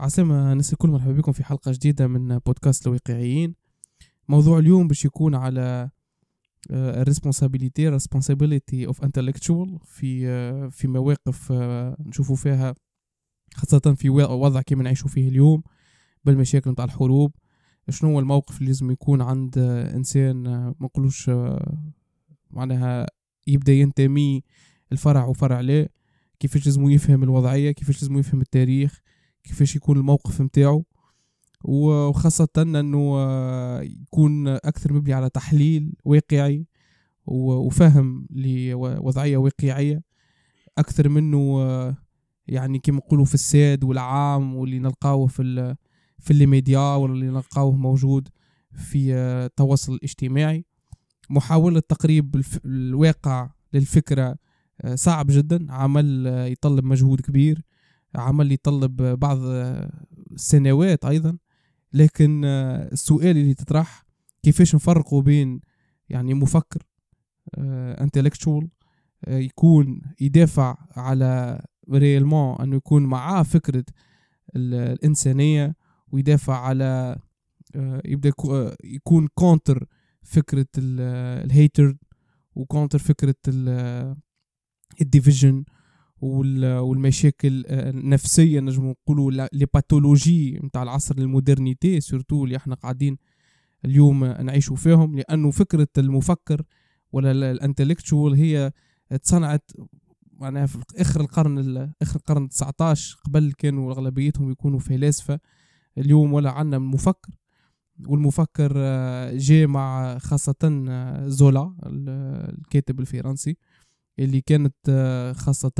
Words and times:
عسلامة 0.00 0.52
الناس 0.52 0.72
الكل 0.72 0.88
مرحبا 0.88 1.12
بكم 1.12 1.32
في 1.32 1.44
حلقة 1.44 1.72
جديدة 1.72 2.06
من 2.06 2.38
بودكاست 2.38 2.86
الواقعيين 2.86 3.54
موضوع 4.28 4.58
اليوم 4.58 4.88
باش 4.88 5.04
يكون 5.04 5.34
على 5.34 5.90
الريسبونسابيلتي 6.70 7.98
responsibility 7.98 8.86
اوف 8.86 9.04
intellectual 9.04 9.84
في 9.84 10.28
آه، 10.28 10.68
في 10.68 10.88
مواقف 10.88 11.52
آه، 11.52 11.96
نشوفوا 12.06 12.36
فيها 12.36 12.74
خاصة 13.54 13.94
في 13.94 14.10
وضع 14.10 14.62
كيما 14.62 14.82
نعيشوا 14.82 15.08
فيه 15.08 15.28
اليوم 15.28 15.62
بالمشاكل 16.24 16.70
نتاع 16.70 16.84
الحروب. 16.84 17.32
شنو 17.88 18.10
هو 18.10 18.20
الموقف 18.20 18.58
اللي 18.58 18.66
لازم 18.66 18.90
يكون 18.90 19.22
عند 19.22 19.58
آه، 19.58 19.96
إنسان 19.96 20.42
ما 20.42 20.74
نقولوش 20.80 21.30
معناها 22.50 23.06
يبدأ 23.46 23.72
ينتمي 23.72 24.42
الفرع 24.92 25.24
وفرع 25.24 25.60
لا. 25.60 25.88
كيفاش 26.40 26.66
لازم 26.66 26.90
يفهم 26.90 27.22
الوضعية 27.22 27.70
كيفاش 27.70 28.02
لازم 28.02 28.18
يفهم 28.18 28.40
التاريخ. 28.40 28.99
كيفاش 29.44 29.76
يكون 29.76 29.96
الموقف 29.96 30.40
متاعو 30.40 30.84
وخاصة 31.64 32.48
أنه 32.58 33.14
آه، 33.18 33.80
يكون 33.82 34.48
أكثر 34.48 34.92
مبني 34.92 35.12
على 35.12 35.30
تحليل 35.30 35.94
واقعي 36.04 36.66
وفهم 37.26 38.26
لوضعية 38.30 39.36
واقعية 39.36 40.02
أكثر 40.78 41.08
منه 41.08 41.60
آه، 41.60 41.96
يعني 42.46 42.78
كما 42.78 42.96
نقولوا 42.96 43.24
في 43.24 43.34
الساد 43.34 43.84
والعام 43.84 44.56
واللي 44.56 44.78
نلقاوه 44.78 45.26
في 45.26 45.76
في 46.18 46.30
الميديا 46.30 46.94
واللي 46.94 47.26
نلقاوه 47.26 47.76
موجود 47.76 48.28
في 48.72 49.14
آه، 49.14 49.46
التواصل 49.46 49.94
الاجتماعي. 49.94 50.64
محاولة 51.30 51.80
تقريب 51.80 52.42
الواقع 52.64 53.50
للفكرة 53.72 54.36
صعب 54.94 55.26
جدا 55.28 55.72
عمل 55.72 56.26
يطلب 56.26 56.84
مجهود 56.84 57.20
كبير. 57.20 57.62
عمل 58.14 58.52
يطلب 58.52 59.02
بعض 59.02 59.38
السنوات 60.32 61.04
أيضا. 61.04 61.38
لكن 61.92 62.44
السؤال 62.44 63.36
اللي 63.36 63.54
تطرح 63.54 64.04
كيفاش 64.42 64.74
نفرقوا 64.74 65.22
بين 65.22 65.60
يعني 66.08 66.34
مفكر 66.34 66.82
intellectual 67.58 68.68
يكون 69.28 70.00
يدافع 70.20 70.76
على 70.96 71.62
réellement 71.90 72.60
أنه 72.60 72.76
يكون 72.76 73.02
معاه 73.06 73.42
فكرة 73.42 73.84
الإنسانية 74.56 75.76
ويدافع 76.08 76.56
على 76.56 77.18
يبدأ 78.04 78.32
يكون 78.84 79.28
contre 79.34 79.86
فكرة 80.22 80.66
ال 80.78 80.95
hatred 80.95 81.96
و 82.54 82.60
contre 82.60 82.98
فكرة 82.98 83.34
ال 85.00 85.07
division 85.07 85.64
والمشاكل 86.22 87.64
النفسيه 87.66 88.60
نجم 88.60 88.86
نقولوا 88.90 89.30
les 89.52 89.66
pathologies 89.74 90.58
نتاع 90.64 90.82
العصر 90.82 91.14
ال 91.18 91.26
modernité 91.26 92.00
surtout 92.00 92.44
اللي 92.44 92.56
إحنا 92.56 92.74
قاعدين 92.74 93.16
اليوم 93.84 94.24
نعيشوا 94.24 94.76
فيهم 94.76 95.16
لأنه 95.16 95.50
فكرة 95.50 95.88
المفكر 95.98 96.62
ولا 97.12 97.30
ال 97.50 97.56
intellectual 97.56 98.34
هي 98.34 98.72
تصنعت 99.22 99.70
معناها 100.32 100.66
في 100.66 100.78
آخر 100.98 101.20
القرن 101.20 101.58
آخر 102.02 102.16
القرن 102.16 102.48
19 102.48 103.18
قبل 103.24 103.52
كانوا 103.58 103.92
أغلبيتهم 103.92 104.50
يكونوا 104.50 104.78
فلاسفة 104.78 105.40
اليوم 105.98 106.32
ولا 106.32 106.50
عندنا 106.50 106.78
مفكر 106.78 107.32
والمفكر 108.08 108.72
جاء 109.36 109.66
مع 109.66 110.18
خاصة 110.18 110.54
زولا 111.26 111.74
الكاتب 111.86 113.00
الفرنسي. 113.00 113.56
اللي 114.18 114.40
كانت 114.40 114.74
آه، 114.88 115.32
خاصة 115.32 115.70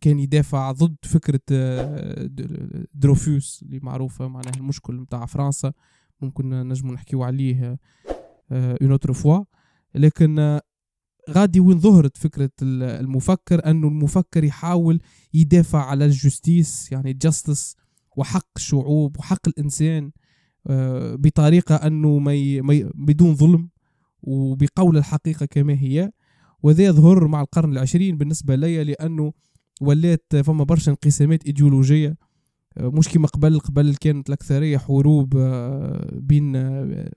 كان 0.00 0.18
يدافع 0.18 0.72
ضد 0.72 0.96
فكرة 1.02 1.40
آه، 1.52 2.30
دروفوس 2.94 3.62
اللي 3.62 3.80
معروفة 3.82 4.28
معناها 4.28 4.56
المشكل 4.56 4.94
متاع 4.94 5.26
فرنسا 5.26 5.72
ممكن 6.20 6.68
نجمو 6.68 6.92
نحكيو 6.92 7.22
عليه 7.22 7.78
une 8.52 8.90
autre 8.90 9.12
fois 9.12 9.44
لكن 9.94 10.60
غادي 11.30 11.60
وين 11.60 11.78
ظهرت 11.78 12.16
فكرة 12.16 12.50
المفكر؟ 12.62 13.70
أنه 13.70 13.88
المفكر 13.88 14.44
يحاول 14.44 15.00
يدافع 15.34 15.84
على 15.84 16.04
ال 16.04 16.15
justice 16.15 16.92
يعني 16.92 17.12
justice 17.12 17.76
وحق 18.16 18.48
الشعوب 18.56 19.18
وحق 19.18 19.48
الإنسان 19.48 20.10
آه، 20.66 21.14
بطريقة 21.14 21.74
أنه 21.74 22.18
ما 22.18 22.90
بدون 22.94 23.34
ظلم 23.34 23.68
وبقول 24.22 24.96
الحقيقة 24.96 25.46
كما 25.46 25.72
هي. 25.72 26.10
وذا 26.62 26.84
يظهر 26.84 27.26
مع 27.26 27.40
القرن 27.40 27.72
العشرين 27.72 28.18
بالنسبة 28.18 28.54
لي 28.54 28.84
لأنه 28.84 29.32
ولات 29.80 30.36
فما 30.36 30.64
برشا 30.64 30.90
انقسامات 30.90 31.46
إيديولوجية. 31.46 32.16
آه، 32.78 32.88
مش 32.88 33.08
كما 33.08 33.26
قبل 33.26 33.58
قبل 33.60 33.94
كانت 33.94 34.28
الأكثرية 34.28 34.78
حروب 34.78 35.36
آه، 35.36 36.08
بين 36.12 36.56
آه، 36.56 37.10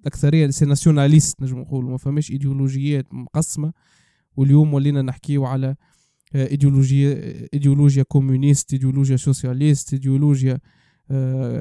الأكثرية 0.00 0.50
c'est 0.50 0.64
nationaliste 0.64 1.42
نجم 1.42 1.58
نقول 1.58 1.84
ما 1.84 1.96
فماش 1.96 2.30
إيديولوجيات 2.30 3.14
مقسمة. 3.14 3.72
واليوم 4.36 4.74
ولينا 4.74 5.02
نحكيو 5.02 5.44
على 5.44 5.76
إيديولوجيا 6.34 7.34
إيديولوجيا 7.54 8.02
communiste 8.02 8.72
إيديولوجيا 8.72 9.16
socialiste 9.16 9.92
إيديولوجيا 9.92 10.58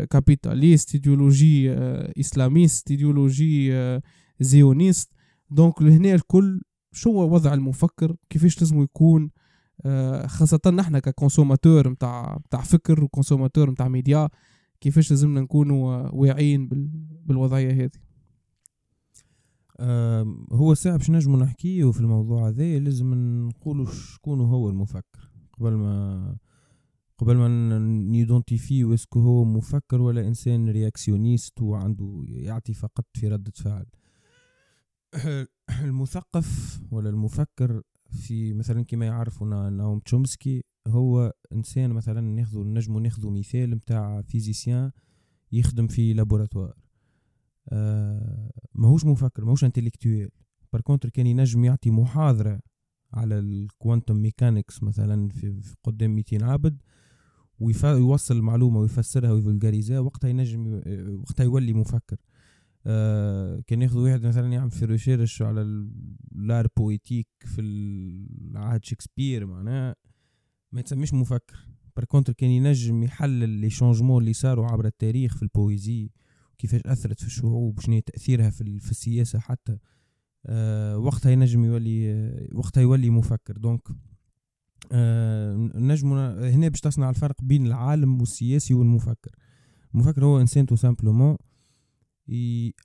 capitaliste 0.10 0.96
idéologie 0.96 1.72
islamiste 2.20 2.92
idéologie 2.92 3.74
sioniste. 4.40 5.12
donc 5.52 5.82
لهنا 5.81 6.13
الكل 6.16 6.62
شو 6.92 7.12
هو 7.12 7.34
وضع 7.34 7.54
المفكر؟ 7.54 8.16
كيفاش 8.30 8.62
لازم 8.62 8.82
يكون؟ 8.82 9.32
آه، 9.86 10.28
خاصة 10.28 10.60
نحن 10.74 11.00
ك 11.00 11.06
consommateur 11.06 11.90
متاع 11.90 12.38
متاع 12.46 12.62
فكر 12.62 13.04
و 13.04 13.09
consommateur 13.09 13.70
متاع 13.70 13.88
ميديا 13.88 14.30
كيفاش 14.82 15.12
لازمنا 15.12 15.42
نكونوا 15.42 16.10
واعيين 16.14 16.70
بالوضعية 17.26 17.72
هذه؟ 17.84 17.92
هو 20.52 20.74
ساعة 20.74 20.98
باش 20.98 21.10
نجمو 21.10 21.38
نحكيه 21.38 21.92
في 21.92 22.00
الموضوع 22.00 22.48
هذا 22.48 22.80
لازم 22.80 23.14
نقولوا 23.48 23.86
شكون 23.86 24.42
هو 24.42 24.70
المفكر. 24.70 25.30
قبل 25.60 25.72
ما 25.72 26.38
قبل 27.18 27.36
ما 27.38 27.80
ن 27.88 27.98
identifie 27.98 28.94
est-ce 28.94 29.11
que 29.11 29.20
هو 29.20 29.44
مفكر 29.44 30.02
ولا 30.02 30.28
إنسان 30.28 30.70
réactionniste 30.70 31.62
وعنده 31.62 32.24
يعطي 32.28 32.74
فقط 32.74 33.06
في 33.14 33.28
ردة 33.28 33.52
فعل. 33.56 33.86
المثقف 35.84 36.80
ولا 36.92 37.09
المفكر 37.09 37.81
في 38.12 38.53
مثلا 38.53 38.84
كما 38.84 39.06
يعرفوا 39.06 39.70
ناوم 39.70 40.00
تشومسكي 40.00 40.64
هو 40.88 41.34
إنسان 41.53 41.90
مثلا 41.90 42.22
ناخذ 42.22 42.64
نجمو 42.64 43.00
ناخذ 43.00 43.30
مثال 43.30 43.69
نتاع 43.69 44.22
physicien 44.22 44.92
يخدم 45.52 45.88
في 45.88 46.14
laboratoire. 46.14 46.74
آه 47.69 48.52
ماهوش 48.75 49.06
مفكر 49.06 49.46
ماهوش 49.46 49.64
intellectuel 49.64 50.30
par 50.74 50.82
contre 50.82 51.10
كان 51.09 51.28
ينجم 51.28 51.66
يعطي 51.66 51.92
محاضرة 51.92 52.59
على 53.14 53.40
ال 53.40 53.49
quantum 53.49 54.16
mechanics 54.16 54.84
مثلا 54.84 55.30
في, 55.30 55.62
قدام 55.84 56.16
200 56.16 56.46
عبد 56.46 56.81
ويوصل 57.59 58.38
المعلومة 58.38 58.80
ويفسرها 58.80 59.31
وي 59.32 59.43
vulgarise 59.43 59.94
ها 59.94 60.00
وقتها 60.00 60.30
ينجم 60.30 60.81
وقتها 61.09 61.44
يولي 61.44 61.74
مفكر. 61.74 62.18
آه 62.86 63.64
كان 63.68 63.82
ياخذ 63.82 63.98
واحد 63.98 64.26
مثلا 64.26 64.54
يعمل 64.54 64.72
في 64.72 64.86
recherche 64.86 65.42
على 65.42 65.62
ال 66.36 66.44
art 66.44 66.68
poétique 66.78 67.28
في 67.46 67.62
العهد 67.62 68.86
شكسبير 68.86 69.46
معناها 69.46 69.96
ما 70.72 70.80
يتسميش 70.80 71.14
مفكر. 71.14 71.68
par 71.96 72.06
contre 72.06 72.34
كان 72.34 72.50
ينجم 72.50 73.04
يحلل 73.04 73.50
les 73.50 73.70
changements 73.70 74.22
اللي 74.22 74.34
صاروا 74.34 74.68
عبر 74.68 74.86
التاريخ 74.86 75.36
في 75.36 75.44
ال 75.44 75.53
poésie 75.53 76.12
كيفاش 76.58 76.82
أثرت 76.86 77.20
في 77.20 77.28
الشعوب 77.28 77.78
وشنو 77.78 78.00
تأثيرها 78.00 78.50
في, 78.50 78.80
في 78.80 78.92
السياسة 78.92 79.40
حتى. 79.40 79.78
آه 80.46 80.98
وقتها 80.98 81.32
ينجم 81.32 81.66
يولي 81.66 82.48
وقتها 82.54 82.82
يولي 82.82 83.10
مفكر. 83.10 83.58
donc 83.57 83.88
آه 84.92 85.56
نجم 85.75 86.14
هنا 86.14 86.68
باش 86.68 86.82
تصنع 86.82 87.10
الفرق 87.10 87.42
بين 87.42 87.68
العالم 87.68 88.20
والسياسي 88.20 88.74
والمفكر. 88.74 89.32
المفكر 89.94 90.25
هو 90.25 90.42
إنسان 90.42 90.66
tout 90.66 90.75
simplement 90.75 91.38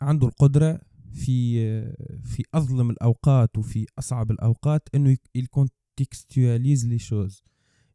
عنده 0.00 0.26
القدرة 0.26 0.80
في 1.12 1.60
في 2.22 2.42
أظلم 2.54 2.90
الأوقات 2.90 3.58
وفي 3.58 3.86
أصعب 3.98 4.30
الأوقات 4.30 4.88
إنه 4.94 5.16
ي 5.34 5.45
contextualise 5.45 6.86
les 6.86 6.98
choses 6.98 7.42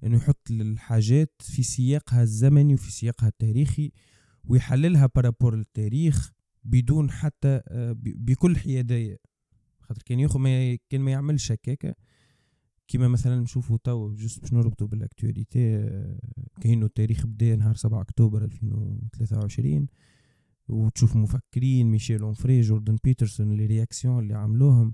إنه 0.03 0.15
يحط 0.17 0.51
الحاجات 0.51 1.33
في 1.39 1.63
سياقها 1.63 2.23
الزمني 2.23 2.73
وفي 2.73 2.91
سياقها 2.91 3.27
التاريخي 3.27 3.91
ويحللها 4.43 5.09
par 5.15 5.27
rapport 5.27 5.55
للتاريخ 5.55 6.31
بدون 6.63 7.11
حتى 7.11 7.61
بكل 8.03 8.57
حيادية. 8.57 9.19
خاطر 9.79 10.01
كان 10.05 10.19
ياخذ 10.19 10.39
ما 10.39 10.75
كان 10.89 11.01
ما 11.01 11.11
يعملش 11.11 11.51
هكاكا. 11.51 11.93
كيما 12.87 13.07
مثلا 13.07 13.39
نشوفوا 13.39 13.77
تو 13.83 14.13
juste 14.13 14.41
باش 14.41 14.53
نربطوا 14.53 14.87
بال 14.87 15.06
actualité 15.06 15.89
كاينو 16.61 16.85
التاريخ 16.85 17.25
بدا 17.25 17.55
نهار 17.55 17.75
7 17.75 18.01
أكتوبر 18.01 18.43
2023 18.43 19.87
وتشوف 20.69 21.15
مفكرين 21.15 21.91
ميشيل 21.91 22.21
أونفري 22.21 22.61
جوردن 22.61 22.97
بيترسون 23.03 23.51
les 23.51 23.65
réactions 23.65 24.19
اللي 24.19 24.33
عملوهم 24.33 24.93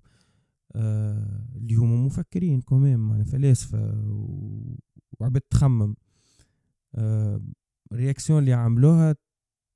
آه 0.75 1.47
اللي 1.55 1.75
هما 1.75 1.95
مفكرين 1.95 2.61
quand 2.61 2.88
même 2.88 3.09
يعني 3.09 3.25
فلاسفة 3.25 4.03
وعباد 5.19 5.41
تخمم. 5.41 5.95
آه 6.95 7.41
ال 7.91 7.97
réaction 7.97 8.39
اللي 8.39 8.53
عملوها 8.53 9.15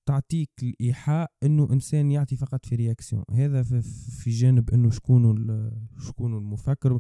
تعطيك 0.10 0.50
الإيحاء 0.63 1.31
إنه 1.44 1.74
إنسان 1.74 2.12
يعطي 2.12 2.36
فقط 2.36 2.66
في 2.66 2.75
réaction. 2.75 3.24
هذا 3.31 3.63
في, 3.63 4.30
جانب 4.30 4.69
إنه 4.69 4.90
شكون 4.90 5.46
شكون 5.98 6.38
المفكر 6.38 7.00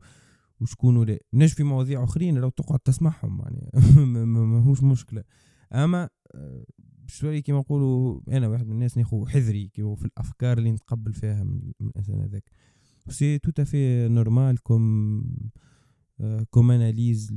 وشكون 0.61 1.03
لا. 1.07 1.19
نجي 1.33 1.55
في 1.55 1.63
مواضيع 1.63 2.03
أخرين 2.03 2.37
لو 2.37 2.49
تقعد 2.49 2.79
تسمعهم 2.79 3.41
يعني 3.41 3.71
ماهوش 4.25 4.83
مشكلة. 4.83 5.23
أما 5.73 6.09
آه، 6.35 6.65
شوي 7.09 7.41
كيما 7.41 7.59
نقولوا 7.59 8.21
أنا 8.27 8.47
واحد 8.47 8.65
من 8.65 8.71
الناس 8.71 8.97
ناخذ 8.97 9.27
حذري 9.27 9.69
في 9.75 10.05
الأفكار 10.05 10.57
اللي 10.57 10.71
نتقبل 10.71 11.13
فيها 11.13 11.43
من, 11.43 11.71
الإنسان 11.81 12.21
هذاك. 12.21 12.51
c'est 13.09 13.51
tout 13.51 13.76
à 13.76 13.82
fait 13.82 14.07
normal 14.07 14.63
comme 14.63 15.23
comme 16.49 16.71
analyse 16.71 17.33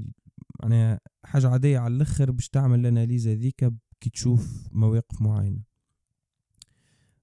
معناها 0.62 1.00
حاجة 1.24 1.48
عادية 1.48 1.78
على 1.78 1.94
الأخر 1.94 2.30
باش 2.30 2.48
تعمل 2.48 2.80
ال 2.80 2.86
analyse 2.86 3.28
هذيك 3.28 3.72
كي 4.00 4.10
تشوف 4.10 4.68
مواقف 4.72 5.22
معينة. 5.22 5.62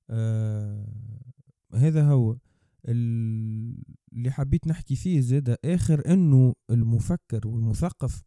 آه 0.09 0.87
هذا 1.73 2.03
هو. 2.03 2.37
اللي 2.85 4.31
حبيت 4.31 4.67
نحكي 4.67 4.95
فيه 4.95 5.21
زاد 5.21 5.57
آخر 5.65 6.13
أنه 6.13 6.55
المفكر 6.69 7.47
والمثقف 7.47 8.23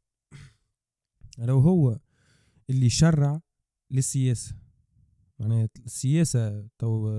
لو 1.39 1.59
هو 1.59 1.99
اللي 2.71 2.89
شرع 2.89 3.41
للسياسة. 3.93 4.57
معناها 5.39 5.69
السياسة 5.87 6.69
تو 6.79 7.11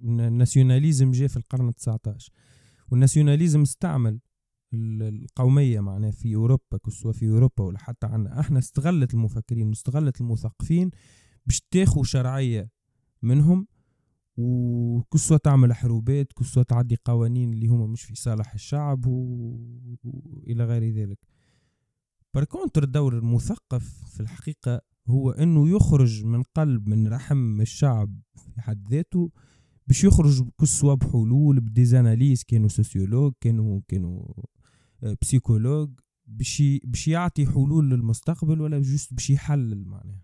ال 0.00 0.08
nationalisme 0.08 1.10
جاء 1.10 1.28
في 1.28 1.36
القرن 1.36 1.68
التسعتاش. 1.68 2.30
والناسيوناليزم 2.90 3.62
استعمل 3.62 4.20
القومية 4.74 5.80
معناها 5.80 6.10
في 6.10 6.34
أوروبا 6.34 6.78
كسوا 6.86 7.12
في 7.12 7.28
أوروبا 7.30 7.64
ولا 7.64 7.78
حتى 7.78 8.06
عنا 8.06 8.40
أحنا 8.40 8.58
استغلت 8.58 9.14
المفكرين 9.14 9.68
واستغلت 9.68 10.20
المثقفين 10.20 10.90
باش 11.46 11.60
تاخو 11.70 12.02
شرعية 12.02 12.70
منهم 13.22 13.66
وكسوا 14.36 15.36
تعمل 15.36 15.72
حروبات 15.72 16.32
كسوا 16.32 16.62
تعدي 16.62 16.96
قوانين 17.04 17.52
اللي 17.52 17.66
هما 17.66 17.86
مش 17.86 18.02
في 18.02 18.14
صالح 18.14 18.54
الشعب. 18.54 19.06
وإلى 19.06 20.64
غير 20.64 20.90
ذلك. 20.94 21.18
بركونتر 22.34 22.84
دور 22.84 23.18
المثقف 23.18 24.04
في 24.04 24.20
الحقيقة 24.20 24.80
هو 25.08 25.30
إنه 25.30 25.68
يخرج 25.68 26.24
من 26.24 26.42
قلب 26.42 26.88
من 26.88 27.08
رحم 27.08 27.60
الشعب 27.60 28.20
في 28.36 28.60
حد 28.60 28.88
ذاته 28.90 29.30
باش 29.86 30.04
يخرج 30.04 30.48
كسوا 30.60 30.94
بحلول 30.94 31.60
ب 31.60 31.67
des 31.67 31.88
analyses 31.88 32.44
كانوا 32.44 32.68
sociologues 32.68 33.32
كانوا 33.40 33.80
كانوا 33.88 34.34
psychologues 35.22 35.90
باش 36.26 36.62
باش 36.84 37.08
يعطي 37.08 37.46
حلول 37.46 37.90
للمستقبل 37.90 38.60
ولا 38.60 38.80
juste 38.80 39.14
باش 39.14 39.30
يحلل 39.30 39.84
معناها. 39.84 40.22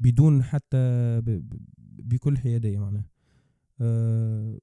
بدون 0.00 0.42
حتى 0.42 1.20
بكل 1.80 2.38
حيادية 2.38 2.78
معناها. 2.78 3.08
آه 3.80 4.58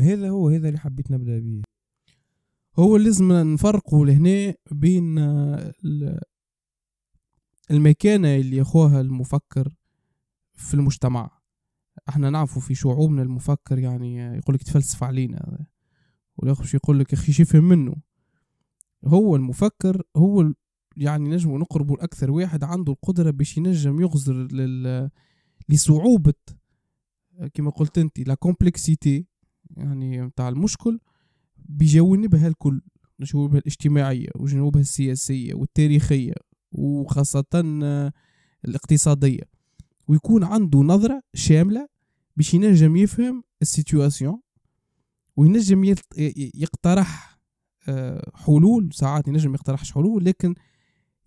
هذا 0.00 0.28
هو 0.28 0.48
هذا 0.48 0.68
اللي 0.68 0.78
حبيت 0.78 1.10
نبدأ 1.10 1.38
به 1.38 1.62
هو 2.78 2.96
لازم 2.96 3.32
نفرقوا 3.32 4.06
لهنا 4.06 4.54
بين 4.72 5.18
المكانة 7.70 8.36
اللي 8.36 8.56
ياخوها 8.56 9.00
المفكر 9.00 9.72
في 10.54 10.74
المجتمع. 10.74 11.30
إحنا 12.08 12.30
نعرفوا 12.30 12.62
في 12.62 12.74
شعوبنا 12.74 13.22
المفكر 13.22 13.78
يعني 13.78 14.16
يقولك 14.16 14.62
تفلسف 14.62 15.04
علينا. 15.04 15.66
والاخر 16.36 16.74
يقول 16.74 16.98
لك 16.98 17.12
أخي 17.12 17.32
شي 17.32 17.60
منه. 17.60 17.96
هو 19.04 19.36
المفكر 19.36 20.02
هو 20.16 20.52
يعني 20.96 21.28
نجم 21.28 21.56
نقربه 21.56 21.94
الأكثر 21.94 22.30
واحد 22.30 22.64
عنده 22.64 22.92
القدرة 22.92 23.30
باش 23.30 23.56
ينجم 23.56 24.00
يغزر 24.00 24.34
لل... 24.34 25.10
لصعوبة 25.68 26.34
كما 27.54 27.70
قلت 27.70 27.98
انت 27.98 28.18
لا 28.18 28.34
كومبلكسيتي 28.34 29.26
يعني 29.76 30.22
متاع 30.22 30.48
المشكل 30.48 31.00
بجوانبها 31.56 32.48
الكل. 32.48 32.82
جوانبها 33.20 33.58
الاجتماعية 33.58 34.28
وجنوبها 34.36 34.80
السياسية 34.80 35.54
والتاريخية. 35.54 36.34
وخاصة 36.72 37.44
الاقتصادية. 38.64 39.42
ويكون 40.08 40.44
عنده 40.44 40.78
نظرة 40.78 41.22
شاملة 41.34 41.88
باش 42.36 42.54
ينجم 42.54 42.96
يفهم 42.96 43.44
ال 43.62 43.70
situation 43.70 44.40
وينجم 45.36 45.94
يقترح 46.54 47.38
آه، 47.88 48.30
حلول. 48.34 48.90
ساعات 48.92 49.28
ينجم 49.28 49.54
يقترحش 49.54 49.92
حلول 49.92 50.24
لكن 50.24 50.54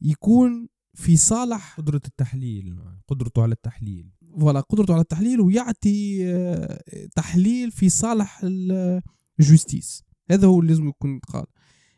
يكون 0.02 0.68
في 0.94 1.18
صالح. 1.18 1.76
قدرة 1.78 2.02
التحليل 2.06 2.80
قدرته 3.08 3.42
على 3.42 3.52
التحليل. 3.52 4.10
voilà 4.40 4.60
قدرته 4.60 4.94
على 4.94 5.02
التحليل 5.02 5.42
ويعطي 5.42 6.28
آه، 6.34 6.82
تحليل 7.16 7.72
في 7.72 7.90
صالح 7.90 8.42
ال 9.40 9.48
justice 9.48 10.04
هذا 10.32 10.48
هو 10.48 10.60
اللي 10.60 10.72
لازم 10.72 10.88
يكون 10.88 11.20
قال. 11.20 11.46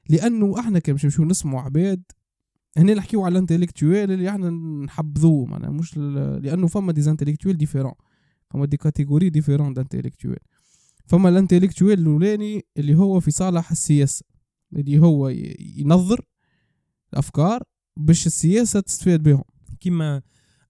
لأنه 0.10 0.60
إحنا 0.60 0.82
نمشيو 0.88 1.26
نسمعوا 1.26 1.62
عباد 1.62 2.04
هنا 2.78 2.94
نحكيو 2.94 3.26
على 3.26 3.32
ال 3.32 3.38
intellectuel 3.38 4.12
اللي 4.12 4.30
إحنا 4.30 4.50
نحبذوه 4.86 5.46
معناها 5.46 5.70
مش 5.70 5.98
لأنه 5.98 6.68
فما 6.68 6.92
des 6.92 7.10
intellectuels 7.10 7.58
différents 7.58 7.94
فما 8.50 8.66
des 8.66 8.78
catégories 8.78 9.30
différentes 9.30 9.74
d'intellectuels 9.74 10.40
فما 11.06 11.30
ال 11.30 11.35
intellectuel 11.35 12.00
الأولاني 12.00 12.66
اللي 12.78 12.96
هو 12.96 13.20
في 13.20 13.32
صالح 13.32 13.72
السياسة 13.72 14.26
اللي 14.74 15.00
هو 15.00 15.30
ينظر 15.60 16.26
الأفكار 17.14 17.64
باش 17.98 18.28
السياسة 18.28 18.80
تستفاد 18.80 19.24
بهم. 19.24 19.44
كيما 19.80 20.22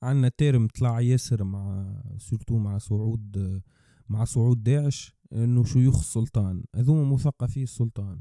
عندنا 0.03 0.31
terme 0.37 0.67
طلع 0.67 1.01
ياسر 1.01 1.43
مع 1.43 1.95
surtout 2.17 2.57
مع 2.57 2.77
صعود 2.77 3.61
مع 4.09 4.23
صعود 4.25 4.63
داعش 4.63 5.13
إنه 5.33 5.63
شيوخ 5.63 5.99
السلطان 5.99 6.63
هذوما 6.75 7.13
مثقفي 7.13 7.63
السلطان. 7.63 8.19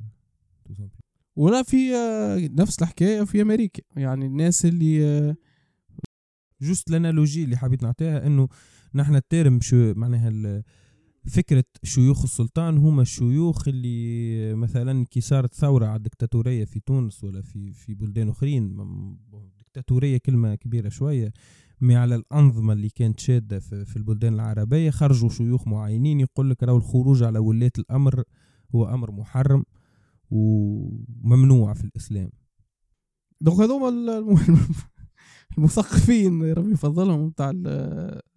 ولا 1.37 1.63
في 1.63 1.91
نفس 2.59 2.83
الحكاية 2.83 3.25
في 3.25 3.43
أمريكا. 3.43 3.83
يعني 3.97 4.27
الناس 4.27 4.67
اللي 4.67 5.37
juste 6.63 6.91
ال 6.91 6.97
analogie 6.97 7.45
اللي 7.45 7.57
حبيت 7.57 7.83
نعطيها 7.83 8.27
إنه 8.27 8.49
نحن 8.95 9.15
ال 9.15 9.23
terme 9.23 9.61
شو 9.61 9.95
معناها 9.97 10.63
فكرة 11.27 11.65
شيوخ 11.83 12.23
السلطان 12.23 12.79
هما 12.79 13.03
الشيوخ 13.03 13.69
اللي 13.69 14.55
مثلا 14.55 15.05
كي 15.11 15.21
صارت 15.21 15.55
ثورة 15.55 15.87
على 15.87 15.97
الدكتاتورية 15.97 16.65
في 16.65 16.81
تونس 16.81 17.25
ولا 17.25 17.43
في 17.43 17.73
في 17.73 17.95
بلدان 17.95 18.29
أخرين 18.29 18.77
دكتاتورية 19.59 20.19
كلمة 20.19 20.55
كبيرة 20.55 20.89
شوية 20.89 21.33
mais 21.81 21.97
على 21.97 22.15
الأنظمة 22.15 22.73
اللي 22.73 22.89
كانت 22.89 23.21
شادة 23.21 23.59
في, 23.59 23.85
في 23.85 23.97
البلدان 23.97 24.35
العربية 24.35 24.91
خرجوا 24.91 25.29
شيوخ 25.29 25.69
معينين 25.69 26.21
يقول 26.21 26.51
لك 26.51 26.63
راهو 26.63 26.77
الخروج 26.77 27.23
على 27.23 27.39
ولاة 27.39 27.73
الأمر 27.79 28.23
هو 28.75 28.95
أمر 28.95 29.11
محرم. 29.11 29.65
وممنوع 30.31 31.75
في 31.75 31.85
الإسلام. 31.85 32.31
دونك 33.41 33.61
هذوما 33.61 33.89
المثقفين 35.59 36.53
ربي 36.53 36.73
يفضلهم 36.73 37.29
بتاع 37.29 37.53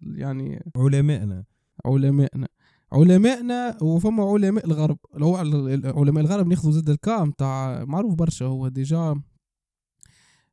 يعني 0.00 0.72
علمائنا. 0.76 1.44
علمائنا. 1.84 2.48
علمائنا 2.92 3.82
وفما 3.82 4.24
علماء 4.24 4.66
الغرب. 4.66 4.98
لو 5.14 5.36
علماء 5.36 6.24
الغرب 6.24 6.46
ناخذوا 6.46 6.72
زاد 6.72 6.90
الكا 6.90 7.24
نتاع 7.24 7.84
معروف 7.84 8.14
برشا. 8.14 8.44
هو 8.44 8.68
ديجا 8.68 9.22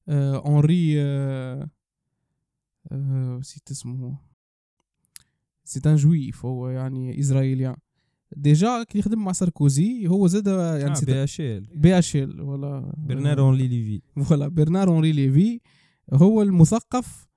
آه 0.09 0.45
اونري 0.45 1.01
آه 1.01 1.69
آه 2.91 3.37
نسيت 3.37 3.71
اسمه. 3.71 4.17
سي 5.63 5.81
ان 5.85 5.95
جويف 5.95 6.45
هو 6.45 6.69
يعني 6.69 7.19
اسرائيليان 7.19 7.75
ديجا 8.35 8.83
كي 8.83 8.99
يخدم 8.99 9.23
مع 9.23 9.31
ساركوزي 9.31 10.07
هو 10.07 10.27
زاد 10.27 10.47
يعني 10.47 10.93
آه 10.97 11.05
بي 11.05 11.23
اش 11.23 11.41
إل. 11.41 11.67
بي 11.75 11.99
إل 12.15 12.41
ولا 12.41 12.93
برنار 12.97 13.39
اونري 13.39 13.67
ليفي 13.67 14.01
فوالا 14.23 14.47
برنار 14.47 14.87
اونري 14.87 15.11
ليفي 15.11 15.59
هو 16.13 16.41
المثقف 16.41 17.27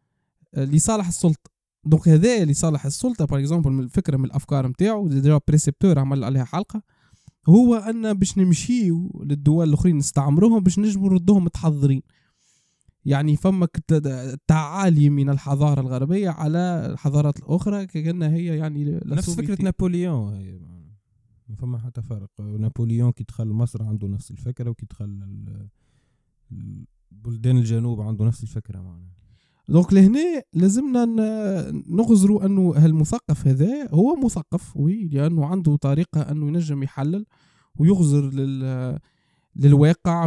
لصالح 0.56 1.08
السلطة. 1.08 1.50
دونك 1.84 2.08
هذا 2.08 2.44
لصالح 2.44 2.86
السلطة 2.86 3.24
باغ 3.24 3.38
اكزومبل 3.38 3.70
من 3.70 3.84
الفكرة 3.84 4.16
من 4.16 4.24
الأفكار 4.24 4.68
نتاعو 4.68 5.08
ديجا 5.08 5.40
بريسبتور 5.48 5.98
عمل 5.98 6.24
عليها 6.24 6.44
حلقة. 6.44 6.82
هو 7.48 7.74
أن 7.74 8.12
باش 8.12 8.38
نمشيو 8.38 9.22
للدول 9.24 9.68
الأخرين 9.68 9.96
نستعمروهم 9.96 10.62
باش 10.62 10.78
نجموا 10.78 11.10
نردوهم 11.10 11.44
متحضرين. 11.44 12.02
يعني 13.04 13.36
فما 13.36 13.68
تعالي 14.46 15.10
من 15.10 15.30
الحضارة 15.30 15.80
الغربية 15.80 16.30
على 16.30 16.88
الحضارات 16.92 17.38
الأخرى 17.38 17.86
كأنها 17.86 18.28
هي 18.28 18.44
يعني 18.44 19.00
نفس 19.06 19.30
فكرة 19.30 19.62
نابليون 19.62 20.83
ما 21.48 21.56
فما 21.56 21.78
حتى 21.78 22.02
فرق. 22.02 22.30
نابليون 22.40 23.12
كي 23.12 23.24
دخل 23.24 23.46
مصر 23.46 23.82
عنده 23.82 24.08
نفس 24.08 24.30
الفكرة 24.30 24.70
وكي 24.70 24.86
دخل 24.86 25.20
بلدان 27.12 27.56
الجنوب 27.56 28.00
عنده 28.00 28.24
نفس 28.24 28.42
الفكرة 28.42 28.80
معناها. 28.80 29.14
donc 29.68 29.92
لهنا 29.92 30.42
لازمنا 30.52 31.04
نغزروا 31.88 32.46
أنه 32.46 32.74
هالمثقف 32.76 33.46
هذا 33.46 33.88
هو 33.90 34.16
مثقف 34.16 34.76
oui 34.76 35.08
لأنه 35.08 35.46
عنده 35.46 35.76
طريقة 35.76 36.20
أنه 36.20 36.46
ينجم 36.46 36.82
يحلل 36.82 37.26
ويغزر 37.78 38.30
لل 38.30 38.98
للواقع 39.56 40.26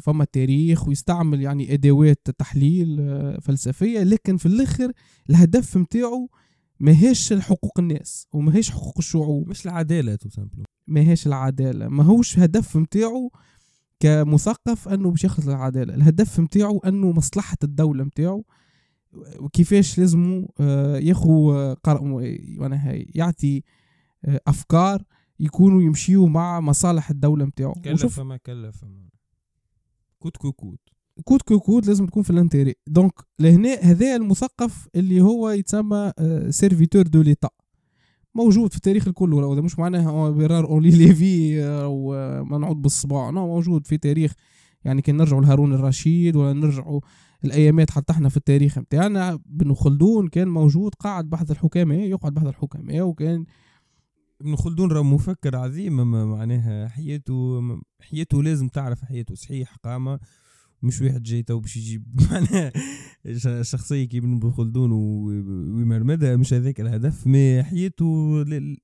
فما 0.00 0.24
تاريخ 0.24 0.88
ويستعمل 0.88 1.40
يعني 1.40 1.74
أدوات 1.74 2.30
تحليل 2.38 2.96
آه، 3.00 3.38
فلسفية. 3.40 4.02
لكن 4.02 4.36
في 4.36 4.46
الآخر 4.46 4.92
الهدف 5.30 5.76
متاعه 5.76 6.28
ماهيش 6.80 7.32
حقوق 7.32 7.78
الناس 7.78 8.26
وماهيش 8.32 8.70
حقوق 8.70 8.94
الشعوب. 8.98 9.48
مش 9.48 9.66
العدالة 9.66 10.14
tout 10.16 10.28
simplement. 10.28 10.64
ماهيش 10.86 11.26
العدالة. 11.26 11.88
ماهوش 11.88 12.38
هدف 12.38 12.76
متاعه 12.76 13.30
كمثقف 14.00 14.88
أنه 14.88 15.10
باش 15.10 15.24
يخلق 15.24 15.48
العدالة. 15.48 15.94
الهدف 15.94 16.40
متاعه 16.40 16.80
أنه 16.86 17.12
مصلحة 17.12 17.56
الدولة 17.64 18.04
متاعه 18.04 18.44
وكيفاش 19.38 19.98
لازموا 19.98 20.48
آه، 20.60 20.96
ياخو 20.98 21.52
آه، 21.52 21.76
معناها 22.58 22.92
يعطي 23.14 23.62
آه، 24.24 24.40
أفكار 24.46 25.02
يكونوا 25.40 25.82
يمشيوا 25.82 26.28
مع 26.28 26.60
مصالح 26.60 27.10
الدولة 27.10 27.44
متاعه 27.44 27.74
كلف 27.84 28.20
ما 28.20 28.36
كلف. 28.36 28.84
coûte 30.18 30.36
que 30.36 30.52
coûte. 30.52 30.95
coûte 31.24 31.42
que 31.42 31.58
coûte 31.58 31.86
لازم 31.86 32.06
تكون 32.06 32.22
في 32.22 32.30
ال 32.30 32.35
intérêt. 32.35 32.74
donc 32.86 33.12
لهنا 33.38 33.74
هذا 33.74 34.16
المثقف 34.16 34.88
اللي 34.94 35.20
هو 35.20 35.50
يتسمى 35.50 36.12
serviteur 36.50 37.06
de 37.06 37.22
l'État 37.22 37.48
موجود 38.36 38.70
في 38.70 38.76
التاريخ 38.76 39.08
الكل 39.08 39.34
ولا 39.34 39.46
هذا 39.46 39.60
مش 39.60 39.78
معناها 39.78 40.30
Bernard-Henri 40.30 40.68
Lévy 40.68 41.64
آه، 41.64 41.88
ومنعود 41.88 42.82
بالصباع 42.82 43.30
non 43.30 43.46
موجود 43.46 43.86
في 43.86 43.98
تاريخ 43.98 44.32
يعني 44.84 45.02
كان 45.02 45.16
نرجعوا 45.16 45.40
لهارون 45.40 45.72
الرشيد 45.72 46.36
ولا 46.36 46.52
نرجعوا 46.52 47.00
الأيامات 47.44 47.90
حتى 47.90 48.12
إحنا 48.12 48.28
في 48.28 48.36
التاريخ 48.36 48.78
متاعنا 48.78 49.38
ابن 49.46 49.74
خلدون 49.74 50.28
كان 50.28 50.48
موجود 50.48 50.94
قاعد 50.94 51.30
بحث 51.30 51.50
الحكماء 51.50 51.98
يقعد 51.98 52.34
بحث 52.34 52.46
الحكماء 52.46 53.02
وكان 53.02 53.44
ابن 54.40 54.56
خلدون 54.56 54.92
راه 54.92 55.02
مفكر 55.02 55.56
عظيم 55.56 56.12
معناها 56.30 56.88
حياته 56.88 57.60
حياته 58.00 58.42
لازم 58.42 58.68
تعرف 58.68 59.04
حياته 59.04 59.34
صحيح 59.34 59.76
قامة. 59.76 60.18
مش 60.86 61.00
واحد 61.02 61.22
جاي 61.22 61.42
تو 61.42 61.60
باش 61.60 61.76
يجيب. 61.76 62.04
معناها 62.30 62.72
ش- 63.36 63.70
شخصية 63.70 64.04
كي 64.04 64.18
ابن 64.18 64.50
خلدون 64.50 64.92
ويمرمدها 64.92 66.36
مش 66.36 66.54
هذاك 66.54 66.80
الهدف 66.80 67.26
مي 67.26 67.62
حياته 67.62 68.42
لل- 68.46 68.76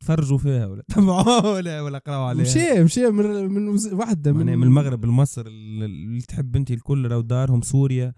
تفرجوا 0.00 0.38
فيها 0.38 0.66
ولا 0.66 0.82
تبعوها 0.94 1.52
ولا 1.52 1.80
ولا 1.82 1.98
قراوا 1.98 2.24
عليها. 2.26 2.42
مشى 2.44 2.82
مشى 2.84 3.10
من 3.10 3.24
من 3.52 3.78
واحدة 3.92 4.32
معناها 4.32 4.56
من 4.56 4.62
المغرب 4.62 5.04
لمصر 5.04 5.46
اللي 5.46 6.20
تحب 6.20 6.56
انت 6.56 6.70
الكل 6.70 7.06
راهو 7.08 7.20
دارهم 7.20 7.62
سوريا 7.62 8.14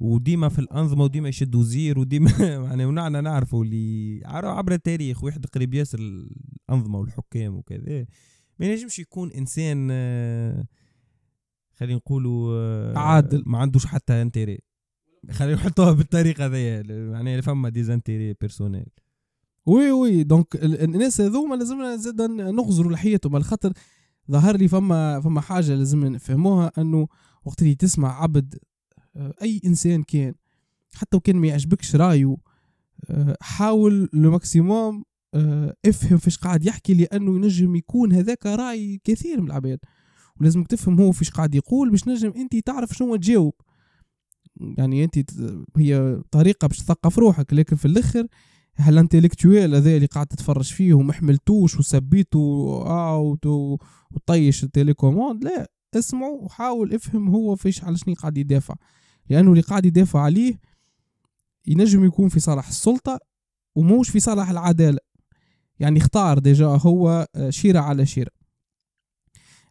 وديما 0.00 0.48
في 0.48 0.58
الأنظمة 0.58 1.04
وديما 1.04 1.28
يشد 1.28 1.54
وزير 1.54 1.98
وديما 1.98 2.30
معناها 2.66 2.86
ونعنا 2.86 3.20
نعرفوا 3.20 3.64
اللي 3.64 4.20
عبر 4.24 4.72
التاريخ 4.72 5.24
واحد 5.24 5.46
قريب 5.46 5.74
ياسر 5.74 5.98
الأنظمة 5.98 6.98
والحكام 6.98 7.56
وكذا. 7.56 8.06
ما 8.58 8.66
ينجمش 8.66 8.98
يكون 8.98 9.30
إنسان 9.32 9.88
آه، 9.90 10.64
خلينا 11.80 11.96
نقولوا 11.96 12.52
آه، 12.54 12.98
عادل. 12.98 13.42
ما 13.46 13.58
عندوش 13.58 13.86
حتى 13.86 14.22
intérêt. 14.22 14.58
خلينا 15.30 15.54
نحطوها 15.54 15.92
بالطريقة 15.92 16.46
هذيا 16.46 16.80
يعني 16.80 17.42
فما 17.42 17.68
des 17.68 17.86
intérêts 17.86 18.34
personnels 18.40 18.86
oui 19.66 19.90
oui 19.92 20.22
donc 20.22 20.54
ال- 20.54 20.82
الناس 20.82 21.20
هذوما 21.20 21.54
لازمنا 21.54 21.96
زاد 21.96 22.22
نغزروا 22.22 22.92
لحياتهم. 22.92 23.34
على 23.34 23.44
خاطر 23.44 23.72
ظهر 24.30 24.56
لي 24.56 24.68
فما 24.68 25.20
فما 25.20 25.40
حاجة 25.40 25.74
لازم 25.74 26.04
نفهموها 26.06 26.72
أنه 26.78 27.08
وقت 27.44 27.62
اللي 27.62 27.74
تسمع 27.74 28.22
عبد 28.22 28.54
آه، 29.16 29.34
أي 29.42 29.60
إنسان 29.64 30.02
كان 30.02 30.34
حتى 30.94 31.16
وكان 31.16 31.36
ما 31.36 31.46
يعجبكش 31.46 31.96
رأيه 31.96 32.36
آه، 33.10 33.36
حاول 33.40 34.08
le 34.12 34.30
maximum 34.30 35.04
آه، 35.34 35.74
افهم 35.86 36.18
فيش 36.18 36.38
قاعد 36.38 36.64
يحكي 36.66 36.94
لأنه 36.94 37.36
ينجم 37.36 37.76
يكون 37.76 38.12
هذاك 38.12 38.46
رأي 38.46 39.00
كثير 39.04 39.40
من 39.40 39.46
العباد. 39.46 39.78
ولازمك 40.40 40.66
تفهم 40.66 41.00
هو 41.00 41.12
فيش 41.12 41.30
قاعد 41.30 41.54
يقول 41.54 41.90
باش 41.90 42.08
نجم 42.08 42.32
أنت 42.36 42.56
تعرف 42.56 42.90
شنو 42.92 43.16
تجاوب. 43.16 43.54
يعني 44.60 45.04
أنت 45.04 45.18
هي 45.76 46.22
طريقة 46.30 46.68
باش 46.68 46.78
تثقف 46.78 47.18
روحك 47.18 47.52
لكن 47.52 47.76
في 47.76 47.84
الأخر 47.84 48.26
ها 48.76 48.83
ال 48.83 48.90
intellectuel 48.90 49.74
هذا 49.74 49.96
اللي 49.96 50.06
قاعد 50.06 50.26
تتفرج 50.26 50.64
فيه 50.64 50.94
وما 50.94 51.12
حملتوش 51.12 51.78
وسبيته 51.78 52.38
آه 52.86 53.36
وطيش 54.10 54.64
ال 54.64 54.70
télécommande؟ 54.70 55.44
لا 55.44 55.70
اسمعوا 55.94 56.42
وحاول 56.42 56.94
افهم 56.94 57.28
هو 57.28 57.56
فيش 57.56 57.84
على 57.84 57.96
شنو 57.96 58.14
قاعد 58.14 58.38
يدافع. 58.38 58.74
لأنه 59.30 59.50
اللي 59.50 59.62
قاعد 59.62 59.86
يدافع 59.86 60.20
عليه 60.20 60.60
ينجم 61.66 62.04
يكون 62.04 62.28
في 62.28 62.40
صالح 62.40 62.68
السلطة 62.68 63.18
وموش 63.74 64.10
في 64.10 64.20
صالح 64.20 64.50
العدالة. 64.50 64.98
يعني 65.80 65.98
اختار 65.98 66.38
déjà 66.38 66.66
هو 66.66 67.26
آه، 67.34 67.50
شيرة 67.50 67.80
على 67.80 68.06
شيرة. 68.06 68.39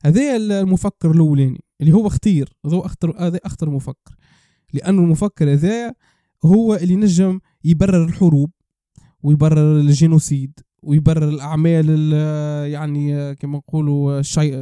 هذا 0.06 0.36
المفكر 0.36 1.12
الأولاني 1.12 1.64
اللي 1.82 1.92
هو 1.94 2.08
اختير 2.08 2.54
هذا 2.66 2.78
أخطر 2.86 3.16
هذا 3.18 3.40
أخطر 3.46 3.70
مفكر. 3.70 4.16
لأنه 4.74 5.02
المفكر 5.02 5.54
هذا 5.54 5.94
هو 6.46 6.76
اللي 6.76 6.96
نجم 6.96 7.40
يبرر 7.64 8.06
الحروب 8.06 8.52
ويبرر 9.24 9.80
ال 9.80 9.88
génocide 9.88 10.60
ويبرر 10.84 11.30
الأعمال 11.30 11.86
ال- 11.90 12.72
يعني 12.72 13.36
كما 13.36 13.58
نقولوا 13.58 14.20
الشي... 14.20 14.56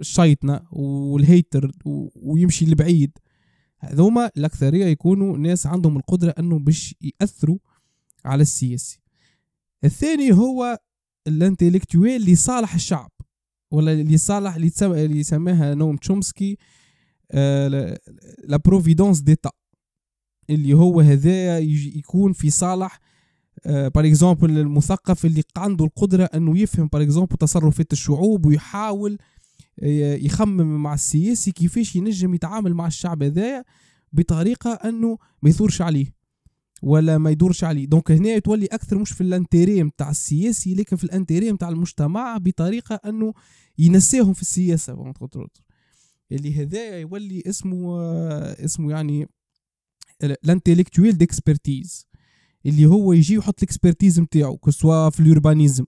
الشيطنة 0.00 0.60
والهيتر 0.72 1.72
ويمشي 2.16 2.66
لبعيد. 2.66 3.10
هذوما 3.78 4.30
الاكثريه 4.36 4.86
يكونوا 4.86 5.38
ناس 5.38 5.66
عندهم 5.66 5.96
القدرة 5.96 6.34
أنه 6.38 6.58
باش 6.58 6.94
يأثروا 7.02 7.58
على 8.24 8.42
السياسي. 8.42 9.00
الثاني 9.84 10.32
هو 10.32 10.78
ال 11.26 11.33
intellectuel 11.33 12.22
لصالح 12.32 12.74
الشعب. 12.74 13.10
ولا 13.70 14.02
لصالح 14.02 14.54
اللي 14.54 14.70
تسم- 14.70 14.92
اللي 14.92 15.18
يسميها 15.18 15.74
نوم 15.74 15.96
تشومسكي 15.96 16.56
آه، 17.30 17.98
la 18.44 18.56
providence 18.56 19.20
d'État 19.20 19.50
اللي 20.50 20.74
هو 20.74 21.00
هذا 21.00 21.58
يكون 21.58 22.32
في 22.32 22.50
صالح 22.50 22.98
par 23.66 24.06
exemple 24.06 24.58
المثقف 24.58 25.24
اللي 25.26 25.42
عنده 25.56 25.84
القدرة 25.84 26.24
أنه 26.24 26.58
يفهم 26.58 26.88
par 26.92 27.02
exemple 27.02 27.36
تصرفات 27.36 27.92
الشعوب 27.92 28.46
ويحاول 28.46 29.18
آه، 29.82 30.14
يخمم 30.14 30.82
مع 30.82 30.94
السياسي 30.94 31.52
كيفاش 31.52 31.96
ينجم 31.96 32.34
يتعامل 32.34 32.74
مع 32.74 32.86
الشعب 32.86 33.22
هذايا 33.22 33.64
بطريقة 34.12 34.70
أنه 34.72 35.18
ما 35.42 35.50
يثورش 35.50 35.82
عليه. 35.82 36.19
ولا 36.82 37.18
ما 37.18 37.30
يدورش 37.30 37.64
عليه. 37.64 37.86
donc 37.86 38.10
هنا 38.10 38.38
تولي 38.38 38.66
أكثر 38.66 38.98
مش 38.98 39.12
في 39.12 39.20
ال 39.20 39.28
intérêt 39.28 39.82
نتاع 39.82 40.10
السياسي 40.10 40.74
لكن 40.74 40.96
في 40.96 41.04
ال 41.04 41.10
intérêt 41.10 41.52
نتاع 41.52 41.68
المجتمع 41.68 42.36
بطريقة 42.36 42.94
أنه 42.94 43.32
ينساهم 43.78 44.32
في 44.32 44.42
السياسة 44.42 45.12
اللي 46.32 46.54
هذايا 46.54 46.98
يولي 46.98 47.42
اسمه 47.46 48.00
آه، 48.00 48.64
اسمه 48.64 48.90
يعني 48.90 49.28
ال 50.22 50.29
intellectuel 50.29 51.18
d'expertise 51.18 52.06
اللي 52.66 52.86
هو 52.86 53.12
يجي 53.12 53.34
يحط 53.34 53.62
ال 53.62 53.68
expertise 53.68 54.20
نتاعو 54.20 54.56
كسوا 54.56 55.10
في 55.10 55.20
ال 55.20 55.26
urbanisme 55.26 55.84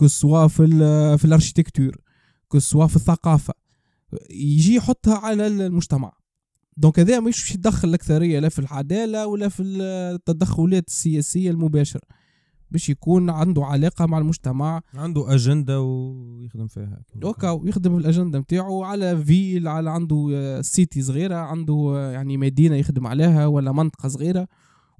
كسوا 0.00 0.48
في 0.48 0.66
في 1.18 1.24
ال 1.24 1.29
architecture 1.29 1.96
كسوا 2.52 2.86
في 2.86 2.96
الثقافة. 2.96 3.54
يجي 4.30 4.74
يحطها 4.74 5.18
على 5.18 5.46
المجتمع. 5.46 6.12
donc 6.76 6.98
هذا 7.00 7.20
مش 7.20 7.26
باش 7.26 7.54
يدخل 7.54 7.88
الأكثرية 7.88 8.38
لا 8.38 8.48
في 8.48 8.58
العدالة 8.58 9.26
ولا 9.26 9.48
في 9.48 9.62
التدخلات 9.62 10.88
السياسية 10.88 11.50
المباشرة. 11.50 12.02
باش 12.70 12.88
يكون 12.88 13.30
عنده 13.30 13.64
علاقة 13.64 14.06
مع 14.06 14.18
المجتمع. 14.18 14.80
عنده 14.94 15.34
أجندة 15.34 15.80
ويخدم 15.82 16.66
فيها. 16.66 17.02
أوكي 17.24 17.50
ويخدم 17.50 17.96
الأجندة 17.96 18.38
نتاعو 18.38 18.82
على 18.82 19.24
ville 19.24 19.68
على 19.68 19.90
عنده 19.90 20.58
cité 20.62 21.02
صغيرة 21.02 21.34
عنده 21.34 22.10
يعني 22.12 22.36
مدينة 22.36 22.76
يخدم 22.76 23.06
عليها 23.06 23.46
ولا 23.46 23.72
منطقة 23.72 24.08
صغيرة 24.08 24.48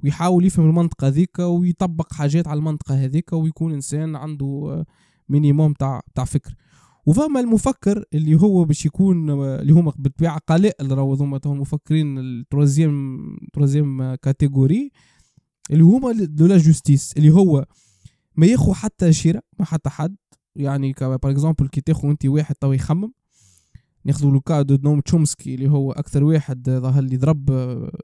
ويحاول 0.05 0.47
يفهم 0.47 0.69
المنطقة 0.69 1.09
ذيك 1.09 1.39
ويطبق 1.39 2.13
حاجات 2.13 2.49
على 2.49 2.59
المنطقة 2.59 2.95
هذيك 2.95 3.33
ويكون 3.33 3.73
إنسان 3.73 4.17
عنده 4.17 4.85
minimum 5.29 5.73
تاع 5.73 6.01
تاع 6.15 6.25
فكر. 6.25 6.55
وفما 7.07 7.41
المفكر 7.41 8.05
اللي 8.15 8.35
هو 8.41 8.65
باش 8.65 8.87
يكون 8.87 9.31
آه، 9.31 9.61
اللي 9.61 9.73
هما 9.73 9.93
بالطبيعه 9.97 10.39
قلائل 10.47 10.93
راهو 10.99 11.15
هذوما 11.15 11.39
تو 11.39 11.53
المفكرين 11.53 12.19
ال 12.19 12.31
troisième 12.31 13.37
troisième 13.53 14.15
catégorie 14.15 14.91
اللي 15.71 15.85
هما 15.85 16.13
de 16.13 16.47
la 16.47 16.57
justice 16.57 17.13
اللي 17.17 17.31
هو 17.31 17.65
ما 18.37 18.47
ياخو 18.47 18.73
حتى 18.73 19.13
شيرة 19.13 19.43
ما 19.59 19.65
حتى 19.65 19.91
حد. 19.91 20.17
يعني 20.57 20.95
par 21.01 21.19
exemple 21.25 21.69
كي 21.69 21.81
تاخو 21.81 22.11
أنت 22.11 22.27
واحد 22.27 22.55
تو 22.55 22.73
يخمم. 22.73 23.13
ناخذوا 24.05 24.31
le 24.31 24.41
cas 24.41 24.63
de 24.63 24.79
نوم 24.83 25.01
تشومسكي 25.01 25.55
اللي 25.55 25.71
هو 25.71 25.93
أكثر 25.93 26.25
واحد 26.25 26.71
ظهر 26.71 27.03
لي 27.03 27.17
ضرب 27.17 27.51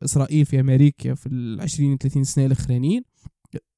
إسرائيل 0.05 0.47
في 0.47 0.61
أمريكا 0.61 1.15
في 1.15 1.27
ال 1.27 1.61
20 1.61 1.99
30 1.99 2.25
سنة 2.25 2.47
الأخرانيين. 2.47 3.03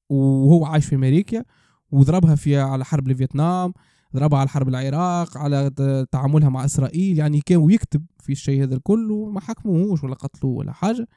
وهو 0.09 0.65
عايش 0.65 0.85
في 0.85 0.95
أمريكا 0.95 1.43
وضربها 1.91 2.35
في 2.35 2.57
على 2.57 2.85
حرب 2.85 3.07
الفيتنام 3.07 3.73
ضربها 4.15 4.39
على 4.39 4.49
حرب 4.49 4.69
العراق 4.69 5.37
على 5.37 5.71
تعاملها 6.11 6.49
مع 6.49 6.65
إسرائيل 6.65 7.17
يعني 7.17 7.41
كان 7.45 7.57
ويكتب 7.57 8.05
في 8.19 8.31
الشيء 8.31 8.63
هذا 8.63 8.75
الكل 8.75 9.11
وما 9.11 9.39
حكموهوش 9.39 10.03
ولا 10.03 10.15
قتلوه 10.15 10.53
ولا 10.53 10.71
حاجة. 10.71 11.07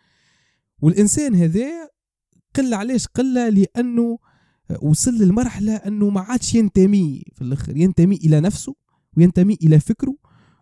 والإنسان 0.83 1.35
هذا 1.35 1.69
قله 2.57 2.77
علاش؟ 2.77 3.07
قله 3.07 3.49
لأنه 3.49 4.19
وصل 4.83 5.11
للمرحلة 5.11 5.75
أنه 5.75 6.11
ما 6.11 6.21
عادش 6.21 6.55
ينتمي 6.55 7.23
في 7.35 7.43
الآخر 7.43 7.77
ينتمي 7.77 8.17
إلى 8.17 8.41
نفسه 8.41 8.75
وينتمي 9.17 9.55
إلى 9.63 9.81
فكره 9.81 10.15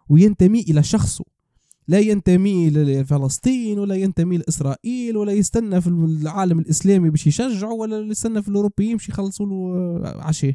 وينتمي 0.09 0.61
إلى 0.61 0.83
شخصه. 0.83 1.25
لا 1.89 1.99
ينتمي 1.99 2.71
لفلسطين 2.71 3.79
ولا 3.79 3.95
ينتمي 3.95 4.39
لاسرائيل 4.39 5.17
ولا 5.17 5.33
يستنى 5.33 5.81
في 5.81 5.87
العالم 5.87 6.59
الإسلامي 6.59 7.11
باش 7.11 7.27
يشجعه 7.27 7.73
ولا 7.73 7.99
يستنى 7.99 8.43
في 8.43 8.49
الأوروبيين 8.49 8.97
باش 8.97 9.09
يخلصوا 9.09 9.47
له 9.47 10.09
عشاه 10.09 10.55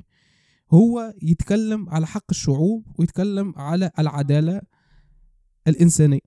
هو 0.72 1.14
يتكلم 1.22 1.90
على 1.90 2.08
حق 2.08 2.26
الشعوب 2.30 2.88
ويتكلم 3.00 3.54
على 3.58 3.92
العدالة 4.00 4.62
الإنسانية 5.68 6.20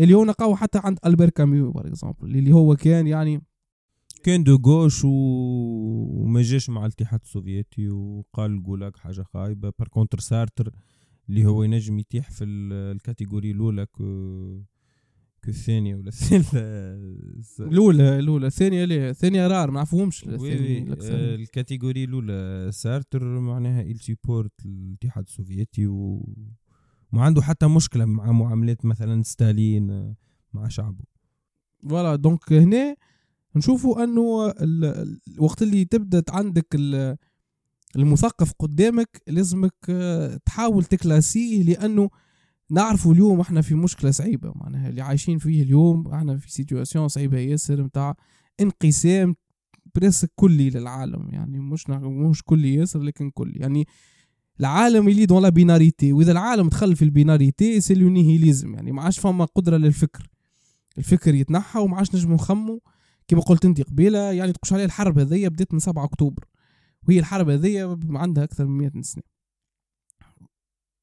اللي 0.00 0.14
هو 0.14 0.24
نلقاو 0.24 0.56
حتى 0.56 0.80
عند 0.84 0.98
البير 1.06 1.30
كاميو 1.30 1.70
par 1.72 1.86
exemple 1.86 2.36
اللي 2.36 2.52
هو 2.52 2.76
كان 2.76 3.06
يعني 3.06 3.42
كان 4.22 4.44
de 4.44 4.56
gauche. 4.66 5.04
وما 5.04 6.42
جاش 6.42 6.70
مع 6.70 6.86
الاتحاد 6.86 7.20
السوفيتي 7.22 7.88
وقال 7.90 8.50
الجولاڨ 8.50 8.96
حاجة 8.96 9.22
خايبة 9.22 9.72
par 9.78 9.88
contre 9.88 10.18
سارتر 10.20 10.72
اللي 11.28 11.46
هو 11.46 11.62
ينجم 11.62 11.98
يتيح 11.98 12.30
في 12.30 12.44
ال 12.44 12.55
catégorie 12.55 13.50
الأولى 13.50 13.86
الثانية 15.48 15.94
ولا 15.94 16.08
الثالثة؟ 16.08 16.60
الأولى 17.60 18.18
الأولى. 18.18 18.46
الثانية 18.46 18.84
ليه؟ 18.84 19.10
الثانية 19.10 19.46
rare 19.46 19.70
ما 19.70 19.74
نعرفوهمش. 19.74 20.24
ال 20.28 20.46
catégorie 20.46 22.04
الأولى 22.04 22.70
سارتر 22.72 23.24
معناها 23.24 23.84
il 23.84 24.02
supporte 24.02 24.52
الاتحاد 24.66 25.24
السوفيتي 25.24 25.86
و 25.86 26.28
ما 27.12 27.22
عنده 27.22 27.42
حتى 27.42 27.66
مشكلة 27.66 28.04
مع 28.04 28.32
معاملات 28.32 28.84
مثلا 28.84 29.22
ستالين 29.22 30.14
مع 30.52 30.68
شعبه. 30.68 31.04
voilà 31.88 32.16
donc 32.16 32.52
هنا 32.52 32.96
نشوفوا 33.56 34.04
أنه 34.04 34.54
الوقت 35.28 35.62
اللي 35.62 35.84
تبدا 35.84 36.22
عندك 36.28 36.66
المثقف 37.96 38.52
قدامك 38.52 39.22
لازمك 39.28 39.74
تحاول 40.46 40.84
تكلاسيه 40.84 41.62
لأنه 41.62 42.10
نعرفوا 42.72 43.12
اليوم 43.12 43.40
إحنا 43.40 43.60
في 43.60 43.74
مشكلة 43.74 44.10
صعيبة 44.10 44.52
معناها 44.54 44.88
اللي 44.88 45.00
عايشين 45.02 45.38
فيه 45.38 45.62
اليوم 45.62 46.08
إحنا 46.08 46.36
في 46.36 46.52
situation 46.52 47.08
صعيبة 47.08 47.38
ياسر 47.38 47.82
نتاع 47.82 48.14
انقسام 48.60 49.34
presque 49.94 50.30
كلي 50.34 50.70
للعالم 50.70 51.28
يعني 51.30 51.60
مش 51.60 51.90
مش 51.90 52.42
كلي 52.42 52.74
ياسر 52.74 53.00
لكن 53.00 53.30
كلي. 53.30 53.60
يعني 53.60 53.86
العالم 54.60 55.08
اللي 55.08 55.26
dans 55.26 55.42
la 55.42 55.48
binarité 55.48 56.12
وإذا 56.12 56.32
العالم 56.32 56.68
دخل 56.68 56.96
في 56.96 57.02
ال 57.02 57.11
binarité 57.11 57.80
c'est 57.80 57.94
le 57.94 58.08
nihilisme 58.08 58.74
يعني 58.74 58.92
ما 58.92 59.02
عادش 59.02 59.18
فما 59.20 59.44
قدرة 59.44 59.76
للفكر. 59.76 60.28
الفكر 60.98 61.34
يتنحى 61.34 61.80
وما 61.80 61.96
عادش 61.96 62.14
نجمو 62.14 62.34
نخمو. 62.34 62.80
كما 63.28 63.40
قلت 63.40 63.64
انت 63.64 63.80
قبيلة 63.80 64.18
يعني 64.18 64.52
تقولش 64.52 64.72
عليه 64.72 64.84
الحرب 64.84 65.18
هذيا 65.18 65.48
بدات 65.48 65.72
من 65.74 65.80
7 65.80 66.04
أكتوبر. 66.04 66.44
وهي 67.08 67.18
الحرب 67.18 67.48
هذيا 67.48 67.98
عندها 68.10 68.44
أكثر 68.44 68.66
من 68.66 68.78
100 68.78 69.02
سنة. 69.02 69.31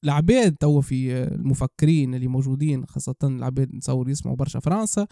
العباد 0.03 0.56
توا 0.56 0.82
في 0.82 1.24
المفكرين 1.24 2.15
اللي 2.15 2.27
موجودين 2.27 2.86
خاصة 2.86 3.15
العباد 3.24 3.75
نتصور 3.75 4.10
يسمعوا 4.10 4.38
برشا 4.38 4.60
فرنسا 4.60 5.08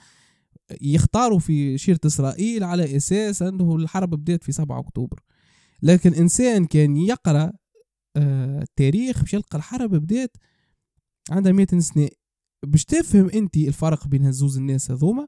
يختاروا 0.82 1.40
في 1.40 1.78
شيرة 1.78 2.00
إسرائيل 2.06 2.64
على 2.64 2.98
أساس 2.98 3.42
أنه 3.42 3.76
الحرب 3.76 4.10
بدأت 4.10 4.44
في 4.44 4.52
7 4.52 4.80
أكتوبر. 4.80 5.20
لكن 5.82 6.14
إنسان 6.14 6.66
كان 6.66 6.98
يقرأ 6.98 7.52
التاريخ 8.18 9.22
باش 9.22 9.34
يلقى 9.34 9.58
الحرب 9.58 9.96
بدات 9.96 10.38
عندها 11.32 11.52
100 11.52 11.68
سنة. 11.80 12.10
باش 12.66 12.86
تفهم 12.86 13.30
أنت 13.30 13.58
الفرق 13.58 14.08
بين 14.08 14.26
هزوز 14.26 14.58
الناس 14.58 14.92
هذوما 14.92 15.28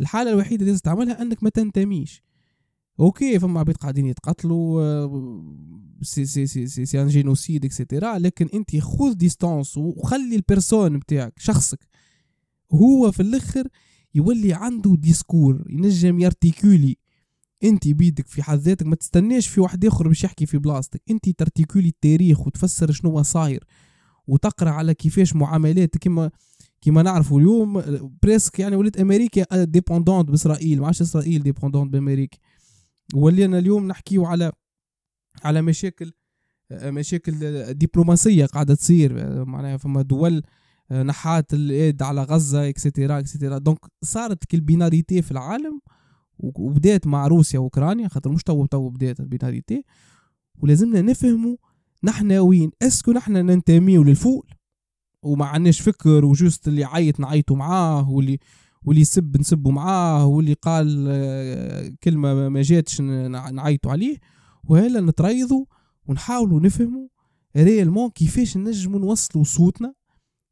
الحالة 0.00 0.30
الوحيدة 0.30 0.60
اللي 0.60 0.70
لازم 0.70 0.82
تعملها 0.82 1.22
أنك 1.22 1.42
ما 1.42 1.50
تنتميش. 1.50 2.22
أوكي 3.00 3.38
فما 3.38 3.60
عباد 3.60 3.76
قاعدين 3.76 4.06
يتقتلوا 4.06 5.08
c'est 6.02 6.24
c'est 6.24 6.46
c'est 6.46 6.66
c'est, 6.66 6.86
c'est 6.86 7.02
un 7.02 7.08
génocide 7.08 7.64
et 7.64 7.77
cetera 7.77 8.18
لكن 8.18 8.48
أنت 8.54 8.76
خذ 8.76 9.12
distance 9.12 9.76
وخلي 9.76 10.36
ال 10.36 10.43
personne 10.43 10.98
بتاعك 10.98 11.32
شخصك 11.38 11.88
هو 12.72 13.12
في 13.12 13.20
الأخر 13.20 13.68
يولي 14.14 14.52
عنده 14.52 14.96
discours 14.96 15.64
ينجم 15.68 16.18
يرتيكولي 16.20 16.96
أنت 17.64 17.88
بيدك 17.88 18.26
في 18.26 18.42
حد 18.42 18.58
ذاتك 18.58 18.86
ما 18.86 18.96
تستناش 18.96 19.48
في 19.48 19.60
واحد 19.60 19.84
آخر 19.84 20.08
باش 20.08 20.24
يحكي 20.24 20.46
في 20.46 20.58
بلاصتك. 20.58 21.02
أنت 21.10 21.28
ترتيكولي 21.28 21.88
التاريخ 21.88 22.46
وتفسر 22.46 22.90
شنو 22.90 23.22
صاير 23.22 23.64
وتقرأ 24.26 24.70
على 24.70 24.94
كيفاش 24.94 25.36
معاملات. 25.36 25.98
كما 25.98 26.30
كما 26.80 27.02
نعرفوا 27.02 27.40
اليوم 27.40 27.82
presque 28.22 28.58
يعني 28.58 28.76
ولات 28.76 28.96
أمريكا 28.96 29.64
dépendante 29.64 30.28
بإسرائيل. 30.28 30.80
ما 30.80 30.86
عادش 30.86 31.02
إسرائيل 31.02 31.42
dépendante 31.42 31.92
بأمريكا. 31.92 32.38
ولينا 33.14 33.58
اليوم 33.58 33.86
نحكيو 33.86 34.24
على 34.26 34.52
على 35.44 35.62
مشاكل 35.62 36.12
مشاكل 36.72 37.32
دبلوماسية 37.74 38.46
قاعدة 38.46 38.74
تصير 38.74 39.44
معناها 39.44 39.76
فما 39.76 40.02
دول 40.02 40.42
نحات 40.92 41.54
الإيد 41.54 42.02
على 42.02 42.22
غزة 42.22 42.68
et 42.68 42.80
cetera 42.80 43.18
et 43.18 43.28
cetera 43.28 43.58
donc 43.58 43.78
صارت 44.02 44.44
كل 44.44 44.60
binarité 44.60 45.22
في 45.22 45.30
العالم 45.30 45.80
وبدأت 46.38 47.06
مع 47.06 47.26
روسيا 47.26 47.58
وأوكرانيا 47.58 48.08
خاطر 48.08 48.30
مش 48.32 48.42
تو 48.42 48.66
تو 48.66 48.88
بدات 48.88 49.20
ال 49.20 49.26
binarité. 49.26 49.84
ولازمنا 50.58 51.02
نفهموا 51.02 51.56
نحن 52.04 52.32
وين 52.32 52.70
est-ce 52.82 53.02
que 53.02 53.12
نحن 53.12 53.32
ننتميو 53.32 54.02
لل 54.02 54.15
foule 54.15 54.46
وما 55.22 55.46
عندناش 55.46 55.80
فكر 55.80 56.24
و 56.24 56.31
juste 56.31 56.68
اللي 56.68 56.84
عيط 56.84 57.20
نعيطوا 57.20 57.56
معاه 57.56 58.10
واللي 58.10 58.38
واللي 58.82 59.02
يسب 59.02 59.36
نسبوا 59.40 59.72
معاه 59.72 60.26
واللي 60.26 60.52
قال 60.52 61.06
آه، 61.08 61.92
كلمة 62.02 62.48
ما 62.48 62.62
جاتش 62.62 63.00
نعيطوا 63.00 63.92
عليه. 63.92 64.16
وهلا 64.64 65.00
نتريضوا 65.00 65.64
ونحاولوا 66.06 66.60
نفهموا 66.60 67.08
réellement 67.56 68.10
كيفاش 68.10 68.56
نجموا 68.56 69.00
نوصلوا 69.00 69.44
صوتنا 69.44 69.94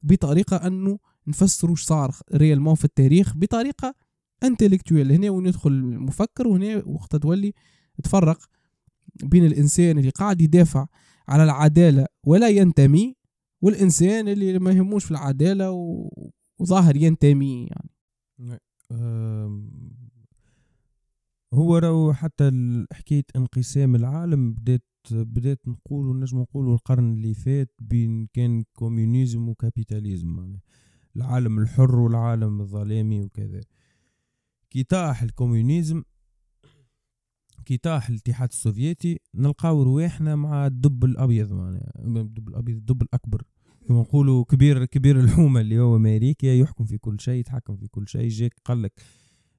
بطريقة 0.02 0.56
أنه 0.56 0.98
نفسروا 1.26 1.76
صار 1.76 2.14
réellement 2.34 2.74
في 2.74 2.84
التاريخ 2.84 3.36
بطريقة 3.36 3.94
intellectuelle 4.42 5.12
هنا 5.12 5.30
وين 5.30 5.46
يدخل 5.46 5.70
المفكر 5.70 6.48
وهنا 6.48 6.82
وقت 6.86 7.16
تولي 7.16 7.52
تفرق 8.04 8.38
بين 9.22 9.44
الإنسان 9.44 9.98
اللي 9.98 10.10
قاعد 10.10 10.40
يدافع 10.40 10.86
على 11.28 11.44
العدالة 11.44 12.06
ولا 12.24 12.48
ينتمي 12.48 13.16
والإنسان 13.62 14.28
اللي 14.28 14.58
ما 14.58 14.70
يهموش 14.70 15.04
في 15.04 15.10
العدالة 15.10 15.70
وظاهر 16.58 16.96
ينتمي 16.96 17.66
يعني. 17.66 17.90
هو 21.54 21.78
راهو 21.78 22.12
حتى 22.12 22.50
حكاية 22.92 23.24
انقسام 23.36 23.94
العالم 23.94 24.52
بدات 24.52 24.84
بدات 25.10 25.68
نقولوا 25.68 26.14
نجم 26.14 26.38
نقولوا 26.38 26.74
القرن 26.74 27.12
اللي 27.12 27.34
فات 27.34 27.70
بين 27.78 28.26
كان 28.32 28.64
communisme 28.72 29.48
و 29.48 29.55
capitalisme 29.55 30.28
معناها. 30.28 30.60
العالم 31.16 31.58
الحر 31.58 31.98
والعالم 31.98 32.60
الظلامي 32.60 33.20
وكذا. 33.22 33.60
كي 34.70 34.82
طاح 34.82 35.22
ال 35.22 35.29
communisme 35.29 36.02
كي 37.64 37.76
طاح 37.76 38.08
الاتحاد 38.08 38.48
السوفيتي 38.48 39.20
نلقاو 39.34 39.82
رواحنا 39.82 40.36
مع 40.36 40.66
الدب 40.66 41.04
الأبيض 41.04 41.52
معناها. 41.52 41.92
الدب 41.98 42.48
الأبيض 42.48 42.76
الدب 42.76 43.02
الأكبر. 43.02 43.42
كما 43.88 44.00
نقولوا 44.00 44.44
كبير 44.44 44.84
كبير 44.84 45.20
الحومة 45.20 45.60
اللي 45.60 45.78
هو 45.78 45.96
أمريكا 45.96 46.46
يحكم 46.46 46.84
في 46.84 46.98
كل 46.98 47.20
شيء 47.20 47.34
يتحكم 47.34 47.76
في 47.76 47.88
كل 47.88 48.08
شيء. 48.08 48.28
جاك 48.28 48.54
قال 48.64 48.82
لك 48.82 48.92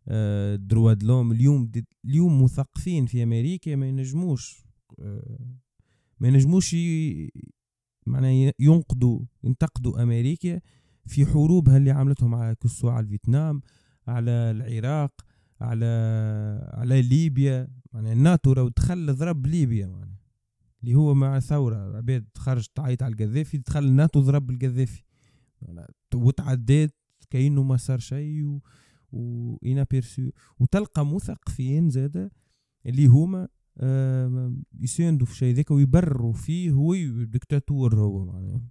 آه، 0.08 0.56
droits 0.56 0.93
de 0.93 1.02
l'homme 1.02 1.32
اليوم 1.32 1.72
اليوم 2.06 2.44
مثقفين 2.44 3.06
في 3.06 3.24
أمريكا 3.24 3.76
ما 3.76 3.88
ينجموش 3.88 4.66
آه، 5.00 5.40
ما 6.20 6.28
ينجموش 6.28 6.76
معناها 8.08 8.54
ينقدوا 8.60 9.20
ينتقدوا 9.44 10.04
أمريكا 10.04 10.62
في 11.06 11.26
حروبها 11.26 11.78
اللي 11.78 11.92
عملتهم 11.92 12.36
على 12.36 12.56
كسوا 12.56 12.92
على 12.92 13.04
الفيتنام 13.04 13.62
على 14.08 14.32
العراق 14.32 15.12
على 15.62 15.86
على 16.74 17.02
ليبيا. 17.02 17.68
معناها 17.94 18.14
الناتو 18.14 18.52
راهو 18.52 18.68
دخل 18.68 19.16
ضرب 19.16 19.48
ليبيا 19.48 19.88
معناها. 19.88 20.14
اللي 20.86 20.95
هو 20.95 21.13
مع 21.13 21.39
ثورة 21.39 21.98
عباد 21.98 22.26
خرجت 22.38 22.76
تعيط 22.76 23.04
على 23.04 23.13
القذافي 23.13 23.58
دخل 23.58 23.86
الناتو 23.86 24.19
ضرب 24.19 24.50
القذافي. 24.50 25.04
وتعديت 26.15 26.95
كأنه 27.30 27.63
ما 27.63 27.78
صار 27.78 28.00
شيء 28.00 28.43
و... 28.43 28.62
و 29.12 29.58
بيرسو. 29.91 30.30
وتلقى 30.60 31.06
مثقفين 31.06 31.89
زاده 31.89 32.32
اللي 32.86 33.06
هما 33.06 33.48
آه 33.78 34.54
يساندوا 34.80 35.28
في 35.28 35.36
شيء 35.36 35.56
ذاك 35.56 35.71
ويبرروا 35.71 36.34
فيه 36.34 36.71
هو 36.71 36.95
دكتاتور 37.24 37.95
هو 37.95 38.26
معناها. 38.26 38.62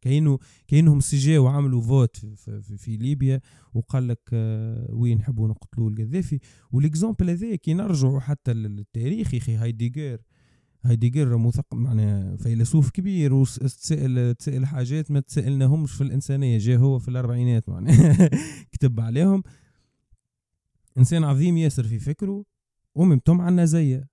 كاينو 0.00 0.40
كاينهم 0.68 1.00
سجاو 1.00 1.44
وعملوا 1.44 1.82
vote 1.82 2.16
في, 2.16 2.62
في, 2.62 2.96
ليبيا 2.96 3.40
وقال 3.74 4.08
لك 4.08 4.30
آه 4.32 4.94
وين 4.94 5.18
نحبوا 5.18 5.48
نقتلوا 5.48 5.90
القذافي. 5.90 6.38
وال 6.70 6.83
exemple 6.83 7.30
هذا 7.30 7.56
كي 7.56 7.74
نرجعوا 7.74 8.20
حتى 8.20 8.52
للتاريخ 8.52 9.34
يا 9.34 9.38
أخي 9.38 9.54
هايديجر. 9.54 10.18
هايديجر 10.88 11.36
مثقف 11.36 11.74
معناها 11.74 12.36
فيلسوف 12.36 12.90
كبير 12.90 13.34
وتسأل 13.34 14.34
تسأل 14.34 14.66
حاجات 14.66 15.10
ما 15.10 15.20
تسألناهمش 15.20 15.92
في 15.92 16.00
الإنسانية 16.00 16.58
جاء 16.58 16.78
هو 16.78 16.98
في 16.98 17.08
الأربعينات 17.08 17.68
معناها. 17.68 18.30
كتب 18.72 19.00
عليهم. 19.00 19.42
إنسان 20.98 21.24
عظيم 21.24 21.56
ياسر 21.56 21.84
في 21.84 21.98
فكره 21.98 22.44
و 22.94 22.99
même 22.99 23.17
temps 23.17 23.40
نازي 23.40 24.08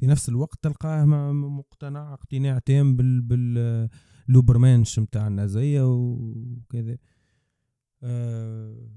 في 0.00 0.06
نفس 0.06 0.28
الوقت 0.28 0.58
تلقاه 0.62 1.04
مقتنع 1.32 2.12
اقتناع 2.14 2.58
تام 2.58 2.96
بال, 2.96 3.20
بال 3.20 3.88
l'Übermensch 4.28 4.98
متاع 4.98 5.26
النازية 5.26 5.82
وكذا. 5.86 6.98
آه 8.02 8.88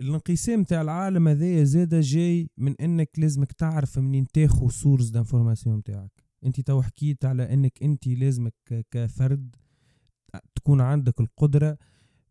الانقسام 0.00 0.64
تاع 0.64 0.82
العالم 0.82 1.28
هذايا 1.28 1.64
زادا 1.64 2.00
جاي 2.00 2.50
من 2.56 2.74
إنك 2.80 3.10
لازمك 3.18 3.52
تعرف 3.52 3.98
منين 3.98 4.26
تاخو 4.26 4.68
source 4.68 5.08
d'information 5.08 5.82
تاعك. 5.82 6.10
أنت 6.44 6.60
تو 6.60 6.82
حكيت 6.82 7.24
على 7.24 7.52
إنك 7.54 7.82
أنت 7.82 8.06
لازمك 8.06 8.54
كفرد 8.90 9.56
تكون 10.54 10.80
عندك 10.80 11.20
القدرة 11.20 11.78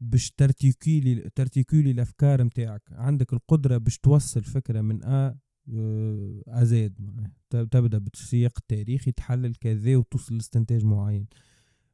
باش 0.01 0.32
ت 0.32 0.41
articuler 0.41 1.30
ت 1.36 1.41
articuler 1.41 1.91
الأفكار 1.91 2.43
نتاعك 2.43 2.82
عندك 2.91 3.34
القدرة 3.34 3.78
باش 3.78 3.97
توصل 3.97 4.43
فكرة 4.43 4.82
من 4.82 5.04
A 5.04 5.38
à 6.48 6.71
Z 6.71 6.94
تبدأ 7.49 7.97
بالسياق 7.97 8.54
التاريخي 8.58 9.12
تحلل 9.12 9.56
كذا 9.56 9.95
وتوصل 9.95 10.36
لاستنتاج 10.36 10.86
معين. 10.86 11.28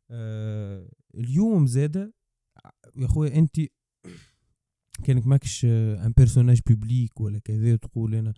أه 0.09 0.89
اليوم 1.15 1.67
زاده 1.67 2.13
يا 2.95 3.07
خويا 3.07 3.35
أنت 3.37 3.59
كانك 5.03 5.27
ماكش 5.27 5.65
un 5.65 6.13
personnage 6.17 6.59
public 6.67 7.21
ولا 7.21 7.39
كذا 7.39 7.75
تقول 7.75 8.15
أنا 8.15 8.33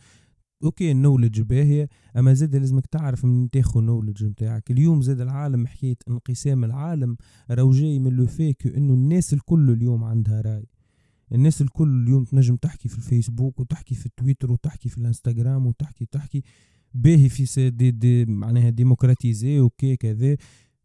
okay 0.63 0.91
ال 0.91 0.96
knowledge 0.96 1.41
باهية 1.41 1.89
أما 2.17 2.33
زاد 2.33 2.55
لازمك 2.55 2.85
تعرف 2.85 3.25
من 3.25 3.49
تاخو 3.49 3.79
ال 3.79 3.84
knowledge 3.84 4.23
نتاعك 4.25 4.71
اليوم 4.71 5.01
زاد 5.01 5.21
العالم 5.21 5.67
حكاية 5.67 5.97
انقسام 6.09 6.63
العالم 6.63 7.17
راهو 7.51 7.71
جاي 7.71 7.99
من 7.99 8.11
le 8.12 8.25
fait 8.25 8.49
que 8.49 8.67
إنه 8.67 8.93
الناس 8.93 9.33
الكل 9.33 9.69
اليوم 9.69 10.03
عندها 10.03 10.41
رأي. 10.41 10.65
الناس 11.31 11.61
الكل 11.61 12.03
اليوم 12.03 12.23
تنجم 12.23 12.55
تحكي 12.55 12.89
في 12.89 12.97
الفيسبوك 12.97 13.59
وتحكي 13.59 13.95
في 13.95 14.05
التويتر 14.05 14.51
وتحكي 14.51 14.89
في 14.89 14.97
الإنستغرام 14.97 15.65
وتحكي 15.67 16.05
تحكي. 16.05 16.43
باهي 16.93 17.29
في 17.29 17.69
دي, 17.69 17.91
دي 17.91 18.25
معناها 18.25 18.69
démocratisé 18.69 19.59
okay 19.59 19.95
كذا. 19.95 20.37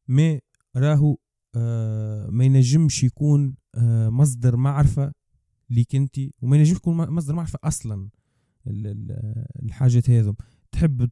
mais 0.09 0.41
راهو 0.77 1.17
آه 1.55 2.31
ما 2.31 2.45
ينجمش 2.45 3.05
يكون 3.05 3.55
آه 3.75 4.09
مصدر 4.09 4.57
معرفة 4.57 5.13
ليك 5.71 5.97
انت 5.97 6.21
وما 6.43 6.57
ينجمش 6.57 6.77
يكون 6.77 6.97
مصدر 6.97 7.35
معرفة 7.35 7.59
أصلا 7.65 8.09
الحاجات 9.63 10.11
هذم 10.11 10.35
تحب 10.73 11.11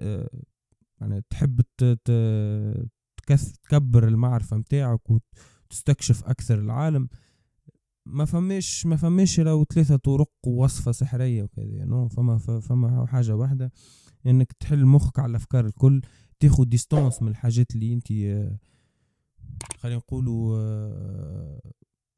آه 0.00 0.30
يعني 1.00 1.22
تحب 1.30 1.60
تكبر 3.62 4.08
المعرفة 4.08 4.56
متاعك 4.56 5.00
وتستكشف 5.10 6.24
أكثر 6.24 6.58
العالم. 6.58 7.08
ما 8.06 8.24
فماش 8.24 8.86
ما 8.86 8.96
فماش 8.96 9.40
لو 9.40 9.64
ثلاثة 9.64 9.96
طرق 9.96 10.30
ووصفة 10.46 10.92
سحرية 10.92 11.42
وكذا 11.42 11.84
non 11.84 12.08
فما 12.08 12.38
فما 12.38 13.06
حاجة 13.06 13.36
واحدة 13.36 13.72
إنك 14.26 14.52
تحل 14.52 14.86
مخك 14.86 15.18
على 15.18 15.30
الأفكار 15.30 15.66
الكل 15.66 16.02
تاخد 16.40 16.68
distance 16.68 17.22
من 17.22 17.28
الحاجات 17.28 17.74
اللي 17.74 17.92
أنت 17.92 18.08
خلينا 19.78 19.98
نقولوا 19.98 20.58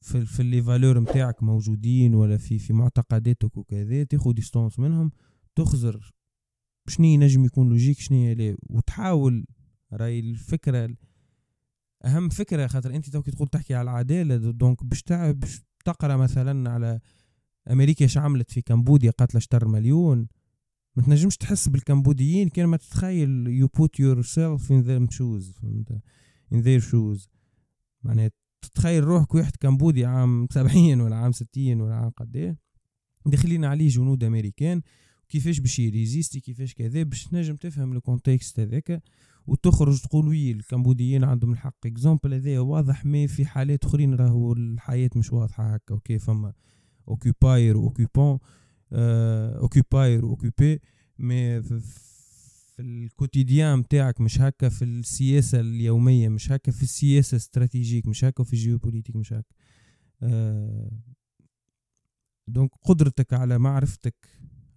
في 0.07 0.27
في 0.27 0.43
les 0.43 0.63
valeurs 0.63 1.01
نتاعك 1.01 1.43
موجودين 1.43 2.15
ولا 2.15 2.37
في 2.37 2.59
في 2.59 2.73
معتقداتك 2.73 3.57
وكذا 3.57 4.05
تاخد 4.05 4.35
distance 4.35 4.79
منهم 4.79 5.11
تخزر 5.55 6.15
شنو 6.89 7.07
ينجم 7.07 7.45
يكون 7.45 7.69
logique 7.69 7.99
شنو 7.99 8.33
لا 8.33 8.57
وتحاول 8.71 9.47
راي 9.93 10.21
الفكرة 10.21 10.97
أهم 12.05 12.29
فكرة 12.29 12.67
خاطر 12.67 12.95
أنت 12.95 13.11
تو 13.11 13.21
كي 13.21 13.31
تقول 13.31 13.49
تحكي 13.49 13.75
على 13.75 13.91
العدالة 13.91 14.37
donc 14.51 14.85
باش 14.85 15.03
تقرأ 15.85 16.17
مثلا 16.17 16.71
على 16.71 17.01
أمريكا 17.71 18.05
إيش 18.05 18.19
عملت 18.19 18.51
في 18.51 18.63
كمبوديا 18.63 19.11
قاتلة 19.11 19.41
شطر 19.41 19.69
مليون 19.69 20.29
ما 20.97 21.03
تنجمش 21.03 21.37
تحس 21.37 21.69
بالكمبوديين 21.69 22.49
كان 22.49 22.67
ما 22.67 22.77
تتخيل 22.77 23.47
you 23.47 23.67
put 23.67 24.01
yourself 24.01 24.73
in 24.73 24.81
their 24.81 25.11
shoes 25.11 25.53
فهمت؟ 25.53 26.01
in 26.53 26.61
their 26.61 26.81
shoes 26.81 27.29
معناها 28.03 28.31
تتخيل 28.63 29.05
روحك 29.05 29.35
واحد 29.35 29.57
كمبودي 29.61 30.05
عام 30.05 30.49
سبعين 30.51 31.01
ولا 31.01 31.17
عام 31.17 31.33
ستين 31.33 31.81
ولا 31.81 31.95
عام 31.95 32.11
قديه 32.11 32.57
داخلين 33.27 33.65
عليه 33.65 33.89
جنود 33.89 34.25
أمريكان 34.25 34.83
كيفاش 35.29 35.61
باش 35.61 35.79
ي 35.79 35.86
résister 35.86 36.41
كيفاش 36.41 36.75
كذا 36.75 37.03
باش 37.03 37.25
تنجم 37.25 37.57
تفهم 37.57 37.93
ال 37.93 38.00
contexte 38.00 38.61
هذاك 38.61 39.03
وتخرج 39.47 40.01
تقول 40.01 40.29
oui 40.29 40.51
الكمبوديين 40.51 41.25
عندهم 41.25 41.53
الحق. 41.53 41.87
exemple 41.87 42.35
هذا 42.35 42.61
واضح 42.61 43.05
ما 43.05 43.27
في 43.27 43.47
حالات 43.47 43.85
أخرين 43.85 44.15
راهو 44.15 44.53
الحياة 44.53 45.11
مش 45.17 45.33
واضحة 45.33 45.75
هكا. 45.75 45.95
okay 45.95 46.19
فما 46.19 46.53
occupier 47.09 47.77
و 47.77 47.84
occupant 47.84 48.39
occupier 48.93 50.25
و 50.25 50.33
occupé 50.33 50.81
mais 51.19 51.63
في 52.77 52.83
ال 52.83 52.92
quotidien 52.92 53.79
متاعك 53.79 54.21
مش 54.21 54.41
هكا 54.41 54.69
في 54.69 54.85
السياسة 54.85 55.61
اليومية 55.61 56.29
مش 56.29 56.53
هكا 56.53 56.73
في 56.73 56.83
السياسة 56.83 57.37
stratégique 57.37 58.07
مش 58.07 58.25
هكا 58.25 58.45
في 58.45 58.53
ال 58.53 58.58
géopolitique 58.58 59.17
مش 59.17 59.33
هكا. 59.33 59.55
أه 60.23 60.91
دونك 62.49 62.71
قدرتك 62.83 63.33
على 63.33 63.59
معرفتك 63.59 64.15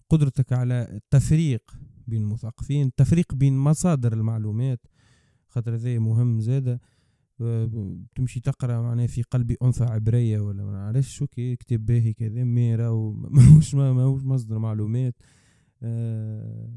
قدرتك 0.09 0.53
على 0.53 0.87
التفريق 0.91 1.71
بين 2.07 2.21
المثقفين 2.21 2.87
التفريق 2.87 3.33
بين 3.33 3.57
مصادر 3.57 4.13
المعلومات 4.13 4.79
خاطر 5.47 5.75
هذا 5.75 5.99
مهم 5.99 6.39
زادة. 6.39 6.81
تمشي 8.15 8.39
تقرأ 8.39 8.81
معناها 8.81 9.07
في 9.07 9.21
قلبي 9.21 9.57
أنثى 9.63 9.83
عبرية 9.83 10.39
ولا 10.39 10.63
ما 10.63 10.71
نعرفش 10.71 11.15
شو 11.15 11.27
كتاب 11.27 11.85
باهي 11.85 12.13
كذا 12.13 12.43
مي 12.43 12.75
راهو 12.75 13.11
ماهوش 13.11 13.75
ماهوش 13.75 14.23
مصدر 14.23 14.59
معلومات. 14.59 15.15
أه 15.83 16.69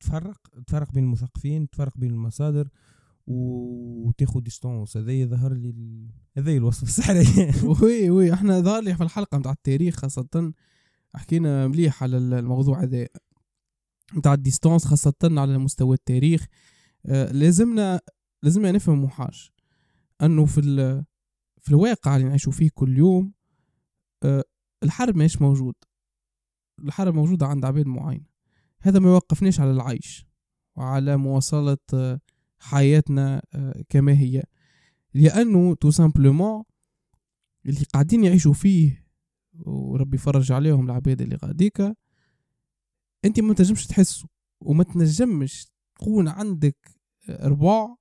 تفرق 0.00 0.38
تفرق 0.66 0.92
بين 0.92 1.04
المثقفين 1.04 1.70
تفرق 1.70 1.98
بين 1.98 2.10
المصادر 2.10 2.68
وتاخد 3.26 4.44
distance 4.44 4.96
هذا 4.96 5.12
يظهر 5.12 5.54
لي 5.54 5.74
هذا 6.36 6.52
الوصف 6.52 6.82
السحري 6.82 7.26
وي 7.82 8.10
وي 8.10 8.32
إحنا 8.32 8.60
ظهر 8.60 8.82
لي 8.82 8.94
في 8.94 9.02
الحلقة 9.02 9.38
نتاع 9.38 9.52
التاريخ 9.52 9.96
خاصة 9.96 10.52
حكينا 11.14 11.68
مليح 11.68 12.02
على 12.02 12.16
الموضوع 12.16 12.82
هذا. 12.82 13.06
نتاع 14.16 14.34
ال 14.34 14.40
distance 14.40 14.84
خاصة 14.84 15.14
على 15.22 15.58
مستوى 15.58 15.96
التاريخ. 15.96 16.46
آه 17.06 17.32
لازمنا 17.32 18.00
لازمنا 18.42 18.72
نفهم 18.72 19.08
حاجة 19.08 19.38
أنه 20.22 20.44
في 20.44 20.62
في 21.60 21.68
الواقع 21.68 22.16
اللي 22.16 22.28
نعيشوا 22.28 22.52
فيه 22.52 22.70
كل 22.74 22.98
يوم 22.98 23.32
آه 24.22 24.44
الحرب 24.82 25.16
ماهيش 25.16 25.42
موجود. 25.42 25.74
الحرب 26.84 27.14
موجودة 27.14 27.46
عند 27.46 27.64
عباد 27.64 27.86
معين 27.86 28.31
هذا 28.82 28.98
ما 28.98 29.08
يوقفنيش 29.08 29.60
على 29.60 29.70
العيش 29.70 30.26
وعلى 30.76 31.16
مواصلة 31.16 31.78
آه 31.94 32.20
حياتنا 32.58 33.42
آه 33.54 33.84
كما 33.88 34.12
هي. 34.12 34.42
لأنه 35.14 35.74
tout 35.74 35.90
simplement 35.90 36.64
اللي 37.66 37.84
قاعدين 37.92 38.24
يعيشوا 38.24 38.52
فيه 38.52 39.06
وربي 39.54 40.16
يفرج 40.16 40.52
عليهم 40.52 40.84
العباد 40.84 41.22
اللي 41.22 41.36
غاديكا 41.44 41.94
أنت 43.24 43.40
ما 43.40 43.54
تنجمش 43.54 43.86
تحسه 43.86 44.28
وما 44.60 44.84
تنجمش 44.84 45.66
تكون 45.94 46.28
عندك 46.28 46.76
ربع 47.28 47.94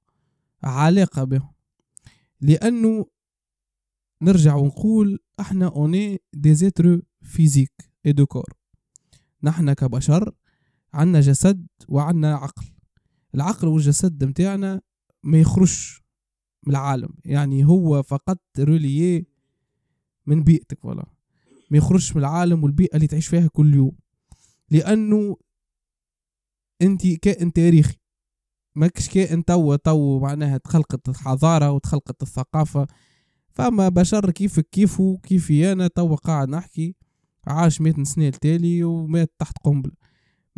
علاقة 0.64 1.24
بهم. 1.24 1.54
لأنه 2.42 3.06
نرجع 4.22 4.56
ونقول 4.56 5.20
إحنا 5.40 5.68
on 5.68 6.20
est 6.34 6.56
des 6.56 6.73
êtres 6.73 7.02
physiques 7.22 7.72
et 8.06 8.12
de 8.12 8.26
corps 8.26 8.54
نحنا 9.44 9.74
كبشر 9.74 10.36
عنا 10.94 11.20
جسد 11.20 11.68
وعنا 11.88 12.36
عقل. 12.36 12.66
العقل 13.36 13.68
والجسد 13.68 14.24
متاعنا 14.24 14.82
ما 15.24 15.38
يخرجش 15.38 16.02
من 16.68 16.74
العالم. 16.74 17.10
يعني 17.26 17.66
هو 17.66 18.04
فقط 18.04 18.40
relié 18.60 19.26
من 20.26 20.44
بيئتك 20.44 20.86
ولا 20.86 21.06
ما 21.72 21.78
يخرجش 21.78 22.16
من 22.16 22.22
العالم 22.22 22.64
والبيئة 22.64 22.96
اللي 22.96 23.08
تعيش 23.08 23.28
فيها 23.28 23.48
كل 23.48 23.76
يوم. 23.76 23.98
لأنه 24.70 25.38
انت 26.82 27.08
كائن 27.08 27.54
تاريخي. 27.54 27.98
ماكش 28.76 29.10
كائن 29.10 29.46
تو 29.46 29.76
تو 29.76 30.20
معناها 30.20 30.58
تخلقت 30.58 31.10
الحضارة 31.10 31.72
وتخلقت 31.72 32.22
الثقافة. 32.24 32.88
فما 33.50 33.90
بشر 33.90 34.32
كيفك 34.32 34.70
كيفو 34.70 35.18
كيفي 35.18 35.72
أنا 35.72 35.88
تو 35.88 36.16
قاعد 36.16 36.50
نحكي 36.50 36.96
عاش 37.48 37.82
مئة 37.82 38.04
سنة 38.04 38.28
التالي 38.28 38.84
ومات 38.84 39.34
تحت 39.40 39.58
قنبلة. 39.64 40.01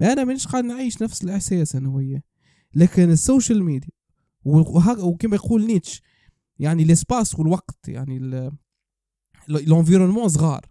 أنا 0.02 0.24
مانيش 0.24 0.48
قاعد 0.48 0.64
نعيش 0.64 1.02
نفس 1.02 1.24
الإحساس 1.24 1.76
أنا 1.76 1.90
وياه. 1.90 2.22
لكن 2.76 3.12
ال 3.12 3.19
social 3.19 3.64
media 3.64 3.90
وكما 4.46 5.36
يقول 5.36 5.66
نيتش 5.66 6.02
يعني 6.60 6.84
ال 6.84 6.92
espace 6.92 7.40
والوقت 7.40 7.88
يعني 7.88 8.18
ال 9.50 9.55
environnement 9.55 10.28
صغار. 10.28 10.66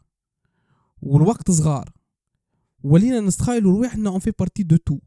والوقت 1.02 1.50
صغار. 1.50 1.92
ولينا 2.82 3.20
نستخيلوا 3.20 3.72
رواحنا 3.72 4.10
on 4.10 4.18
fait 4.18 4.32
partie 4.38 4.62
de 4.62 4.76
tout 4.76 4.98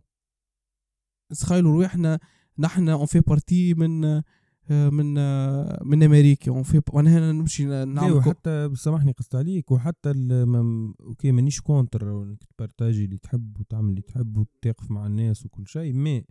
نستخيلوا 1.32 1.72
رواحنا 1.72 2.20
نحن 2.60 2.90
on 2.90 3.06
fait 3.06 3.20
partie 3.20 3.74
من 3.74 4.22
من 4.70 5.14
من 5.88 6.04
أمريكا. 6.04 6.52
en 6.52 6.64
fait 6.64 6.82
هنا 6.96 7.32
نمشي 7.32 7.66
نعمل 7.66 8.24
حتى 8.24 8.72
سامحني 8.76 9.12
قصت 9.12 9.36
عليك 9.36 9.72
وحتى 9.72 10.14
OK 11.00 11.32
مانيش 11.32 11.62
contre 11.62 12.24
إنك 12.24 12.44
تبارتاجي 12.44 13.06
اللي 13.06 13.18
تحب 13.18 13.60
وتعمل 13.60 13.90
اللي 13.90 14.02
تحب 14.02 14.38
وتقف 14.38 14.92
مع 14.92 15.06
الناس 15.06 15.46
وكل 15.46 15.68
شيء 15.68 15.94
mais 15.94 16.26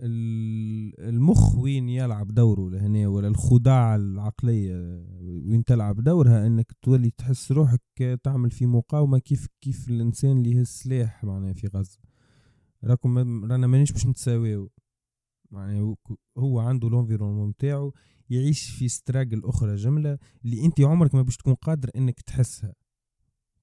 المخ 0.00 1.54
وين 1.54 1.88
يلعب 1.88 2.34
دوره 2.34 2.70
لهنا؟ 2.70 3.08
ولا 3.08 3.28
الخداع 3.28 3.96
العقلية 3.96 5.04
وين 5.20 5.64
تلعب 5.64 6.00
دورها؟ 6.00 6.46
إنك 6.46 6.72
تولي 6.82 7.10
تحس 7.10 7.52
روحك 7.52 8.18
تعمل 8.22 8.50
في 8.50 8.66
مقاومة 8.66 9.18
كيف 9.18 9.46
كيف 9.60 9.88
الإنسان 9.88 10.38
اللي 10.38 10.60
هز 10.60 10.66
سلاح 10.66 11.24
معناها 11.24 11.52
في 11.52 11.66
غزة. 11.66 11.98
راكم 12.84 13.44
رانا 13.44 13.66
مانيش 13.66 13.92
باش 13.92 14.06
نتساويو. 14.06 14.70
معناها 15.50 15.96
هو 16.38 16.60
عنده 16.60 16.88
l'environnement 16.88 17.48
نتاعو 17.48 17.94
يعيش 18.30 18.70
في 18.70 18.88
struggle 18.88 19.44
أخرى 19.44 19.74
جملة 19.74 20.18
اللي 20.44 20.64
أنت 20.64 20.80
عمرك 20.80 21.14
ما 21.14 21.22
باش 21.22 21.36
تكون 21.36 21.54
قادر 21.54 21.90
إنك 21.96 22.20
تحسها. 22.20 22.74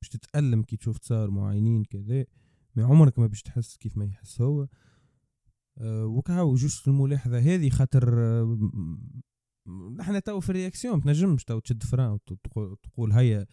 باش 0.01 0.09
تتألم 0.09 0.63
كي 0.63 0.77
تشوف 0.77 0.97
تصاور 0.97 1.31
معينين 1.31 1.83
كذا 1.83 2.25
ما 2.75 2.85
عمرك 2.85 3.19
ما 3.19 3.27
باش 3.27 3.41
تحس 3.41 3.77
كيف 3.77 3.97
ما 3.97 4.05
يحس 4.05 4.41
هو. 4.41 4.67
أه 5.77 6.55
juste 6.55 6.87
الملاحظة 6.87 7.39
هذه 7.39 7.69
خاطر 7.69 8.13
أه 8.19 8.71
نحنا 9.99 10.19
تو 10.19 10.39
في 10.39 10.49
ال 10.49 10.55
réaction 10.55 11.01
تنجمش 11.01 11.43
تو 11.43 11.59
تشد 11.59 11.83
frein 11.83 12.19
تقول 12.83 13.11
هيا 13.11 13.45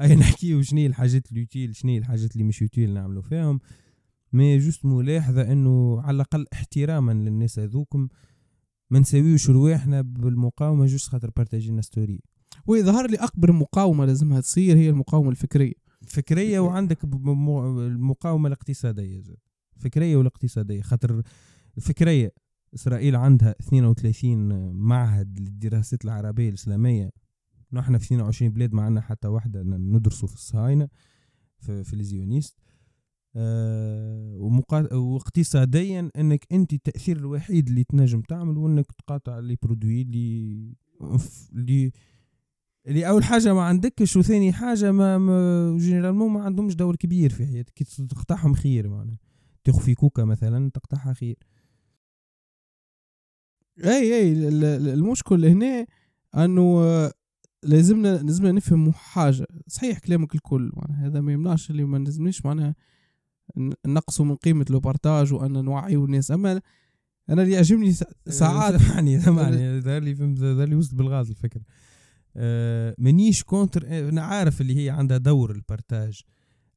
هيا 0.00 0.14
نحكيو 0.14 0.62
شنو 0.62 0.86
الحاجات 0.86 1.32
ال 1.32 1.39
utile 1.39 1.76
شنو 1.76 1.96
الحاجات 1.96 2.32
اللي 2.32 2.44
مش 2.44 2.62
يوتيل 2.62 2.94
نعملو 2.94 3.22
فيهم. 3.22 3.60
mais 4.32 4.58
juste 4.58 4.84
ملاحظة 4.84 5.52
إنه 5.52 6.00
على 6.00 6.14
الأقل 6.14 6.46
احتراما 6.52 7.12
للناس 7.12 7.58
هذوكم 7.58 8.08
ما 8.90 8.98
نساويوش 8.98 9.50
رواحنا 9.50 10.00
بالمقاومة 10.00 10.86
juste 10.86 11.08
خاطر 11.08 11.30
بارتاجينا 11.36 11.82
story. 11.82 12.20
ويظهر 12.66 13.10
لي 13.10 13.16
أكبر 13.16 13.52
مقاومة 13.52 14.04
لازمها 14.04 14.40
تصير 14.40 14.76
هي 14.76 14.90
المقاومة 14.90 15.30
الفكرية. 15.30 15.72
فكرية 16.06 16.60
وعندك 16.60 17.04
المقاومة 17.04 18.46
الاقتصادية 18.46 19.20
زاد. 19.20 19.36
فكرية 19.76 20.16
والاقتصادية 20.16 20.82
خاطر 20.82 21.22
فكرية 21.80 22.32
إسرائيل 22.74 23.16
عندها 23.16 23.54
32 23.60 24.72
معهد 24.72 25.40
للدراسات 25.40 26.04
العربية 26.04 26.48
الإسلامية. 26.48 27.10
نحن 27.72 27.98
في 27.98 28.04
22 28.04 28.50
بلاد 28.50 28.74
ما 28.74 28.82
عندنا 28.82 29.00
حتى 29.00 29.28
واحدة 29.28 29.62
ندرسوا 29.62 30.28
في 30.28 30.34
الصهاينة 30.34 30.88
في, 31.58 31.84
في 31.84 31.94
ال 31.94 32.00
sionistes. 32.00 32.56
أه 33.36 34.36
واقتصاديا 34.92 36.10
إنك 36.16 36.46
أنت 36.52 36.72
التأثير 36.72 37.16
الوحيد 37.16 37.68
اللي 37.68 37.84
تنجم 37.84 38.20
تعمل 38.20 38.56
إنك 38.56 38.92
تقاطع 38.92 39.38
les 39.38 39.56
produits 39.62 40.02
اللي 40.02 40.74
اللي 41.52 41.92
اللي 42.86 43.08
اول 43.08 43.24
حاجة 43.24 43.54
ما 43.54 43.62
عندكش 43.62 44.16
وثاني 44.16 44.52
حاجة 44.52 44.92
ما, 44.92 45.18
ما 45.18 45.76
généralement 45.78 46.30
ما 46.30 46.42
عندهمش 46.42 46.74
دور 46.74 46.96
كبير 46.96 47.30
في 47.30 47.46
حياتك. 47.46 47.72
كي 47.74 47.84
تقطعهم 47.84 48.54
خير 48.54 48.88
معناها. 48.88 49.18
تخفي 49.64 49.94
كوكا 49.94 50.24
مثلا 50.24 50.70
تقطعها 50.70 51.12
خير. 51.12 51.38
إي 53.84 54.14
إي 54.14 54.48
المشكل 54.94 55.44
هنا 55.46 55.86
إنه 56.34 56.82
لازمنا 57.62 58.16
لازمنا 58.22 58.52
نفهم 58.52 58.92
حاجة. 58.92 59.46
صحيح 59.66 59.98
كلامك 59.98 60.34
الكل 60.34 60.72
معناها. 60.76 61.06
هذا 61.06 61.20
ما 61.20 61.32
يمنعش 61.32 61.70
اللي 61.70 61.84
ما 61.84 61.98
لازمنيش 61.98 62.44
معناها 62.46 62.74
نقصوا 63.86 64.24
من 64.24 64.36
قيمة 64.36 64.66
le 64.70 64.80
partage 64.80 65.32
وأن 65.32 65.64
نوعيو 65.64 66.04
الناس. 66.04 66.30
أما 66.30 66.60
أنا 67.30 67.42
اللي 67.42 67.54
يعجبني 67.54 67.92
ساعات 67.92 68.14
سامحني 68.28 69.20
سامحني 69.20 69.80
ظهر 69.80 70.02
لي 70.04 70.14
فهمت 70.14 70.38
ظهر 70.38 70.68
لي 70.68 70.74
وسط 70.74 70.94
بالغاز 70.94 71.30
الفكرة 71.30 71.62
آه، 72.36 72.94
مانيش 72.98 73.42
contre 73.42 73.84
آه، 73.86 74.08
أنا 74.08 74.22
عارف 74.22 74.60
اللي 74.60 74.84
هي 74.84 74.90
عندها 74.90 75.18
دور 75.18 75.50
ال 75.50 75.59
partage 75.59 76.20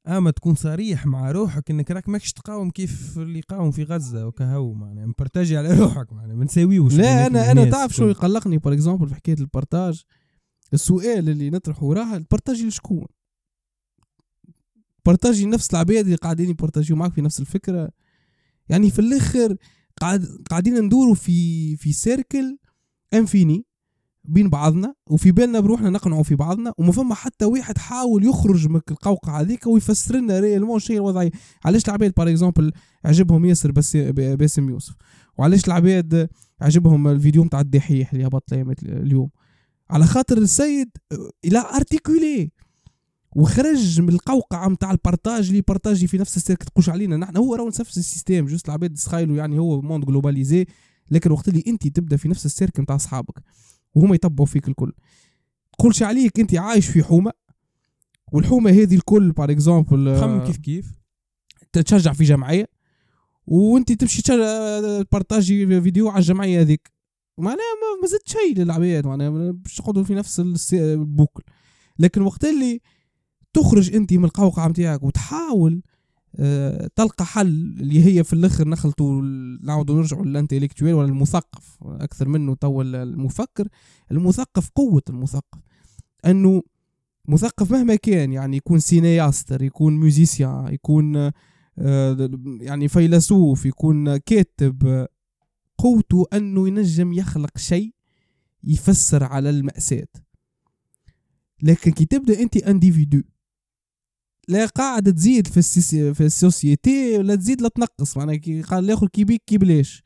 أما 0.07 0.31
تكون 0.31 0.55
صريح 0.55 1.05
مع 1.05 1.31
روحك 1.31 1.71
إنك 1.71 1.91
راك 1.91 2.09
ماكش 2.09 2.33
تقاوم 2.33 2.69
كيف 2.69 3.17
اللي 3.17 3.41
قاوم 3.41 3.71
في 3.71 3.83
غزة 3.83 4.27
وكهو 4.27 4.73
معناها. 4.73 5.05
مبرتاجي 5.05 5.57
على 5.57 5.73
روحك 5.79 6.13
معناها 6.13 6.35
ما 6.35 6.45
نساويوش 6.45 6.93
لا 6.93 7.27
أنا 7.27 7.51
أنا 7.51 7.69
تعرف 7.69 7.95
شو 7.95 8.07
يقلقني؟ 8.07 8.57
par 8.57 8.73
exemple 8.73 9.07
في 9.07 9.15
حكاية 9.15 9.35
ال 9.39 9.47
partage 9.47 10.03
السؤال 10.73 11.29
اللي 11.29 11.49
نطرحه 11.49 11.83
وراه 11.85 12.15
البرتاجي 12.17 12.67
لشكون؟ 12.67 13.07
بارتاجي 15.05 15.45
نفس 15.45 15.73
العباد 15.73 16.05
اللي 16.05 16.15
قاعدين 16.15 16.49
يبارتاجيو 16.49 16.95
معك 16.95 17.13
في 17.13 17.21
نفس 17.21 17.39
الفكرة. 17.39 17.89
يعني 18.69 18.89
في 18.89 18.99
الآخر 18.99 19.55
قاعد 20.01 20.25
قاعدين 20.49 20.79
ندوروا 20.79 21.15
في 21.15 21.77
في 21.77 21.93
cercle 21.93 22.57
infini 23.13 23.65
بين 24.25 24.49
بعضنا 24.49 24.95
وفي 25.09 25.31
بالنا 25.31 25.59
بروحنا 25.59 25.89
نقنعوا 25.89 26.23
في 26.23 26.35
بعضنا 26.35 26.73
وما 26.77 26.91
فما 26.91 27.15
حتى 27.15 27.45
واحد 27.45 27.77
حاول 27.77 28.25
يخرج 28.25 28.67
من 28.67 28.81
القوقعة 28.91 29.41
هذيك 29.41 29.67
ويفسر 29.67 30.15
لنا 30.15 30.39
réellement 30.39 30.79
شنو 30.79 30.97
الوضعيه 30.97 31.31
علاش 31.65 31.85
العباد 31.85 32.13
par 32.17 32.29
exemple 32.29 32.71
عجبهم 33.05 33.45
ياسر 33.45 33.71
بس 33.71 33.97
باسم 33.97 34.69
يوسف؟ 34.69 34.95
وعلاش 35.37 35.67
العباد 35.67 36.29
عجبهم 36.61 37.07
الفيديو 37.07 37.43
نتاع 37.43 37.61
الدحيح 37.61 38.13
اللي 38.13 38.27
هبط 38.27 38.53
اليوم؟ 38.83 39.29
على 39.89 40.05
خاطر 40.05 40.37
السيد 40.37 40.89
il 41.45 41.59
a 41.75 41.84
articulé 41.84 42.51
وخرج 43.35 44.01
من 44.01 44.09
القوقعة 44.09 44.69
نتاع 44.69 44.91
ال 44.91 44.98
partage 44.98 45.47
اللي 45.47 45.61
بارتاجي 45.61 46.07
في 46.07 46.17
نفس 46.17 46.37
ال 46.37 46.41
cercle 46.41 46.63
تقولش 46.63 46.89
علينا. 46.89 47.17
نحن 47.17 47.37
هو 47.37 47.55
راهو 47.55 47.67
نفس 47.67 47.97
ال 47.97 48.03
système 48.03 48.45
juste 48.45 48.67
العباد 48.67 48.93
تخيلوا 48.93 49.37
يعني 49.37 49.59
هو 49.59 49.81
monde 49.81 50.05
globalisé 50.05 50.65
لكن 51.11 51.31
وقت 51.31 51.47
اللي 51.47 51.63
انت 51.67 51.87
تبدا 51.87 52.17
في 52.17 52.29
نفس 52.29 52.45
ال 52.45 52.50
cercle 52.50 52.79
نتاع 52.79 52.95
اصحابك 52.95 53.39
وهما 53.95 54.15
يطبقوا 54.15 54.45
فيك 54.45 54.67
الكل. 54.67 54.93
تقولش 55.79 56.03
عليك 56.03 56.39
انت 56.39 56.55
عايش 56.55 56.87
في 56.87 57.03
حومة 57.03 57.31
والحومة 58.31 58.69
هذه 58.69 58.95
الكل 58.95 59.31
par 59.31 59.51
exemple 59.51 60.17
خمم 60.21 60.43
كيف 60.45 60.57
كيف؟ 60.57 60.93
تشجع 61.71 62.13
في 62.13 62.23
جمعية 62.23 62.67
وانت 63.47 63.91
تمشي 63.91 64.21
تبارتاجي 64.21 65.81
فيديو 65.81 66.09
على 66.09 66.19
الجمعية 66.19 66.61
هذيك. 66.61 66.91
معناها 67.37 67.57
ما 68.01 68.07
زدت 68.07 68.27
شيء 68.27 68.57
للعباد 68.57 69.07
معناها 69.07 69.51
باش 69.51 69.75
تقعدوا 69.75 70.03
في 70.03 70.15
نفس 70.15 70.73
ال 70.73 70.83
boucle 70.83 71.43
لكن 71.99 72.21
وقت 72.21 72.43
اللي 72.43 72.81
تخرج 73.53 73.95
انت 73.95 74.13
من 74.13 74.25
القوقعة 74.25 74.67
نتاعك 74.67 75.03
وتحاول 75.03 75.81
آه، 76.35 76.89
تلقى 76.95 77.25
حل 77.25 77.47
اللي 77.79 78.05
هي 78.05 78.23
في 78.23 78.33
الآخر 78.33 78.67
نخلطوا 78.67 79.21
نعاودوا 79.61 79.95
نرجعوا 79.95 80.25
لل 80.25 80.35
intellectuel 80.35 80.93
ولا 80.93 81.07
المثقف. 81.07 81.77
أكثر 81.81 82.27
منه 82.27 82.55
تو 82.55 82.81
المفكر. 82.81 83.67
المثقف 84.11 84.69
قوة 84.69 85.01
المثقف. 85.09 85.59
إنه 86.25 86.61
مثقف 87.27 87.71
مهما 87.71 87.95
كان 87.95 88.33
يعني 88.33 88.57
يكون 88.57 88.79
cinéaste 88.79 89.61
يكون 89.61 89.99
musicien 89.99 90.73
يكون 90.73 91.31
آه، 91.77 92.29
يعني 92.61 92.87
فيلسوف 92.87 93.65
يكون 93.65 94.17
كاتب 94.17 95.07
قوته 95.77 96.25
إنه 96.33 96.67
ينجم 96.67 97.13
يخلق 97.13 97.57
شيء 97.57 97.93
يفسر 98.63 99.23
على 99.23 99.49
المأساة. 99.49 100.07
لكن 101.63 101.91
كي 101.91 102.05
تبدأ 102.05 102.41
أنت 102.41 102.57
individu 102.57 103.21
لا 104.47 104.65
قاعدة 104.65 105.11
تزيد 105.11 105.47
في 105.47 105.57
السيسي 105.57 106.13
في 106.13 106.25
ال 106.25 106.37
société 106.37 107.17
ولا 107.17 107.35
تزيد 107.35 107.61
لا 107.61 107.69
تنقص. 107.69 108.17
معناها 108.17 108.35
كي 108.35 108.61
قال 108.61 108.85
الآخر 108.85 109.07
كي 109.07 109.23
بيك 109.23 109.43
كي 109.47 109.57
بلاش. 109.57 110.03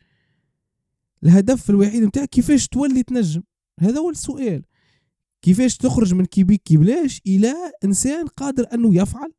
الهدف 1.24 1.70
الوحيد 1.70 2.04
نتاعك 2.04 2.30
كيفاش 2.30 2.68
تولي 2.68 3.04
تنجم. 3.04 3.44
هذا 3.80 4.00
هو 4.00 4.10
السؤال. 4.10 4.64
كيفاش 5.42 5.78
تخرج 5.78 6.14
من 6.14 6.26
كي 6.26 6.44
بيك 6.44 6.62
كي 6.64 6.78
بلاش 6.78 7.22
إلى 7.28 7.54
إنسان 7.86 8.28
قادر 8.28 8.68
أنه 8.74 8.96
يفعل؟ 8.96 9.34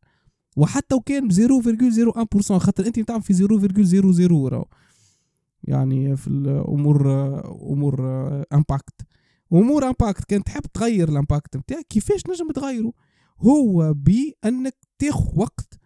وحتى 0.57 0.95
وكان 0.95 1.29
ب 1.29 1.33
0.01% 1.33 2.59
خاطر 2.59 2.87
أنت 2.87 3.01
تعمل 3.01 3.23
في 3.23 3.35
0.00 3.35 4.49
راهو. 4.49 4.67
يعني 5.65 6.17
في 6.17 6.29
الأمور 6.29 7.11
أمور 7.73 8.03
impact 8.53 8.95
أمور 9.53 9.85
impact 9.87 10.25
كان 10.25 10.45
تحب 10.45 10.63
تغير 10.75 11.09
ال 11.09 11.16
impact 11.16 11.57
نتاعك 11.57 11.87
كيفاش 11.89 12.23
نجم 12.29 12.51
تغيره؟ 12.51 12.93
هو 13.41 13.95
بأنك 13.95 14.77
تاخذ 14.99 15.39
وقت 15.41 15.79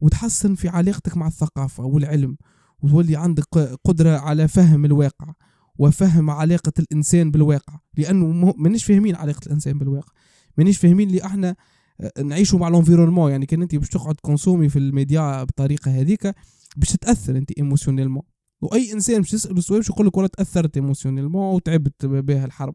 وتحسن 0.00 0.54
في 0.54 0.68
علاقتك 0.68 1.16
مع 1.16 1.26
الثقافة 1.26 1.84
والعلم 1.84 2.36
وتولي 2.82 3.16
عندك 3.16 3.58
قدرة 3.84 4.18
على 4.18 4.48
فهم 4.48 4.84
الواقع 4.84 5.34
وفهم 5.78 6.30
علاقة 6.30 6.72
الإنسان 6.78 7.30
بالواقع 7.30 7.78
لأنه 7.96 8.54
مانيش 8.56 8.84
فاهمين 8.84 9.14
علاقة 9.16 9.40
الإنسان 9.46 9.78
بالواقع 9.78 10.12
مانيش 10.58 10.78
فاهمين 10.78 11.08
اللي 11.08 11.24
إحنا 11.24 11.56
آه، 12.00 12.22
نعيشوا 12.22 12.58
مع 12.58 12.68
ال 12.68 12.72
environnement 12.72 13.30
يعني 13.30 13.46
كان 13.46 13.62
أنت 13.62 13.74
باش 13.74 13.88
تقعد 13.88 14.14
consommer 14.22 14.68
في 14.68 14.78
الميديا 14.78 15.44
بطريقة 15.44 16.00
هذيك 16.00 16.34
باش 16.76 16.88
تتأثر 16.88 17.36
أنت 17.36 17.50
émotionnellement 17.50 18.22
وأي 18.60 18.92
إنسان 18.92 19.18
باش 19.20 19.30
تساله 19.30 19.60
سؤال 19.60 19.80
باش 19.80 19.88
يقول 19.88 20.06
لك 20.06 20.16
والله 20.16 20.28
تأثرت 20.28 20.76
émotionnellement 20.76 21.54
وتعبت 21.54 22.06
بها 22.06 22.44
الحرب. 22.44 22.74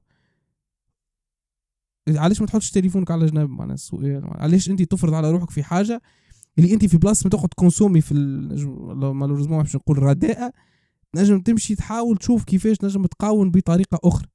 علاش 2.10 2.42
ما 2.42 2.48
تحطش 2.48 2.72
تليفونك 2.72 3.12
على 3.12 3.26
جنب 3.26 3.50
معناها 3.50 3.74
السؤال؟ 3.74 4.22
علاش 4.26 4.70
انت 4.70 4.82
تفرض 4.82 5.14
على 5.14 5.32
روحك 5.32 5.50
في 5.50 5.64
حاجة 5.64 6.02
اللي 6.58 6.74
انت 6.74 6.86
في 6.86 6.98
بلاصة 6.98 7.22
ما 7.26 7.30
تقعد 7.30 7.50
consommer 7.56 8.02
في 8.02 8.14
malheureusement 9.16 9.64
باش 9.64 9.76
نقول 9.76 10.04
رداءة 10.04 10.54
نجم 11.16 11.40
تمشي 11.40 11.76
تحاول 11.76 12.18
تشوف 12.18 12.44
كيفاش 12.44 12.78
نجم 12.84 13.06
تقاوم 13.06 13.52
بطريقة 13.52 14.00
أخرى. 14.04 14.28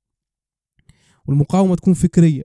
والمقاومة 1.26 1.74
تكون 1.74 1.94
فكرية 1.94 2.42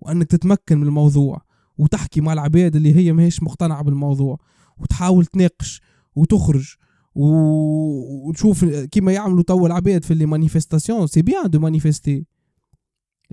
وأنك 0.00 0.26
تتمكن 0.26 0.78
من 0.78 0.86
الموضوع 0.86 1.42
وتحكي 1.78 2.20
مع 2.20 2.32
العباد 2.32 2.76
اللي 2.76 2.94
هي 2.94 3.12
ماهيش 3.12 3.42
مقتنعة 3.42 3.82
بالموضوع 3.82 4.38
وتحاول 4.78 5.26
تناقش 5.26 5.80
وتخرج 6.16 6.74
وتشوف 7.14 8.64
كيما 8.64 9.12
يعملوا 9.12 9.42
توا 9.42 9.66
العباد 9.66 10.04
في 10.04 10.14
les 10.14 10.26
manifestations 10.26 11.06
c'est 11.06 11.22
bien 11.22 11.50
de 11.50 11.60
manifester 11.60 12.26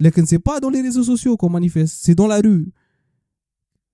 لكن 0.01 0.25
c'est 0.25 0.37
pas 0.37 0.57
dans 0.57 0.73
les 0.73 0.81
réseaux 0.81 1.03
sociaux 1.03 1.37
qu'on 1.37 1.51
manifeste 1.51 2.05
c'est 2.05 2.13
dans 2.13 2.29
la 2.29 2.39
rue 2.39 2.65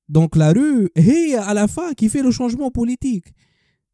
donc 0.10 0.38
la 0.38 0.51
rue 0.51 0.88
هي 0.98 1.38
على 1.38 1.67
فا 1.67 1.93
qui 1.93 2.10
fait 2.10 2.21
le 2.21 2.32
changement 2.32 2.69
politique 2.69 3.34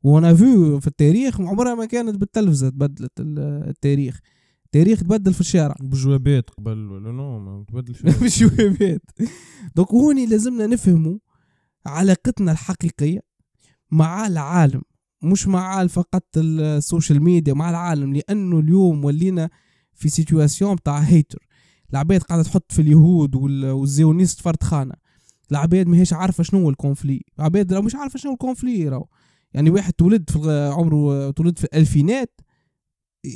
و 0.03 0.13
on 0.13 0.33
a 0.35 0.50
vu 0.50 0.79
في 0.79 0.87
التاريخ 0.87 1.41
عمرها 1.41 1.75
ما 1.75 1.85
كانت 1.85 2.15
بالتلفزة 2.17 2.69
تبدلت 2.69 3.19
ال- 3.19 3.39
التاريخ. 3.69 4.19
التاريخ 4.65 4.99
تبدل 4.99 5.33
في 5.33 5.41
الشارع. 5.41 5.75
بجوابات 5.91 6.49
قبل 6.49 6.91
ولا 6.91 7.11
non 7.11 7.39
ما 7.39 7.65
تبدل 7.67 7.95
شيء 7.95 8.23
مش 8.23 8.39
جوابات 8.43 9.01
donc 9.75 9.91
هوني 9.91 10.25
لازمنا 10.25 10.67
نفهموا 10.67 11.17
علاقتنا 11.85 12.51
الحقيقية 12.51 13.19
مع 13.91 14.27
العالم. 14.27 14.81
مش 15.23 15.47
مع 15.47 15.87
فقط 15.87 16.23
ال 16.37 16.49
social 16.49 17.23
media 17.23 17.53
مع 17.53 17.69
العالم. 17.69 18.13
لأنه 18.13 18.59
اليوم 18.59 19.05
ولينا 19.05 19.49
في 19.93 20.09
situation 20.09 20.75
بتاع 20.75 20.99
haters 20.99 21.47
العباد 21.93 22.21
قاعدة 22.23 22.43
تحط 22.43 22.71
في 22.71 22.81
اليهود 22.81 23.35
وال- 23.35 23.71
وال 23.71 23.84
sionistes 23.84 24.41
فرد 24.41 24.63
خانة. 24.63 24.93
العباد 25.51 25.87
ماهيش 25.87 26.13
عارفة 26.13 26.43
شنو 26.43 26.59
هو 26.59 26.69
ال 26.69 26.75
conflit. 26.75 27.21
العباد 27.39 27.73
راهو 27.73 27.81
مش 27.81 27.95
عارفة 27.95 28.19
شنو 28.19 28.33
ال 28.33 28.40
conflit 28.40 28.89
راهو. 28.89 29.05
يعني 29.53 29.69
واحد 29.69 29.93
تولد 29.93 30.29
في 30.29 30.71
عمره 30.77 31.31
تولد 31.31 31.57
في 31.57 31.63
الألفينات 31.63 32.41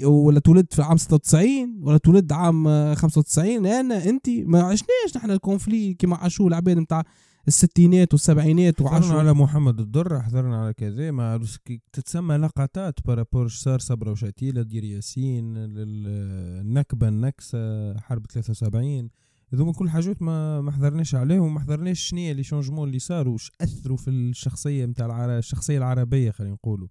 ولا 0.04 0.40
تولد 0.40 0.68
في 0.74 0.82
عام 0.82 0.98
96 0.98 1.80
ولا 1.82 1.98
تولد 1.98 2.32
عام 2.32 2.68
آه، 2.68 2.94
95 2.94 3.66
أنا 3.66 4.06
انت 4.10 4.30
ما 4.30 4.62
عشناش 4.64 5.16
نحن 5.18 5.32
ال 5.32 5.39
conflit 5.39 5.94
كيما 5.94 6.16
عاشوا 6.16 6.48
العباد 6.48 6.78
نتاع 6.78 7.04
الستينات 7.48 8.14
والسبعينات 8.14 8.76
حضرنا 8.76 8.92
وعاشوا 8.92 9.20
على 9.20 9.34
محمد 9.34 9.80
الدرة 9.80 10.22
حضرنا 10.22 10.62
على 10.62 10.74
كذا. 10.74 11.12
ما 11.12 11.46
تتسمى 11.94 12.38
لقطات 12.38 13.00
par 13.06 13.18
rapport 13.18 13.48
صار 13.48 13.80
صبرا 13.80 14.12
وشاتيلا 14.12 14.62
دير 14.62 14.84
ياسين 14.84 15.54
النكبة 15.58 17.08
النكسة 17.08 17.98
حرب 18.00 18.26
73 18.26 19.10
هذوما 19.54 19.74
كل 19.74 19.90
حاجات 19.90 20.22
ما 20.22 20.62
ما 20.62 20.72
حضرناش 20.72 21.16
عليهم 21.16 21.54
ما 21.54 21.60
حضرناش 21.60 22.00
شنو 22.00 22.32
لي 22.34 22.44
شونجمون 22.44 22.88
اللي 22.88 23.00
صاروا 23.00 23.34
وش 23.34 23.52
أثروا 23.62 23.98
في 23.98 24.10
الشخصية 24.10 24.86
نتاع 24.86 25.06
العر... 25.06 25.38
الشخصية 25.38 25.78
العربية 25.78 26.32
خلينا 26.32 26.54
نقولوا. 26.54 26.88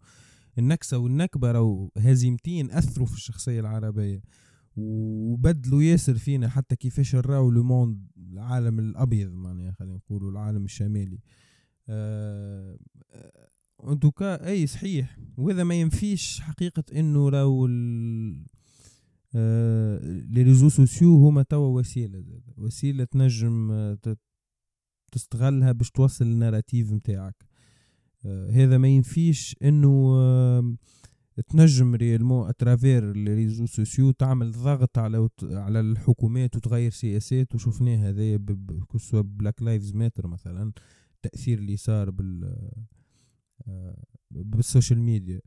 النكسة 0.59 0.99
والنكبة 0.99 1.53
راهو 1.53 1.91
هزيمتين 1.99 2.71
أثروا 2.71 3.07
في 3.07 3.15
الشخصية 3.15 3.61
العربية. 3.61 4.23
وبدلوا 4.77 5.83
ياسر 5.83 6.15
فينا 6.15 6.49
حتى 6.49 6.77
كيفاش 6.77 7.17
نراو 7.17 7.51
لو 7.51 7.63
موند 7.63 8.07
العالم 8.33 8.79
الأبيض 8.79 9.33
معناها 9.33 9.73
خلينا 9.73 9.95
نقولوا 9.97 10.31
العالم 10.31 10.65
الشمالي 10.65 11.19
آه 11.89 12.79
ان 13.89 14.01
توكا 14.01 14.47
أي 14.47 14.67
صحيح 14.67 15.19
وهذا 15.37 15.65
ما 15.65 15.75
ينفيش 15.75 16.41
حقيقة 16.41 16.85
إنه 17.01 17.29
ال- 17.67 18.47
آه، 19.35 19.99
les 20.05 20.43
réseaux 20.43 20.69
sociaux 20.69 21.17
هما 21.29 21.43
توا 21.43 21.79
وسيلة. 21.81 22.25
وسيلة 22.57 23.05
تنجم 23.05 23.71
آه، 23.71 23.99
تستغلها 25.13 25.73
باش 25.73 25.91
توصل 25.91 26.25
ال 26.25 26.32
narratif 26.32 26.93
نتاعك 26.93 27.35
آه، 28.25 28.51
هذا 28.51 28.79
ما 28.79 28.89
ينفيش 28.89 29.57
إنه 29.63 30.13
آه، 30.17 30.77
تنجم 31.41 31.95
réellement 31.95 32.49
à 32.49 32.57
travers 32.57 33.13
les 33.13 33.35
réseaux 33.35 33.67
sociaux 33.67 34.11
تعمل 34.11 34.53
ضغط 34.53 34.99
على 34.99 35.29
على 35.43 35.81
الحكومات 35.81 36.57
وتغير 36.57 36.91
سياسات. 36.91 37.55
وشفناه 37.55 37.97
هذايا 38.09 38.41
que 38.93 39.02
ce 39.02 39.08
soit 39.08 39.21
Black 39.21 39.63
Lives 39.63 39.95
Matter 39.95 40.27
مثلا 40.27 40.73
التاثير 41.15 41.59
اللي 41.59 41.77
صار 41.77 42.11
بال 42.11 42.61
آه، 43.69 44.05
بال 44.31 44.48
social 44.48 45.01
media. 45.01 45.41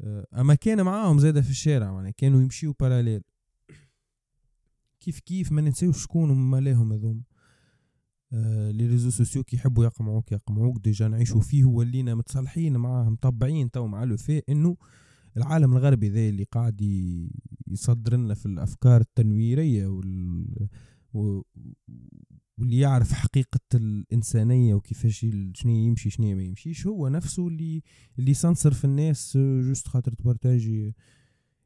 آه، 0.00 0.26
أما 0.34 0.54
كان 0.54 0.82
معاهم 0.82 1.18
زاده 1.18 1.42
في 1.42 1.50
الشارع 1.50 1.86
يعني 1.86 2.12
كانوا 2.12 2.42
يمشيوا 2.42 2.74
parallèle 2.80 3.22
كيف 5.00 5.20
كيف 5.20 5.52
ما 5.52 5.60
ننساوش 5.60 6.02
شكون 6.02 6.30
هما 6.30 6.60
ليهم 6.60 6.92
هذوما. 6.92 7.22
les 8.70 8.86
réseaux 8.86 9.10
sociaux 9.10 9.44
كي 9.44 9.56
يحبوا 9.56 9.84
يقمعوك 9.84 10.32
يقمعوك. 10.32 10.78
déjà 10.78 11.08
نعيشوا 11.08 11.40
فيه 11.40 11.64
ولينا 11.64 12.14
متصالحين 12.14 12.76
معاه 12.76 13.08
مطبعين 13.08 13.70
تو 13.70 13.86
مع 13.86 14.04
le 14.04 14.16
fait 14.16 14.42
إنه 14.48 14.76
العالم 15.36 15.72
الغربي 15.72 16.08
ذا 16.08 16.28
اللي 16.28 16.44
قاعد 16.44 16.80
يصدر 17.66 18.16
لنا 18.16 18.34
في 18.34 18.46
الأفكار 18.46 19.00
التنويرية 19.00 19.86
وال 19.86 20.68
واللي 22.58 22.78
يعرف 22.78 23.12
حقيقة 23.12 23.60
الإنسانية 23.74 24.74
وكيفاش 24.74 25.26
شنو 25.54 25.72
يمشي 25.72 26.10
شنو 26.10 26.34
ما 26.36 26.42
يمشيش 26.42 26.86
هو 26.86 27.08
نفسه 27.08 27.48
اللي 27.48 27.82
اللي 28.18 28.30
يسنصر 28.30 28.74
في 28.74 28.84
الناس 28.84 29.36
آه، 29.36 29.60
juste 29.60 29.88
خاطر 29.88 30.12
تبارتاجي 30.12 30.94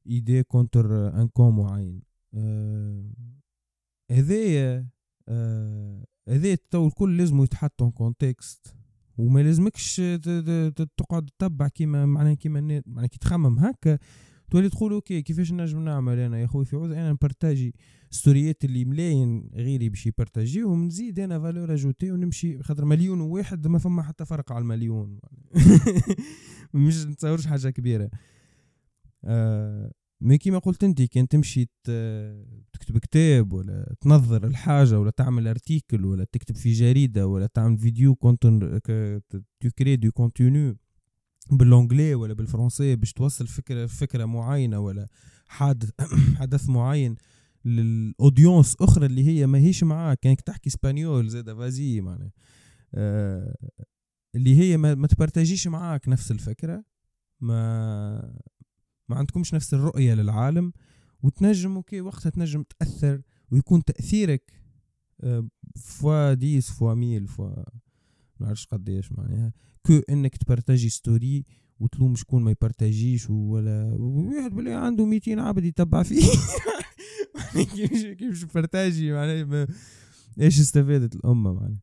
idée 0.07 0.43
contre 0.43 1.09
un 1.21 1.29
camp 1.29 1.57
معين. 1.57 2.03
آه، 2.35 3.11
هذايا 4.11 4.89
آه، 5.29 6.05
هذايا 6.29 6.59
تو 6.71 6.87
الكل 6.87 7.17
لازم 7.17 7.43
يتحط 7.43 7.83
en 7.83 7.91
contexte 7.91 8.78
وما 9.19 9.41
لازمكش 9.41 9.97
تقعد 10.97 11.27
تتبع 11.39 11.69
كيما 11.69 12.07
معناها 12.07 12.35
كيما 12.35 12.59
النا- 12.59 12.83
معناها 12.87 13.07
كي 13.09 13.19
تخمم. 13.19 13.59
هكا 13.59 13.99
تولي 14.51 14.69
تقول 14.69 14.93
OK 14.93 15.23
كيفاش 15.23 15.53
نجم 15.53 15.85
نعمل 15.85 16.19
أنا 16.19 16.41
يا 16.41 16.47
خويا 16.47 16.65
في 16.65 16.77
عوض 16.77 16.93
أنا 16.93 17.13
نبارتاجي 17.13 17.75
ستوريات 18.11 18.65
اللي 18.65 18.85
ملايين 18.85 19.51
غيري 19.55 19.89
باش 19.89 20.07
يبارتاجيهم 20.07 20.85
نزيد 20.87 21.21
أنا 21.21 21.41
valeur 21.41 21.75
ajoutée 21.75 22.13
ونمشي 22.13 22.63
خاطر 22.63 22.85
مليون 22.85 23.21
وواحد 23.21 23.67
ما 23.67 23.79
فما 23.79 24.03
حتى 24.03 24.25
فرق 24.25 24.53
على 24.53 24.63
المليون. 24.63 25.19
مش 26.75 27.07
نتصورش 27.07 27.47
حاجة 27.47 27.71
كبيرة. 27.71 28.11
آه 29.25 29.93
mais 30.21 30.39
كيما 30.39 30.59
قلت 30.59 30.85
انت 30.85 31.03
كان 31.03 31.29
تمشي 31.29 31.69
تكتب 32.73 32.99
كتاب 32.99 33.53
ولا 33.53 33.95
تنظر 34.01 34.47
الحاجة 34.47 35.01
ولا 35.01 35.11
تعمل 35.11 35.49
article 35.49 36.05
ولا 36.05 36.25
تكتب 36.25 36.57
في 36.57 36.73
جريدة 36.73 37.27
ولا 37.27 37.47
تعمل 37.47 37.79
فيديو 37.79 38.15
contenu 38.15 38.81
tu 39.61 39.71
crées 39.79 39.97
du 39.97 40.11
contenu 40.11 40.77
بال 41.51 41.65
anglais 41.65 42.15
ولا 42.15 42.35
بالفرنسي 42.35 42.97
باش 42.97 43.13
توصل 43.13 43.47
فكرة 43.47 43.87
فكرة 43.87 44.25
معينة 44.25 44.79
ولا 44.79 45.09
حادث 45.47 45.91
حدث 46.41 46.69
معين 46.69 47.17
لل 47.65 47.87
audience 47.87 48.77
أخرى 48.81 49.07
اللي 49.07 49.27
هي 49.27 49.47
ما 49.47 49.59
هيش 49.59 49.85
معاك. 49.85 50.21
كانك 50.21 50.41
تحكي 50.41 50.69
espagnol 50.69 51.29
زاد 51.29 51.57
فازي 51.57 52.01
معناها. 52.01 52.33
آه 52.95 53.55
اللي 54.35 54.59
هي 54.59 54.77
ما, 54.77 54.95
ما 54.95 55.07
تبارتاجيش 55.07 55.69
معاك 55.69 56.09
نفس 56.09 56.31
الفكرة 56.31 56.85
ما 57.41 58.39
ما 59.09 59.17
عندكمش 59.17 59.55
نفس 59.55 59.75
الرؤية 59.75 60.15
للعالم 60.15 60.73
وتنجم 61.23 61.77
OK 61.77 62.01
وقتها 62.01 62.31
تنجم 62.31 62.63
تأثر 62.63 63.23
ويكون 63.51 63.85
تأثيرك 63.85 64.53
آه، 65.21 65.49
fois 65.77 66.35
dix 66.35 66.71
fois 66.71 66.95
mille 66.95 67.27
fois 67.27 67.49
ما 68.41 68.47
نعرفش 68.47 68.67
قديش 68.67 69.13
معناها 69.13 69.53
que 69.83 70.01
إنك 70.11 70.37
تبارتاجي 70.37 70.89
ستوري 70.89 71.45
وتلوم 71.81 72.17
شكون 72.17 72.43
ما 72.43 72.51
يبارتاجيش 72.51 73.31
ولا 73.31 73.97
واحد 73.99 74.55
بلي 74.55 74.73
عنده 74.73 75.07
200 75.07 75.41
عبد 75.41 75.65
يتبع 75.65 76.03
فيه. 76.03 76.23
كيفاش 77.75 78.05
كيفاش 78.05 78.45
بارتاجي 78.45 79.13
معناها 79.13 79.67
إيش 80.41 80.61
استفادت 80.61 81.15
الأمة 81.15 81.53
معناها؟ 81.53 81.81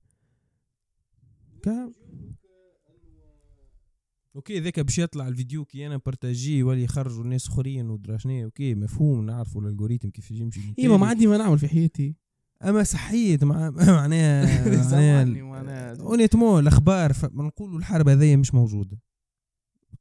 OK 4.36 4.60
ذاك 4.60 4.80
باش 4.80 5.00
يطلع 5.00 5.28
الفيديو 5.28 5.66
كي 5.66 5.88
أنا 5.88 5.98
بارتاجيه 5.98 6.64
ولا 6.64 6.80
يخرجوا 6.80 7.24
الناس 7.24 7.48
أخرين 7.48 7.90
ودرا 7.90 8.18
شنو 8.18 8.44
OK 8.44 8.76
مفهوم 8.76 9.26
نعرفوا 9.26 9.62
ال 9.62 9.66
algorithme 9.66 10.10
كيف 10.10 10.32
يمشي 10.32 10.62
أيوه 10.80 10.98
ما 10.98 11.08
عندي 11.08 11.28
ما 11.28 11.38
نعمل 11.38 11.60
في 11.60 11.68
حياتي. 11.68 12.16
أما 12.64 12.84
صحيت 12.84 13.44
مع 13.44 13.70
معناها 14.00 14.66
معناها 15.42 15.98
honnêtement 16.02 16.60
الأخبار 16.62 17.14
ف- 17.14 17.26
نقولوا 17.26 17.80
الحرب 17.80 18.10
هذيا 18.10 18.36
مش 18.36 18.54
موجودة. 18.54 18.98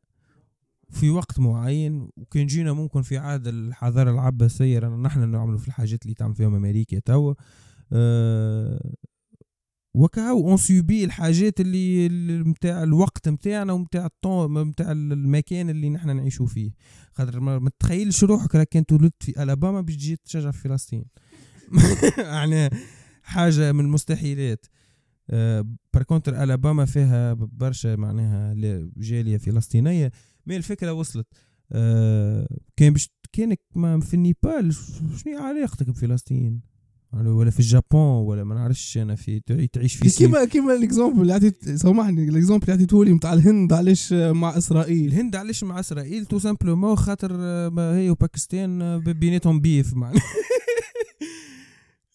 في 0.91 1.11
وقت 1.11 1.41
معين 1.41 2.09
وكان 2.17 2.47
جينا 2.47 2.73
ممكن 2.73 3.03
في 3.03 3.19
عهد 3.19 3.47
الحضارة 3.47 4.11
العباسية 4.11 4.79
رانا 4.79 4.97
نحن 4.97 5.29
نعملوا 5.31 5.59
في 5.59 5.69
الحاجات 5.69 6.03
اللي 6.03 6.15
تعمل 6.15 6.35
فيهم 6.35 6.55
أمريكا 6.55 6.99
توا. 6.99 7.35
آه 7.93 8.95
وكهو 9.95 10.49
on 10.49 10.57
subit 10.57 11.05
الحاجات 11.05 11.61
اللي 11.61 12.09
متاع 12.45 12.83
الوقت 12.83 13.29
متاعنا 13.29 13.73
ومتاع 13.73 14.07
الطون 14.07 14.67
متاع 14.67 14.93
المكان 14.93 15.71
اللي 15.71 15.91
نحن 15.91 16.17
نعيشوا 16.17 16.47
فيه. 16.47 16.71
خاطر 17.13 17.41
ما 17.41 17.71
تتخيلش 17.71 18.25
روحك 18.25 18.55
راك 18.55 18.69
كان 18.69 18.87
تولدت 18.87 19.23
في 19.23 19.43
ألاباما 19.43 19.81
باش 19.81 19.97
تجي 19.97 20.17
تشجع 20.17 20.51
في 20.51 20.59
فلسطين. 20.59 21.05
يعني 22.19 22.71
حاجة 23.23 23.73
من 23.73 23.81
المستحيلات. 23.81 24.67
par 25.95 26.03
contre 26.07 26.43
ألاباما 26.43 26.85
فيها 26.85 27.35
برشا 27.35 27.97
معناها 27.97 28.55
جالية 28.97 29.37
فلسطينية 29.37 30.13
mais 30.47 30.57
الفكرة 30.57 30.93
وصلت. 30.93 31.27
آه 31.73 32.59
كان 32.77 32.93
باش 32.93 33.11
كانك 33.33 33.61
ما 33.75 34.01
في 34.01 34.15
النيبال 34.15 34.75
شنو 35.17 35.39
علاقتك 35.39 35.91
بفلسطين؟ 35.91 36.74
ولا 37.23 37.51
في 37.51 37.61
اليابان 37.61 38.01
ولا 38.27 38.45
ما 38.45 38.55
نعرفش 38.55 38.99
أنا 38.99 39.15
في 39.15 39.41
تعي- 39.41 39.67
تعيش 39.67 39.95
في. 39.97 40.11
كيما 40.11 40.45
كيما 40.45 40.75
ال 40.75 40.81
exemple 40.81 41.23
اللي 41.23 41.33
عطيت 41.33 41.69
سامحني 41.71 42.29
ال 42.29 42.33
exemple 42.33 42.63
اللي 42.65 42.73
عطيته 42.75 43.05
لي 43.05 43.13
نتاع 43.13 43.33
الهند 43.33 43.73
علاش 43.73 44.13
مع 44.13 44.59
إسرائيل؟ 44.59 45.07
الهند 45.09 45.37
علاش 45.37 45.65
مع 45.65 45.81
إسرائيل؟ 45.81 46.25
tout 46.27 46.39
simplement 46.39 46.97
خاطر 46.97 47.37
هي 47.81 48.11
وباكستان 48.11 48.99
بيناتهم 49.01 49.61
beef 49.61 49.95
معناها. 49.95 50.23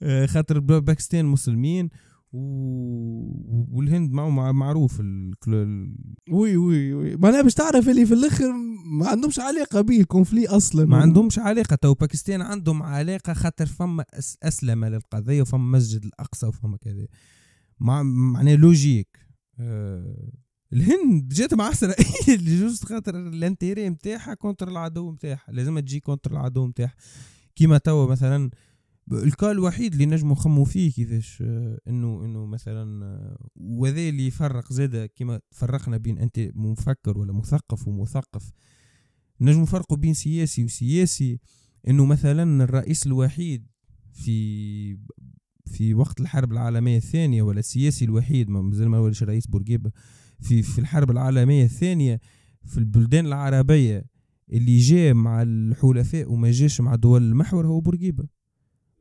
خاطر 0.26 0.60
باكستان 0.60 1.26
مسلمين. 1.26 1.89
و... 2.34 2.40
والهند 3.78 4.12
معه 4.12 4.30
مع- 4.30 4.52
معروف 4.52 5.00
الكل... 5.00 5.54
ال- 5.54 5.96
oui 6.32 6.58
oui 6.58 6.93
oui. 6.93 7.16
معناها 7.18 7.42
باش 7.42 7.54
تعرف 7.54 7.90
اللي 7.90 8.06
في 8.06 8.14
الأخر 8.14 8.52
ما 9.00 9.08
عندهمش 9.08 9.40
علاقة 9.40 9.82
بال 9.82 10.00
conflit 10.00 10.47
أصلا. 10.48 10.86
ما 10.86 10.98
عندهمش 10.98 11.40
علاقة. 11.40 11.76
تو 11.76 11.94
باكستان 11.94 12.42
عندهم 12.42 12.84
علاقة 12.84 13.34
خاطر 13.34 13.66
فما 13.66 14.06
أس... 14.14 14.38
أسلمة 14.44 14.90
للقضية 14.90 15.42
وفما 15.42 15.78
مسجد 15.78 16.06
الأقصى 16.06 16.46
وفما 16.48 16.78
كذا. 16.78 17.08
مع 17.80 18.04
معناها 18.04 18.56
logique 18.56 19.20
آه... 19.60 20.30
الهند 20.74 21.28
جات 21.34 21.54
مع 21.54 21.70
إسرائيل 21.72 22.46
juste 22.60 22.86
خاطر 22.86 23.16
ال 23.16 23.25
intérêt 23.25 23.89
نتاعها 23.90 24.34
contre 24.34 24.68
العدو 24.68 25.12
نتاعها 25.12 25.44
لازم 25.50 25.80
تجي 25.80 26.00
contre 26.00 26.32
العدو 26.32 26.68
نتاعها 26.68 26.94
كيما 27.56 27.78
توا 27.78 28.12
مثلا 28.12 28.50
الكال 29.12 29.51
الوحيد 29.51 29.93
اللي 29.93 30.05
نجمو 30.05 30.32
نخمو 30.34 30.64
فيه 30.64 30.91
كيفاش 30.91 31.43
آه، 31.45 31.80
إنه 31.88 32.26
إنه 32.26 32.45
مثلا 32.45 33.05
آه، 33.05 33.49
وهذا 33.55 34.10
اللي 34.10 34.28
يفرق 34.28 34.74
زاده 34.74 35.05
كيما 35.05 35.39
فرقنا 35.51 35.97
بين 35.97 36.18
أنت 36.18 36.39
مفكر 36.55 37.18
ولا 37.18 37.34
مثقف 37.34 37.88
ومثقف 37.88 38.51
نجم 39.41 39.62
نفرقوا 39.62 39.97
بين 39.97 40.14
سياسي 40.14 40.64
وسياسي. 40.64 41.39
إنه 41.88 42.05
مثلا 42.05 42.64
الرئيس 42.64 43.07
الوحيد 43.07 43.68
في 44.14 44.97
في 45.66 45.93
وقت 45.93 46.22
الحرب 46.22 46.51
العالمية 46.51 46.97
الثانية 46.97 47.41
ولا 47.41 47.60
السياسي 47.60 48.05
الوحيد 48.05 48.49
ما 48.49 48.62
مازال 48.62 48.89
ما 48.89 48.99
ولش 48.99 49.24
رئيس 49.24 49.47
بورقيبة 49.47 49.91
في 50.41 50.62
في 50.64 50.80
الحرب 50.80 51.12
العالمية 51.12 51.64
الثانية 51.64 52.20
في 52.66 52.78
البلدان 52.78 53.26
العربية 53.26 54.05
اللي 54.51 54.78
جاء 54.78 55.14
مع 55.14 55.41
الحلفاء 55.41 56.32
وما 56.32 56.51
جاش 56.51 56.82
مع 56.82 56.95
دول 56.95 57.24
المحور 57.24 57.68
هو 57.68 57.80
بورقيبة. 57.80 58.39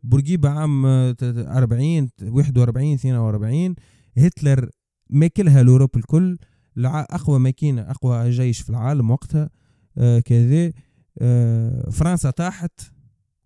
بورقيبة 0.03 0.49
عام 0.49 0.87
آه، 0.87 1.13
ت- 1.13 1.25
ت- 1.25 1.47
40 1.47 2.09
41 2.23 2.95
42 2.95 3.75
هتلر 4.19 4.71
ماكلها 5.11 5.61
الأوروب 5.61 5.97
الكل 5.97 6.39
أقوى 6.85 7.39
ماكينة 7.39 7.83
أقوى 7.83 8.31
جيش 8.31 8.61
في 8.61 8.71
العالم 8.71 9.11
وقتها 9.11 9.51
آه 9.99 10.21
كذا. 10.21 10.73
آه 11.19 11.91
فرنسا 11.91 12.31
طاحت 12.31 12.81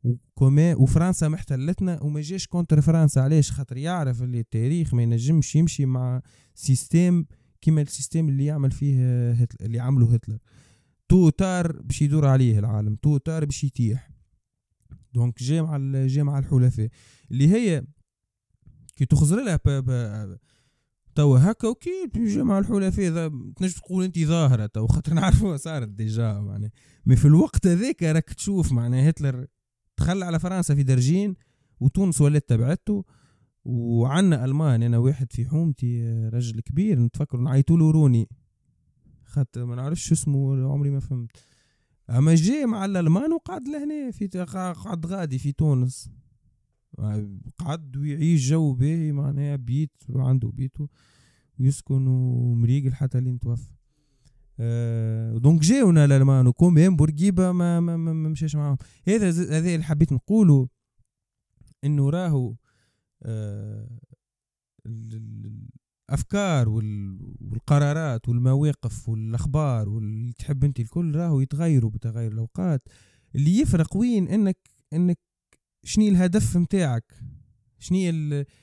وكما 0.04 0.74
وفرنسا 0.74 1.28
محتلتنا 1.28 2.02
وما 2.02 2.20
جاش 2.20 2.46
كونتر 2.46 2.80
فرنسا. 2.80 3.20
علاش؟ 3.20 3.50
خاطر 3.52 3.76
يعرف 3.76 4.22
اللي 4.22 4.40
التاريخ 4.40 4.94
ما 4.94 5.02
ينجمش 5.02 5.56
يمشي 5.56 5.86
مع 5.86 6.22
système 6.54 7.24
كيما 7.60 7.82
ال 7.82 7.88
système 7.88 8.28
اللي 8.28 8.44
يعمل 8.44 8.70
فيه 8.70 9.30
هتلر 9.32 9.66
اللي 9.66 9.80
عمله 9.80 10.14
هتلر. 10.14 10.38
tôt 11.08 11.28
ou 11.30 11.44
tard 11.44 11.72
باش 11.82 12.02
يدور 12.02 12.26
عليه 12.26 12.58
العالم 12.58 12.94
tôt 12.94 13.16
ou 13.16 13.26
tard 13.26 13.44
باش 13.44 13.64
يتيح. 13.64 14.10
donc 15.14 15.42
جا 15.42 15.62
مع 15.62 15.76
ال- 15.76 16.08
جا 16.08 16.22
مع 16.22 16.38
الحلفاء. 16.38 16.88
اللي 17.30 17.48
هي 17.48 17.84
كي 18.96 19.04
تخزر 19.06 19.44
لها 19.44 19.58
توا 21.14 21.38
هكا 21.50 21.68
وكي 21.68 22.10
جا 22.16 22.42
مع 22.42 22.58
الحلفاء 22.58 23.28
تنجم 23.56 23.72
تقول 23.76 24.04
انت 24.04 24.18
ظاهرة 24.18 24.66
تو 24.66 24.86
خاطر 24.86 25.14
نعرفوها 25.14 25.56
صارت 25.66 25.88
déjà 25.88 26.32
معناها. 26.40 26.70
mais 27.06 27.16
في 27.16 27.24
الوقت 27.24 27.66
هذاك 27.66 28.02
راك 28.02 28.32
تشوف 28.32 28.72
معناها 28.72 29.08
هتلر 29.10 29.46
دخل 29.96 30.24
على 30.24 30.38
فرنسا 30.38 30.74
في 30.74 30.82
درجين 30.82 31.34
وتونس 31.80 32.20
ولات 32.20 32.48
تبعته 32.48 33.04
وعنا 33.64 34.44
ألمان. 34.44 34.82
أنا 34.82 34.98
واحد 34.98 35.32
في 35.32 35.44
حومتي 35.44 36.02
رجل 36.28 36.60
كبير 36.60 36.98
نتفكر 37.00 37.38
نعيطوا 37.38 37.92
روني. 37.92 38.28
خاطر 39.24 39.64
ما 39.64 39.74
نعرفش 39.76 40.06
شو 40.08 40.14
اسمه 40.14 40.72
عمري 40.72 40.90
ما 40.90 41.00
فهمت. 41.00 41.30
أما 42.12 42.34
جاي 42.34 42.66
مع 42.66 42.84
الألمان 42.84 43.32
وقعد 43.32 43.68
لهنا 43.68 44.10
في 44.10 44.28
قعد 44.72 45.06
غادي 45.06 45.38
في 45.38 45.52
تونس. 45.52 46.10
قعد 47.58 47.96
ويعيش 47.96 48.48
جو 48.48 48.72
باهي 48.74 49.12
معناها 49.12 49.56
بيت 49.56 49.92
عنده 50.10 50.48
بيته 50.48 50.88
ويسكن 51.58 52.06
ومريقل 52.06 52.94
حتى 52.94 53.20
لين 53.20 53.38
توفى. 53.38 53.72
آه 54.60 55.38
donc 55.38 55.60
جاونا 55.60 56.04
الألمان 56.04 56.46
و 56.46 56.51
quand 56.51 56.76
même 56.76 56.96
بورقيبة 56.96 57.52
ما 57.52 57.80
ما, 57.80 57.96
ما, 57.96 58.12
ما 58.12 58.28
مشاش 58.28 58.56
معاهم. 58.56 58.76
هذا 59.08 59.28
هذا 59.28 59.74
اللي 59.74 59.84
حبيت 59.84 60.12
نقوله 60.12 60.68
إنه 61.84 62.10
راهو 62.10 62.54
ال- 64.86 65.68
الأفكار 66.12 66.68
وال- 66.68 67.34
والقرارات 67.40 68.28
والمواقف 68.28 69.08
والأخبار 69.08 69.88
واللي 69.88 70.32
تحب 70.32 70.64
أنت 70.64 70.80
الكل 70.80 71.14
راهو 71.16 71.40
يتغيروا 71.40 71.90
بتغير 71.90 72.32
الأوقات. 72.32 72.82
اللي 73.34 73.58
يفرق 73.58 73.96
وين؟ 73.96 74.28
إنك 74.28 74.58
إنك 74.92 75.18
شنو 75.84 76.08
الهدف 76.08 76.56
متاعك؟ 76.56 77.14
شنو 77.78 77.98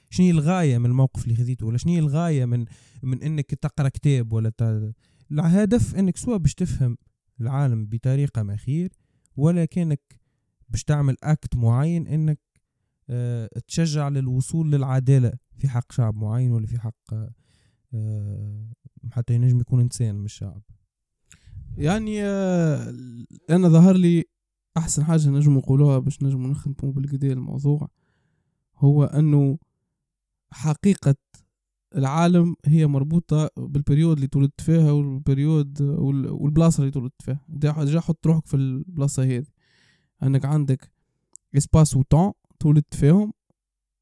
شنو 0.09 0.29
الغاية 0.29 0.77
من 0.77 0.85
الموقف 0.85 1.23
اللي 1.23 1.35
خذيته؟ 1.35 1.65
ولا 1.65 1.77
شنو 1.77 1.93
الغاية 1.97 2.45
من 2.45 2.65
من 3.03 3.23
إنك 3.23 3.45
تقرأ 3.45 3.89
كتاب 3.89 4.33
ولا 4.33 4.49
ت... 4.49 4.93
الهدف 5.31 5.95
إنك 5.95 6.17
سواء 6.17 6.37
باش 6.37 6.53
تفهم 6.53 6.97
العالم 7.41 7.85
بطريقة 7.85 8.43
ما 8.43 8.55
خير 8.55 8.89
ولا 9.35 9.65
كانك 9.65 10.01
باش 10.69 10.83
تعمل 10.83 11.15
acte 11.23 11.55
معين 11.55 12.07
إنك 12.07 12.39
تشجع 13.67 14.09
للوصول 14.09 14.71
للعدالة 14.71 15.31
في 15.57 15.67
حق 15.69 15.91
شعب 15.91 16.15
معين 16.15 16.51
ولا 16.51 16.65
في 16.67 16.79
حق 16.79 17.13
آه، 17.93 18.69
حتى 19.11 19.33
ينجم 19.33 19.59
يكون 19.59 19.79
إنسان 19.81 20.15
مش 20.15 20.33
شعب؟ 20.33 20.61
يعني 21.77 22.23
آه، 22.23 22.93
أنا 23.49 23.69
ظهر 23.69 23.95
لي 23.95 24.23
أحسن 24.77 25.03
حاجة 25.03 25.29
نجم 25.29 25.57
نقولوها 25.57 25.99
باش 25.99 26.23
نجم 26.23 26.47
نخدموا 26.47 26.93
بالكدا 26.93 27.33
الموضوع 27.33 27.89
هو 28.77 29.03
أنه 29.03 29.57
حقيقة 30.51 31.15
العالم 31.95 32.55
هي 32.65 32.87
مربوطة 32.87 33.49
بال 33.57 33.70
période 33.70 34.15
اللي 34.15 34.27
تولدت 34.27 34.61
فيها 34.61 34.91
وال 34.91 35.11
période 35.11 35.81
وال- 35.81 36.29
والبلاصة 36.29 36.81
اللي 36.81 36.91
تولدت 36.91 37.21
فيها. 37.21 37.45
déjà 37.49 37.99
حط 37.99 38.27
روحك 38.27 38.45
في 38.45 38.53
البلاصة 38.53 39.23
هذه. 39.23 39.45
أنك 40.23 40.45
عندك 40.45 40.91
espace 41.57 41.95
و 41.95 42.01
temps 42.01 42.31
تولدت 42.59 42.95
فيهم 42.95 43.33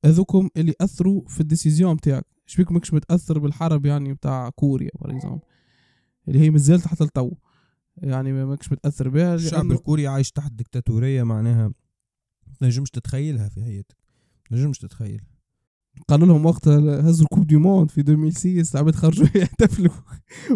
هذوكم 0.05 0.49
اللي 0.57 0.73
أثروا 0.81 1.27
في 1.27 1.41
ال 1.41 1.47
décision 1.47 1.95
بتاعك. 1.95 2.25
شبيك 2.45 2.71
ماكش 2.71 2.93
متأثر 2.93 3.39
بالحرب 3.39 3.85
يعني 3.85 4.13
بتاع 4.13 4.49
كوريا 4.49 4.91
par 5.01 5.17
exemple 5.17 5.41
اللي 6.27 6.39
هي 6.39 6.49
مازالت 6.49 6.87
حتى 6.87 7.03
لتو. 7.03 7.31
يعني 7.97 8.33
ما 8.33 8.45
ماكش 8.45 8.71
متأثر 8.71 9.09
بها. 9.09 9.35
الشعب 9.35 9.71
الكوري 9.71 10.07
عايش 10.07 10.31
تحت 10.31 10.51
ديكتاتورية 10.51 11.23
معناها 11.23 11.71
تنجمش 12.59 12.89
تتخيلها 12.89 13.49
في 13.49 13.63
حياتك. 13.63 13.97
تنجمش 14.49 14.79
تتخيل. 14.79 15.21
قالوا 16.07 16.27
لهم 16.27 16.45
وقتها 16.45 17.09
هزوا 17.09 17.23
ال 17.23 17.27
coupe 17.27 17.47
du 17.47 17.55
monde 17.57 17.91
في 17.91 18.01
2006 18.01 18.73
العباد 18.73 18.95
خرجوا 18.95 19.27
يحتفلوا. 19.35 19.93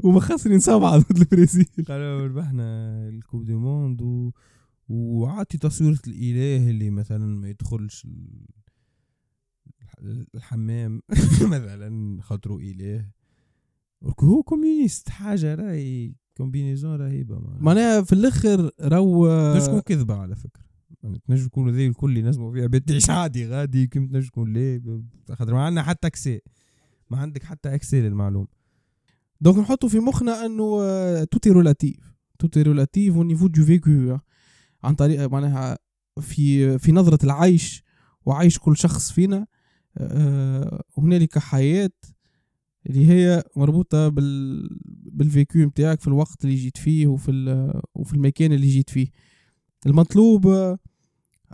وما 0.04 0.20
خاسرين 0.20 0.60
سبعه 0.60 0.98
ضد 0.98 1.18
البرازيل. 1.18 1.86
قالوا 1.88 2.28
ربحنا 2.28 2.64
الكوب 3.10 3.46
دي 3.46 3.54
موند 3.54 4.02
و... 4.02 4.32
وعطي 4.92 5.58
تصويرة 5.58 6.00
الإله 6.08 6.70
اللي 6.70 6.90
مثلا 6.90 7.26
ما 7.26 7.50
يدخلش 7.50 8.08
الحمام 10.36 11.02
مثلا 11.54 12.22
خاطرو 12.22 12.60
إله. 12.60 13.10
هو 14.20 14.44
كوميونيست 14.44 15.10
حاجة 15.10 15.56
راهي 15.56 16.14
كومبينيزون 16.38 16.96
رهيبة 16.96 17.40
معناها. 17.60 18.02
في 18.02 18.14
الآخر 18.14 18.72
رو 18.82 19.28
شكون 19.60 19.80
كذبة 19.80 20.16
على 20.16 20.36
فكرة. 20.36 20.64
يعني 21.04 21.20
تنجم 21.20 21.48
تكون 21.48 21.70
ذي 21.70 21.88
الكل 21.88 22.18
ينجموا 22.18 22.54
فيها 22.54 22.80
تعيش 22.80 23.10
عادي 23.10 23.48
غادي 23.48 23.88
كيما 23.88 24.08
تنجم 24.08 24.28
تكون 24.28 24.54
ليه؟ 24.54 24.82
خاطر 25.30 25.54
ما 25.54 25.66
عندنا 25.66 25.84
حتى 25.84 26.08
أكسي. 26.08 26.42
ما 27.10 27.18
عندك 27.18 27.44
حتى 27.44 27.76
accès 27.76 28.02
للمعلومه 28.02 28.48
donc 29.42 29.58
نحطوا 29.58 29.90
في 29.90 30.00
مخنا 30.00 30.46
أنه 30.46 30.84
tout 31.24 31.50
est 31.50 31.69
relatif 31.69 32.14
tout 32.40 32.62
est 32.62 32.78
relatif 32.78 33.16
au 33.16 33.24
niveau 33.24 33.48
du 33.48 33.66
vécu 33.66 34.20
عن 34.84 34.96
طريق 34.96 35.32
معناها 35.32 35.78
في 36.22 36.78
في 36.80 36.92
نظرة 36.92 37.26
العيش 37.26 37.84
وعيش 38.26 38.60
كل 38.60 38.78
شخص 38.78 39.12
فينا. 39.12 39.48
آه، 39.98 40.84
هنالك 40.98 41.38
حياة 41.40 41.92
اللي 42.90 43.10
هي 43.10 43.44
مربوطة 43.56 44.08
بال 44.08 44.70
بال 44.90 45.13
vécu 45.13 45.60
نتاعك 45.60 46.02
في 46.02 46.08
الوقت 46.08 46.46
اللي 46.46 46.56
جيت 46.56 46.78
فيه 46.78 47.08
وفي 47.08 47.32
وفي 47.96 48.14
المكان 48.14 48.54
اللي 48.54 48.68
جيت 48.68 48.90
فيه. 48.90 49.08
المطلوب 49.86 50.48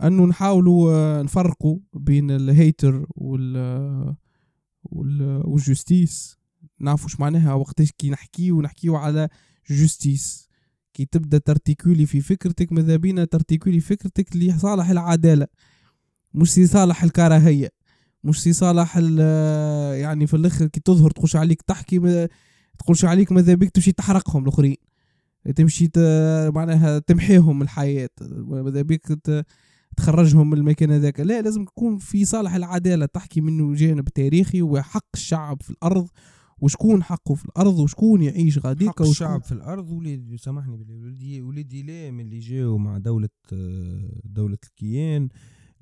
انه 0.02 0.26
نحاولوا 0.26 0.92
آه، 0.92 1.22
نفرقوا 1.22 1.78
بين 1.94 2.30
ال 2.30 2.43
hater 2.43 3.06
وال 3.16 4.16
وال 4.82 5.17
justice 5.17 6.38
نعرفوا 6.80 7.06
اش 7.06 7.20
معناها 7.20 7.54
وقتاش 7.54 7.92
كي 7.92 8.10
نحكيو 8.10 8.62
نحكيو 8.62 8.96
على 8.96 9.28
justice 9.70 10.47
كي 10.98 11.04
تبدأ 11.04 11.38
ت 11.38 11.45
articuler 11.45 12.06
في 12.06 12.20
فكرتك 12.20 12.72
ماذا 12.72 12.96
بينا 12.96 13.24
ت 13.24 13.30
articuler 13.30 13.80
فكرتك 13.80 14.36
لصالح 14.36 14.90
العدالة 14.90 15.46
مش 16.34 16.58
لصالح 16.58 17.02
الكراهية 17.02 17.68
مش 18.24 18.48
لصالح 18.48 18.96
يعني 20.02 20.26
في 20.26 20.34
الآخر 20.34 20.66
كي 20.66 20.80
تظهر 20.80 21.10
تخش 21.10 21.36
عليك 21.36 21.62
تحكي 21.62 22.28
تقولش 22.78 23.04
عليك 23.04 23.32
ماذا 23.32 23.54
بيك 23.54 23.70
تمشي 23.70 23.92
تحرقهم 23.92 24.42
الآخرين 24.42 24.76
تمشي 25.56 25.90
معناها 26.54 26.98
تمحيهم 26.98 27.56
من 27.56 27.62
الحياة 27.62 28.10
ماذا 28.46 28.82
بيك 28.82 29.06
تخرجهم 29.96 30.50
من 30.50 30.58
المكان 30.58 30.90
هذاك. 30.90 31.20
لا 31.20 31.42
لازم 31.42 31.64
تكون 31.64 31.98
في 31.98 32.24
صالح 32.24 32.54
العدالة 32.54 33.06
تحكي 33.06 33.40
منه 33.40 33.74
جانب 33.74 34.08
تاريخي 34.08 34.62
وحق 34.62 35.06
الشعب 35.14 35.62
في 35.62 35.70
الأرض 35.70 36.08
وشكون 36.60 37.02
حقه 37.02 37.34
في 37.34 37.44
الأرض 37.44 37.78
وشكون 37.78 38.22
يعيش 38.22 38.58
غاديك 38.58 38.88
حق 38.88 39.02
الشعب 39.02 39.42
في 39.42 39.52
الأرض 39.52 39.90
وليد 39.90 40.36
سامحني 40.36 40.76
بالله 40.76 41.42
و 41.42 41.51
le 41.51 41.68
dilemme 41.68 42.20
اللي 42.20 42.38
جاوا 42.38 42.78
مع 42.78 42.98
دولة 42.98 43.28
دولة 44.24 44.58
الكيان؟ 44.64 45.28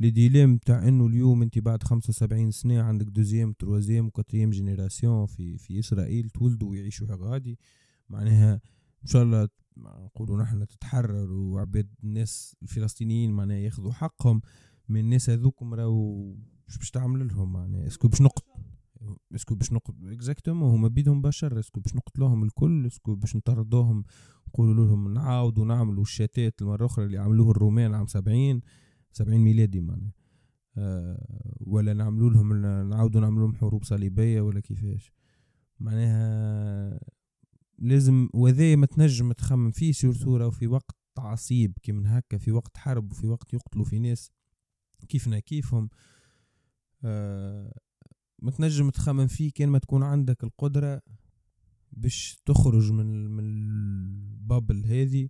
le 0.01 0.11
dilemme 0.11 0.59
تاع 0.59 0.89
إنه 0.89 1.07
اليوم 1.07 1.43
أنت 1.43 1.59
بعد 1.59 1.83
75 1.83 2.51
سنة 2.51 2.83
عندك 2.83 3.07
deuxième 3.07 3.53
troisième 3.53 4.07
و 4.07 4.11
quatrième 4.11 4.51
génération 4.51 5.27
في 5.27 5.59
في 5.59 5.79
إسرائيل 5.79 6.31
تولدوا 6.31 6.71
ويعيشوا 6.71 7.07
غادي؟ 7.11 7.59
معناها 8.09 8.61
إن 9.03 9.09
شاء 9.09 9.23
الله 9.23 9.49
نقولوا 9.77 10.43
نحن 10.43 10.67
تتحرر 10.67 11.33
وعباد 11.33 11.89
الناس 12.05 12.57
الفلسطينيين 12.63 13.31
معناها 13.31 13.57
ياخذوا 13.57 13.93
حقهم 13.93 14.41
من 14.89 15.01
الناس 15.01 15.31
هذوكم 15.31 15.75
راهو 15.75 16.35
باش 16.79 16.91
تعمل 16.91 17.29
لهم 17.29 17.53
معناها 17.53 17.87
est-ce 17.87 18.02
que 18.02 18.09
باش 18.09 18.23
نقط 18.23 18.45
est-ce 19.35 19.48
que 19.48 19.55
باش 19.55 19.73
نقتل 19.73 20.13
exactement 20.13 20.71
هما 20.71 20.89
بيدهم 20.89 21.23
بشر 21.23 21.59
est-ce 21.59 21.74
que 21.74 21.81
باش 21.81 21.95
نقتلوهم 21.95 22.45
الكل 22.45 22.87
est-ce 22.87 23.06
que 23.06 23.15
باش 23.15 23.37
نطردوهم 23.37 24.05
نقولوا 24.49 24.75
لهم 24.75 25.15
نعاودوا 25.15 25.65
نعملوا 25.65 26.03
الشتات 26.03 26.63
المرة 26.63 26.87
أخرى 26.87 27.05
اللي 27.05 27.19
عملوه 27.19 27.51
الرومان 27.51 27.95
عام 27.95 28.07
سبعين 28.07 28.61
سبعين 29.13 29.41
ميلادي 29.41 29.81
معناها. 29.81 30.13
أه 30.77 31.57
ولا 31.61 31.93
نعملوا 31.93 32.31
لهم 32.31 32.53
نعاودوا 32.89 33.21
نعملوا 33.21 33.47
لهم 33.47 33.55
حروب 33.55 33.85
صليبية 33.85 34.41
ولا 34.41 34.61
كيفاش. 34.61 35.13
معناها 35.81 37.01
لازم 37.79 38.29
وذا 38.35 38.77
ما 38.77 38.87
تنجم 38.87 39.33
تخمم 39.33 39.71
فيه 39.71 39.93
surtout 39.93 40.51
في 40.51 40.67
وقت 40.67 40.97
عصيب 41.19 41.79
كي 41.83 41.93
من 41.93 42.07
هكا 42.07 42.39
في 42.39 42.53
وقت 42.53 42.77
حرب 42.77 43.13
وفي 43.13 43.27
وقت 43.27 43.55
يقتلوا 43.55 43.85
في 43.85 43.99
ناس 43.99 44.31
كيفنا 45.09 45.39
كيفهم. 45.39 45.89
آه 47.05 47.79
ما 48.39 48.51
تنجم 48.51 48.91
تخمم 48.91 49.27
فيه 49.27 49.51
كان 49.55 49.69
ما 49.69 49.79
تكون 49.79 50.03
عندك 50.03 50.45
القدرة 50.45 51.03
باش 51.93 52.39
تخرج 52.47 52.93
من 52.93 53.31
من 53.31 53.45
ال 53.45 53.65
bubble 53.65 54.87
هذه 54.87 55.29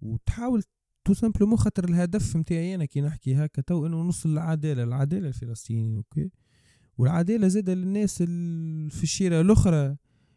وتحاول 0.00 0.62
تو 1.04 1.14
simplement 1.14 1.58
خاطر 1.58 1.84
الهدف 1.84 2.36
نتاعي 2.36 2.74
أنا 2.74 2.84
كي 2.84 3.00
نحكي 3.00 3.34
هكا 3.34 3.62
تو 3.62 3.86
إنه 3.86 4.02
نوصل 4.02 4.28
للعدالة 4.28 4.82
العدالة 4.82 5.28
الفلسطينيين 5.28 5.96
okay؟ 5.96 6.30
والعدالة 6.98 7.48
زاد 7.48 7.70
للناس 7.70 8.18
في 8.92 9.02
الشيره 9.02 9.40
الأخرى 9.40 9.96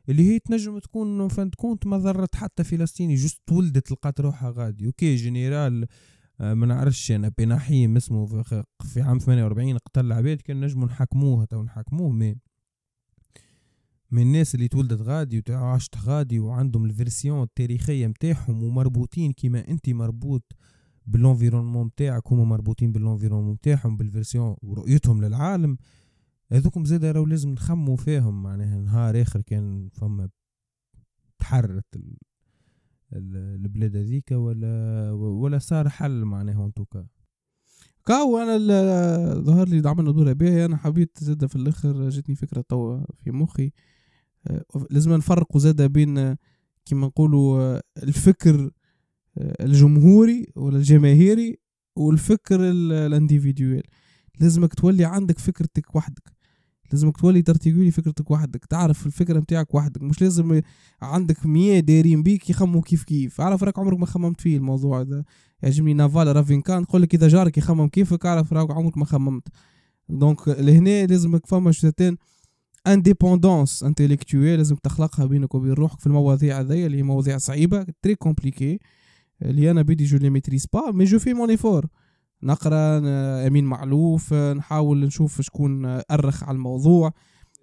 اللي 0.09 0.33
هي 0.33 0.39
تنجم 0.39 0.79
تكون 0.79 1.27
فانت 1.27 1.55
كونت 1.55 1.87
ما 1.87 1.97
ضرت 1.97 2.35
حتى 2.35 2.63
فلسطيني 2.63 3.15
juste 3.15 3.51
ولدت 3.51 3.91
لقات 3.91 4.21
روحها 4.21 4.53
غادي 4.55 4.85
okay؟ 4.85 5.15
جنرال 5.15 5.87
ما 6.39 6.65
نعرفش 6.65 7.11
أنا 7.11 7.31
بنحيم 7.37 7.95
اسمه 7.95 8.43
في 8.83 9.01
عام 9.01 9.17
48 9.17 9.77
قتل 9.77 10.11
عباد 10.11 10.41
كان 10.41 10.61
نجمو 10.61 10.85
نحكموه 10.85 11.45
تو 11.45 11.63
نحكموه. 11.63 12.11
mais 12.11 12.35
من 14.11 14.21
الناس 14.21 14.55
اللي 14.55 14.67
تولدت 14.67 15.01
غادي 15.01 15.43
وعاشت 15.49 15.97
غادي 15.97 16.39
وعندهم 16.39 16.85
ال 16.85 16.93
version 16.93 17.43
التاريخية 17.43 18.07
متاعهم 18.07 18.63
ومربوطين 18.63 19.31
كيما 19.31 19.67
انت 19.67 19.89
مربوط 19.89 20.43
بال 21.05 21.16
environnement 21.16 21.85
متاعك 21.85 22.27
هما 22.27 22.43
مربوطين 22.43 22.91
بال 22.91 23.00
environnement 23.00 23.53
متاعهم 23.53 23.97
بال 23.97 24.10
version 24.10 24.55
ورؤيتهم 24.61 25.23
للعالم. 25.23 25.77
هذوكم 26.51 26.85
زاد 26.85 27.05
راهو 27.05 27.25
لازم 27.25 27.49
نخمو 27.49 27.95
فيهم 27.95 28.43
معناها 28.43 28.79
نهار 28.79 29.21
آخر 29.21 29.41
كان 29.41 29.89
فما 29.89 30.29
تحررت 31.39 31.85
البلاد 33.13 33.95
هذيك 33.95 34.31
ولا 34.31 35.11
ولا 35.11 35.57
صار 35.57 35.89
حل 35.89 36.25
معناها 36.25 36.65
انتوكا 36.65 37.07
كاو 38.05 38.37
أنا 38.37 38.57
ظهر 39.41 39.67
لي 39.67 39.89
عملنا 39.89 40.11
دورة 40.11 40.33
باهية 40.33 40.65
أنا 40.65 40.77
حبيت 40.77 41.17
زاد 41.23 41.45
في 41.45 41.55
الآخر 41.55 42.09
جاتني 42.09 42.35
فكرة 42.35 42.61
توا 42.61 42.99
في 43.23 43.31
مخي. 43.31 43.71
آه، 44.47 44.65
لازم 44.91 45.13
نفرقوا 45.13 45.61
زاد 45.61 45.81
بين 45.81 46.35
كما 46.85 47.07
نقولوا 47.07 47.79
الفكر 48.03 48.71
آه، 49.37 49.65
الجمهوري 49.65 50.47
ولا 50.55 50.77
الجماهيري 50.77 51.57
والفكر 51.95 52.59
ال 52.71 52.82
individuel 52.82 53.83
لازمك 54.39 54.73
تولي 54.73 55.05
عندك 55.05 55.39
فكرتك 55.39 55.95
وحدك. 55.95 56.34
لازمك 56.91 57.17
تولي 57.17 57.41
ترتيبي 57.41 57.91
فكرتك 57.91 58.31
وحدك 58.31 58.65
تعرف 58.65 59.05
الفكرة 59.05 59.39
نتاعك 59.39 59.75
وحدك 59.75 60.01
مش 60.01 60.21
لازم 60.21 60.61
عندك 61.01 61.45
مية 61.45 61.79
دايرين 61.79 62.23
بيك 62.23 62.49
يخموا 62.49 62.81
كيف 62.81 63.03
كيف. 63.03 63.41
عارف 63.41 63.63
راك 63.63 63.79
عمرك 63.79 63.99
ما 63.99 64.05
خممت 64.05 64.41
فيه 64.41 64.57
الموضوع 64.57 65.01
هذا 65.01 65.23
يعجبني 65.63 65.93
Naval 65.93 66.35
Ravikant 66.35 66.81
نقول 66.81 67.01
لك 67.01 67.13
إذا 67.15 67.27
جارك 67.27 67.57
يخمم 67.57 67.87
كيفك 67.87 68.25
اعرف 68.25 68.53
راك 68.53 68.71
عمرك 68.71 68.97
ما 68.97 69.05
خممت. 69.05 69.47
donc 70.09 70.47
لهنا 70.47 71.05
لازمك 71.05 71.45
فما 71.45 71.71
une 71.71 71.84
certaine 71.84 72.17
indépendance 72.87 73.83
intellectuelle 73.83 74.57
لازم 74.57 74.75
تخلقها 74.75 75.25
بينك 75.25 75.55
وبين 75.55 75.71
روحك 75.71 75.99
في 75.99 76.07
المواضيع 76.07 76.59
هذيا 76.59 76.85
اللي 76.85 76.97
هي 76.97 77.03
مواضيع 77.03 77.37
صعيبة 77.37 77.85
très 78.01 78.15
compliqués 78.15 78.79
اللي 79.41 79.71
أنا 79.71 79.81
بدي 79.81 80.05
je 80.05 80.17
les 80.17 80.29
maîtrise 80.29 80.67
pas 80.67 80.91
mais 80.91 81.03
je 81.03 81.19
fais 81.19 81.33
mon 81.33 81.49
effort 81.49 81.85
نقرأ 82.45 82.99
أمين 83.47 83.65
معلوف 83.65 84.33
نحاول 84.33 85.05
نشوف 85.05 85.41
شكون 85.41 85.85
أرخ 85.85 86.43
على 86.43 86.55
الموضوع. 86.55 87.13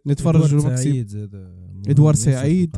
نتفرج 0.07 0.55
ادوار 0.55 0.77
سعيد 0.77 1.17
ادوار 1.89 2.15
سعيد. 2.15 2.77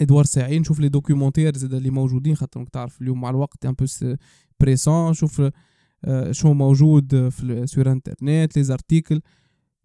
ادوار 0.00 0.24
سعيد 0.24 0.60
نشوف 0.60 0.80
les 0.80 0.88
documentaires 0.88 1.56
زاد 1.56 1.74
اللي 1.74 1.90
موجودين 1.90 2.34
خاطر 2.34 2.66
تعرف 2.72 3.02
اليوم 3.02 3.20
مع 3.20 3.30
الوقت 3.30 3.66
un 3.66 3.72
peu 3.72 4.16
pressant 4.60 5.10
نشوف 5.10 5.42
آه، 6.04 6.32
شو 6.32 6.52
موجود 6.52 7.28
في 7.28 7.66
sur 7.66 7.92
internet 7.92 8.56
les 8.56 8.62
articles 8.62 9.20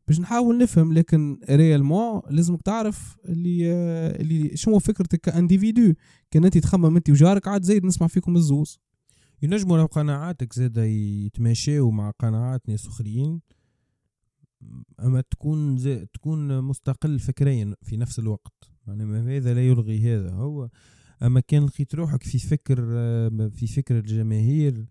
باش 0.07 0.19
نحاول 0.19 0.57
نفهم 0.57 0.93
لكن 0.93 1.39
réellement 1.49 2.21
لازمك 2.29 2.61
تعرف 2.61 3.17
اللي 3.25 3.73
آه، 3.73 4.21
اللي 4.21 4.57
شنو 4.57 4.79
فكرتك 4.79 5.21
ك 5.21 5.29
individu 5.29 5.93
كان 6.31 6.45
أنت 6.45 6.57
تخمم 6.57 6.95
أنت 6.95 7.09
وجارك 7.09 7.47
عاد 7.47 7.63
زايد 7.63 7.85
نسمع 7.85 8.07
فيكم 8.07 8.35
الزوز. 8.35 8.79
ينجموا 9.41 9.77
لو 9.77 9.85
قناعاتك 9.85 10.53
زاد 10.53 10.77
يتماشاو 10.77 11.91
مع 11.91 12.09
قناعات 12.09 12.69
ناس 12.69 12.87
أخرين 12.87 13.41
أما 14.99 15.21
تكون 15.21 15.77
تكون 16.13 16.63
مستقل 16.63 17.19
فكريا 17.19 17.75
في 17.81 17.97
نفس 17.97 18.19
الوقت. 18.19 18.71
يعني 18.87 19.37
هذا 19.37 19.53
لا 19.53 19.67
يلغي 19.67 20.15
هذا. 20.15 20.31
هو 20.31 20.69
أما 21.23 21.39
كان 21.39 21.65
لقيت 21.65 21.95
روحك 21.95 22.23
في 22.23 22.39
فكر 22.39 22.81
في 23.49 23.67
فكر 23.67 23.97
الجماهير 23.97 24.85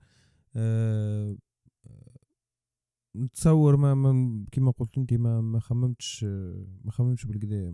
نتصور 3.16 3.76
ما, 3.76 3.94
ما 3.94 4.44
كما 4.52 4.70
قلت 4.70 4.98
أنت 4.98 5.14
ما 5.14 5.40
ما 5.40 5.60
خممتش 5.60 6.24
ما 6.84 6.90
خممتش 6.90 7.26
بالكدا 7.26 7.72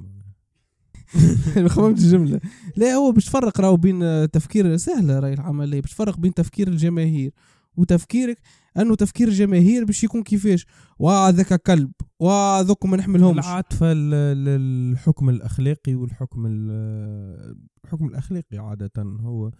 ما 1.56 1.68
خممتش 1.68 2.02
جملة. 2.02 2.40
لا 2.76 2.94
هو 2.94 3.12
باش 3.12 3.24
تفرق 3.24 3.60
راهو 3.60 3.76
بين 3.76 4.30
تفكير 4.30 4.76
سهلة 4.76 5.18
راهي 5.18 5.34
العملية 5.34 5.80
باش 5.80 5.90
تفرق 5.90 6.18
بين 6.18 6.34
تفكير 6.34 6.68
الجماهير 6.68 7.32
وتفكيرك 7.76 8.38
أنه 8.76 8.94
تفكير 8.94 9.28
الجماهير 9.28 9.84
باش 9.84 10.04
يكون 10.04 10.22
كيفاش. 10.22 10.66
وهذاك 10.98 11.62
كلب 11.62 11.92
وذوك 12.20 12.86
ما 12.86 12.96
نحملهمش. 12.96 13.44
العاطفة 13.44 13.92
للحكم 13.92 15.28
الأخلاقي 15.28 15.94
والحكم 15.94 16.46
الحكم 16.46 18.06
الأخلاقي 18.06 18.58
عادة 18.58 18.90
هو 18.98 19.50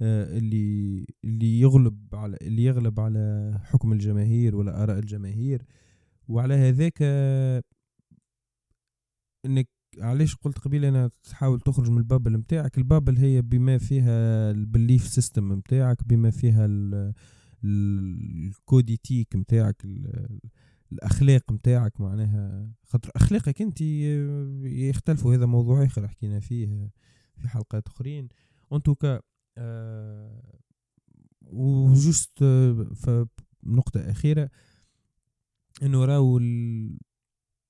آه، 0.00 0.38
اللي 0.38 1.06
اللي 1.24 1.60
يغلب 1.60 1.98
على 2.12 2.36
اللي 2.42 2.64
يغلب 2.64 3.00
على 3.00 3.54
حكم 3.64 3.92
الجماهير 3.92 4.56
ولا 4.56 4.82
آراء 4.82 4.98
الجماهير. 4.98 5.62
وعلى 6.28 6.54
هذاك 6.54 7.02
إنك 9.46 9.68
علاش 9.98 10.34
قلت 10.34 10.58
قبيل 10.58 10.84
أنا 10.84 11.10
تحاول 11.22 11.60
تخرج 11.60 11.90
من 11.90 11.98
ال 11.98 12.04
bubble 12.04 12.38
متاعك؟ 12.38 12.78
ال 12.78 12.84
bubble 12.84 13.18
هي 13.18 13.42
بما 13.42 13.78
فيها 13.78 14.50
ال 14.50 14.58
belief 14.58 15.06
system 15.06 15.48
متاعك 15.48 16.08
بما 16.08 16.30
فيها 16.30 16.68
ال 17.64 17.78
code 17.78 18.36
éthique 18.36 19.36
متاعك 19.36 19.86
الأخلاق 20.92 21.52
متاعك 21.52 22.00
معناها. 22.00 22.72
خاطر 22.82 23.10
أخلاقك 23.16 23.62
أنت 23.62 23.80
يختلفوا. 23.80 25.34
هذا 25.34 25.46
موضوع 25.46 25.84
آخر 25.84 26.08
حكينا 26.08 26.40
فيه 26.40 26.90
في 27.36 27.48
حلقات 27.48 27.86
أخرين. 27.86 28.28
en 28.72 28.83
tout 28.83 29.04
cas 29.04 29.20
آه 29.58 30.58
وجست 31.42 32.42
آه 32.42 33.28
نقطة 33.64 34.10
أخيرة. 34.10 34.50
إنه 35.82 36.04
راهو 36.04 36.40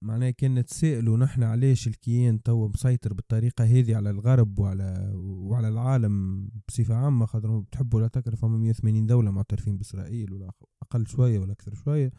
معناها 0.05 0.31
كان 0.31 0.55
نتسائلوا 0.55 1.17
نحن 1.17 1.43
علاش 1.43 1.87
الكيان 1.87 2.43
توا 2.43 2.69
مسيطر 2.69 3.15
بالطريقة 3.15 3.65
هذه 3.65 3.97
على 3.97 4.11
الغرب 4.11 4.59
وعلى 4.59 5.13
وعلى 5.15 5.69
العالم 5.69 6.49
بصفة 6.69 6.95
عامة 6.95 7.27
خاطر 7.27 7.59
بتحبوا 7.59 7.99
ولا 7.99 8.09
تكره 8.09 8.37
فما 8.37 8.59
180 8.59 9.07
دولة 9.07 9.31
معترفين 9.31 9.77
بإسرائيل 9.77 10.33
ولا 10.33 10.51
أقل 10.83 11.07
شوية 11.07 11.39
ولا 11.39 11.53
أكثر 11.53 11.75
شوية. 11.75 12.13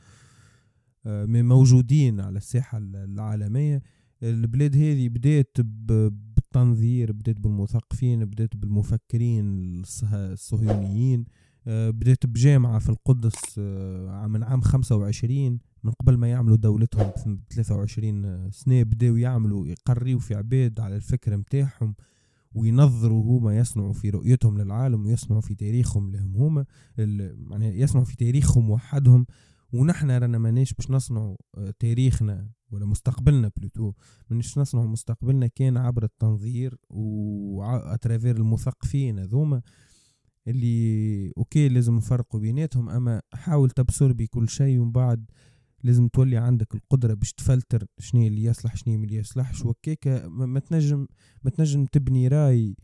آه 1.06 1.26
موجودين 1.26 2.20
على 2.20 2.38
الساحة 2.38 2.78
العالمية. 2.78 3.82
البلاد 4.24 4.76
هذه 4.76 5.10
بدات 5.10 5.58
بالتنظير 5.62 7.12
بدات 7.12 7.40
بالمثقفين 7.40 8.26
بدات 8.26 8.56
بالمفكرين 8.56 9.82
الصهيونيين. 10.14 11.26
آه، 11.68 11.90
بدات 11.90 12.26
بجامعة 12.26 12.80
في 12.80 12.90
القدس 12.90 13.56
آه، 13.60 14.28
من 14.28 14.44
عام 14.44 14.62
خمسة 14.62 14.96
وعشرين. 14.96 15.60
من 15.86 15.92
قبل 15.92 16.18
ما 16.18 16.28
يعملوا 16.28 16.58
دولتهم 16.58 17.12
في 17.12 17.56
23 17.56 18.52
سنة 18.52 18.84
بداوا 18.84 19.20
يعملوا 19.20 19.68
يقريوا 19.68 20.20
في 20.20 20.36
عباد 20.36 20.80
على 20.80 20.96
الفكر 20.96 21.38
متاعهم 21.38 21.96
وينظروا 22.54 23.24
هما 23.24 23.58
يصنعوا 23.58 23.94
في 23.94 24.10
رؤيتهم 24.10 24.58
للعالم 24.58 25.06
ويصنعوا 25.06 25.42
في 25.42 25.56
تاريخهم 25.56 26.12
لهم 26.12 26.36
هما 26.38 26.66
يعني 26.98 27.80
يصنعوا 27.80 28.06
في 28.06 28.16
تاريخهم 28.16 28.70
وحدهم. 28.70 29.26
ونحن 29.74 30.12
رانا 30.12 30.38
ماناش 30.38 30.74
باش 30.74 30.92
نصنعوا 30.92 31.36
آه، 31.58 31.74
تاريخنا 31.80 32.50
ولا 32.72 32.86
مستقبلنا 32.86 33.52
plutôt 33.58 33.94
ماناش 34.30 34.58
نصنعوا 34.58 34.88
مستقبلنا 34.88 35.48
كان 35.48 35.78
عبر 35.78 36.04
التنظير 36.04 36.78
و 36.90 37.06
à 37.06 37.22
travers 37.22 38.36
المثقفين 38.38 39.20
هذوما 39.20 39.62
اللي 40.48 41.32
أوكي 41.38 41.70
لازم 41.70 41.96
نفرقوا 41.96 42.40
بيناتهم 42.40 42.90
أما 42.90 43.22
حاول 43.34 43.70
تبصر 43.70 44.14
بكل 44.14 44.50
شيء 44.50 44.80
ومن 44.80 44.92
بعد 44.92 45.26
لازم 45.86 46.08
تولي 46.08 46.38
عندك 46.38 46.76
القدرة 46.76 47.14
باش 47.14 47.34
تفلتر 47.34 47.86
شنو 48.00 48.28
اللي 48.28 48.44
يصلح 48.44 48.76
شنو 48.76 48.96
اللي 48.96 49.16
يصلحش. 49.16 49.66
وكيكا 49.66 50.28
ما 50.28 50.60
تنجم 50.60 51.08
ما 51.44 51.52
تنجم 51.52 51.86
تبني 51.86 52.28
راي 52.28 52.76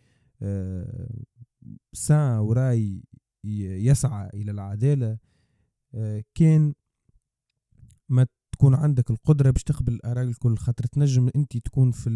آه 0.42 1.24
ساعة 1.94 2.42
وراي 2.42 3.04
يسعى 3.44 4.30
إلى 4.34 4.52
العدالة. 4.52 5.18
آه 5.94 6.24
كان 6.36 6.74
ما 8.10 8.28
تكون 8.52 8.76
عندك 8.76 9.12
القدرة 9.12 9.52
باش 9.52 9.64
تقبل 9.64 9.94
الآراء 9.94 10.24
الكل 10.24 10.58
خاطر 10.58 10.86
تنجم 10.86 11.30
أنت 11.36 11.58
تكون 11.58 11.92
في 11.92 12.10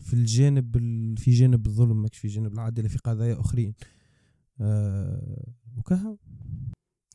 في 0.00 0.14
الجانب 0.14 0.76
في 1.18 1.30
جانب 1.30 1.66
الظلم 1.66 2.02
ماكش 2.02 2.18
في 2.18 2.28
جانب 2.28 2.52
العدالة 2.52 2.88
في 2.88 2.98
قضايا 2.98 3.40
أخرين. 3.40 3.74
آه 4.60 5.52
وكها 5.76 6.18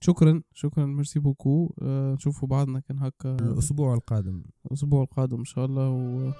شكرا 0.02 0.42
شكرا 0.54 0.86
ميرسي 0.86 1.20
بوكو. 1.20 1.74
آه 1.82 2.14
نشوفوا 2.14 2.48
بعضنا 2.48 2.80
كان 2.80 3.00
هكا. 3.00 3.36
الأسبوع 3.36 3.94
القادم. 3.94 4.44
الأسبوع 4.66 5.04
القادم 5.04 5.38
إن 5.38 5.46
شاء 5.46 5.66
الله 5.66 5.90
و... 5.90 6.32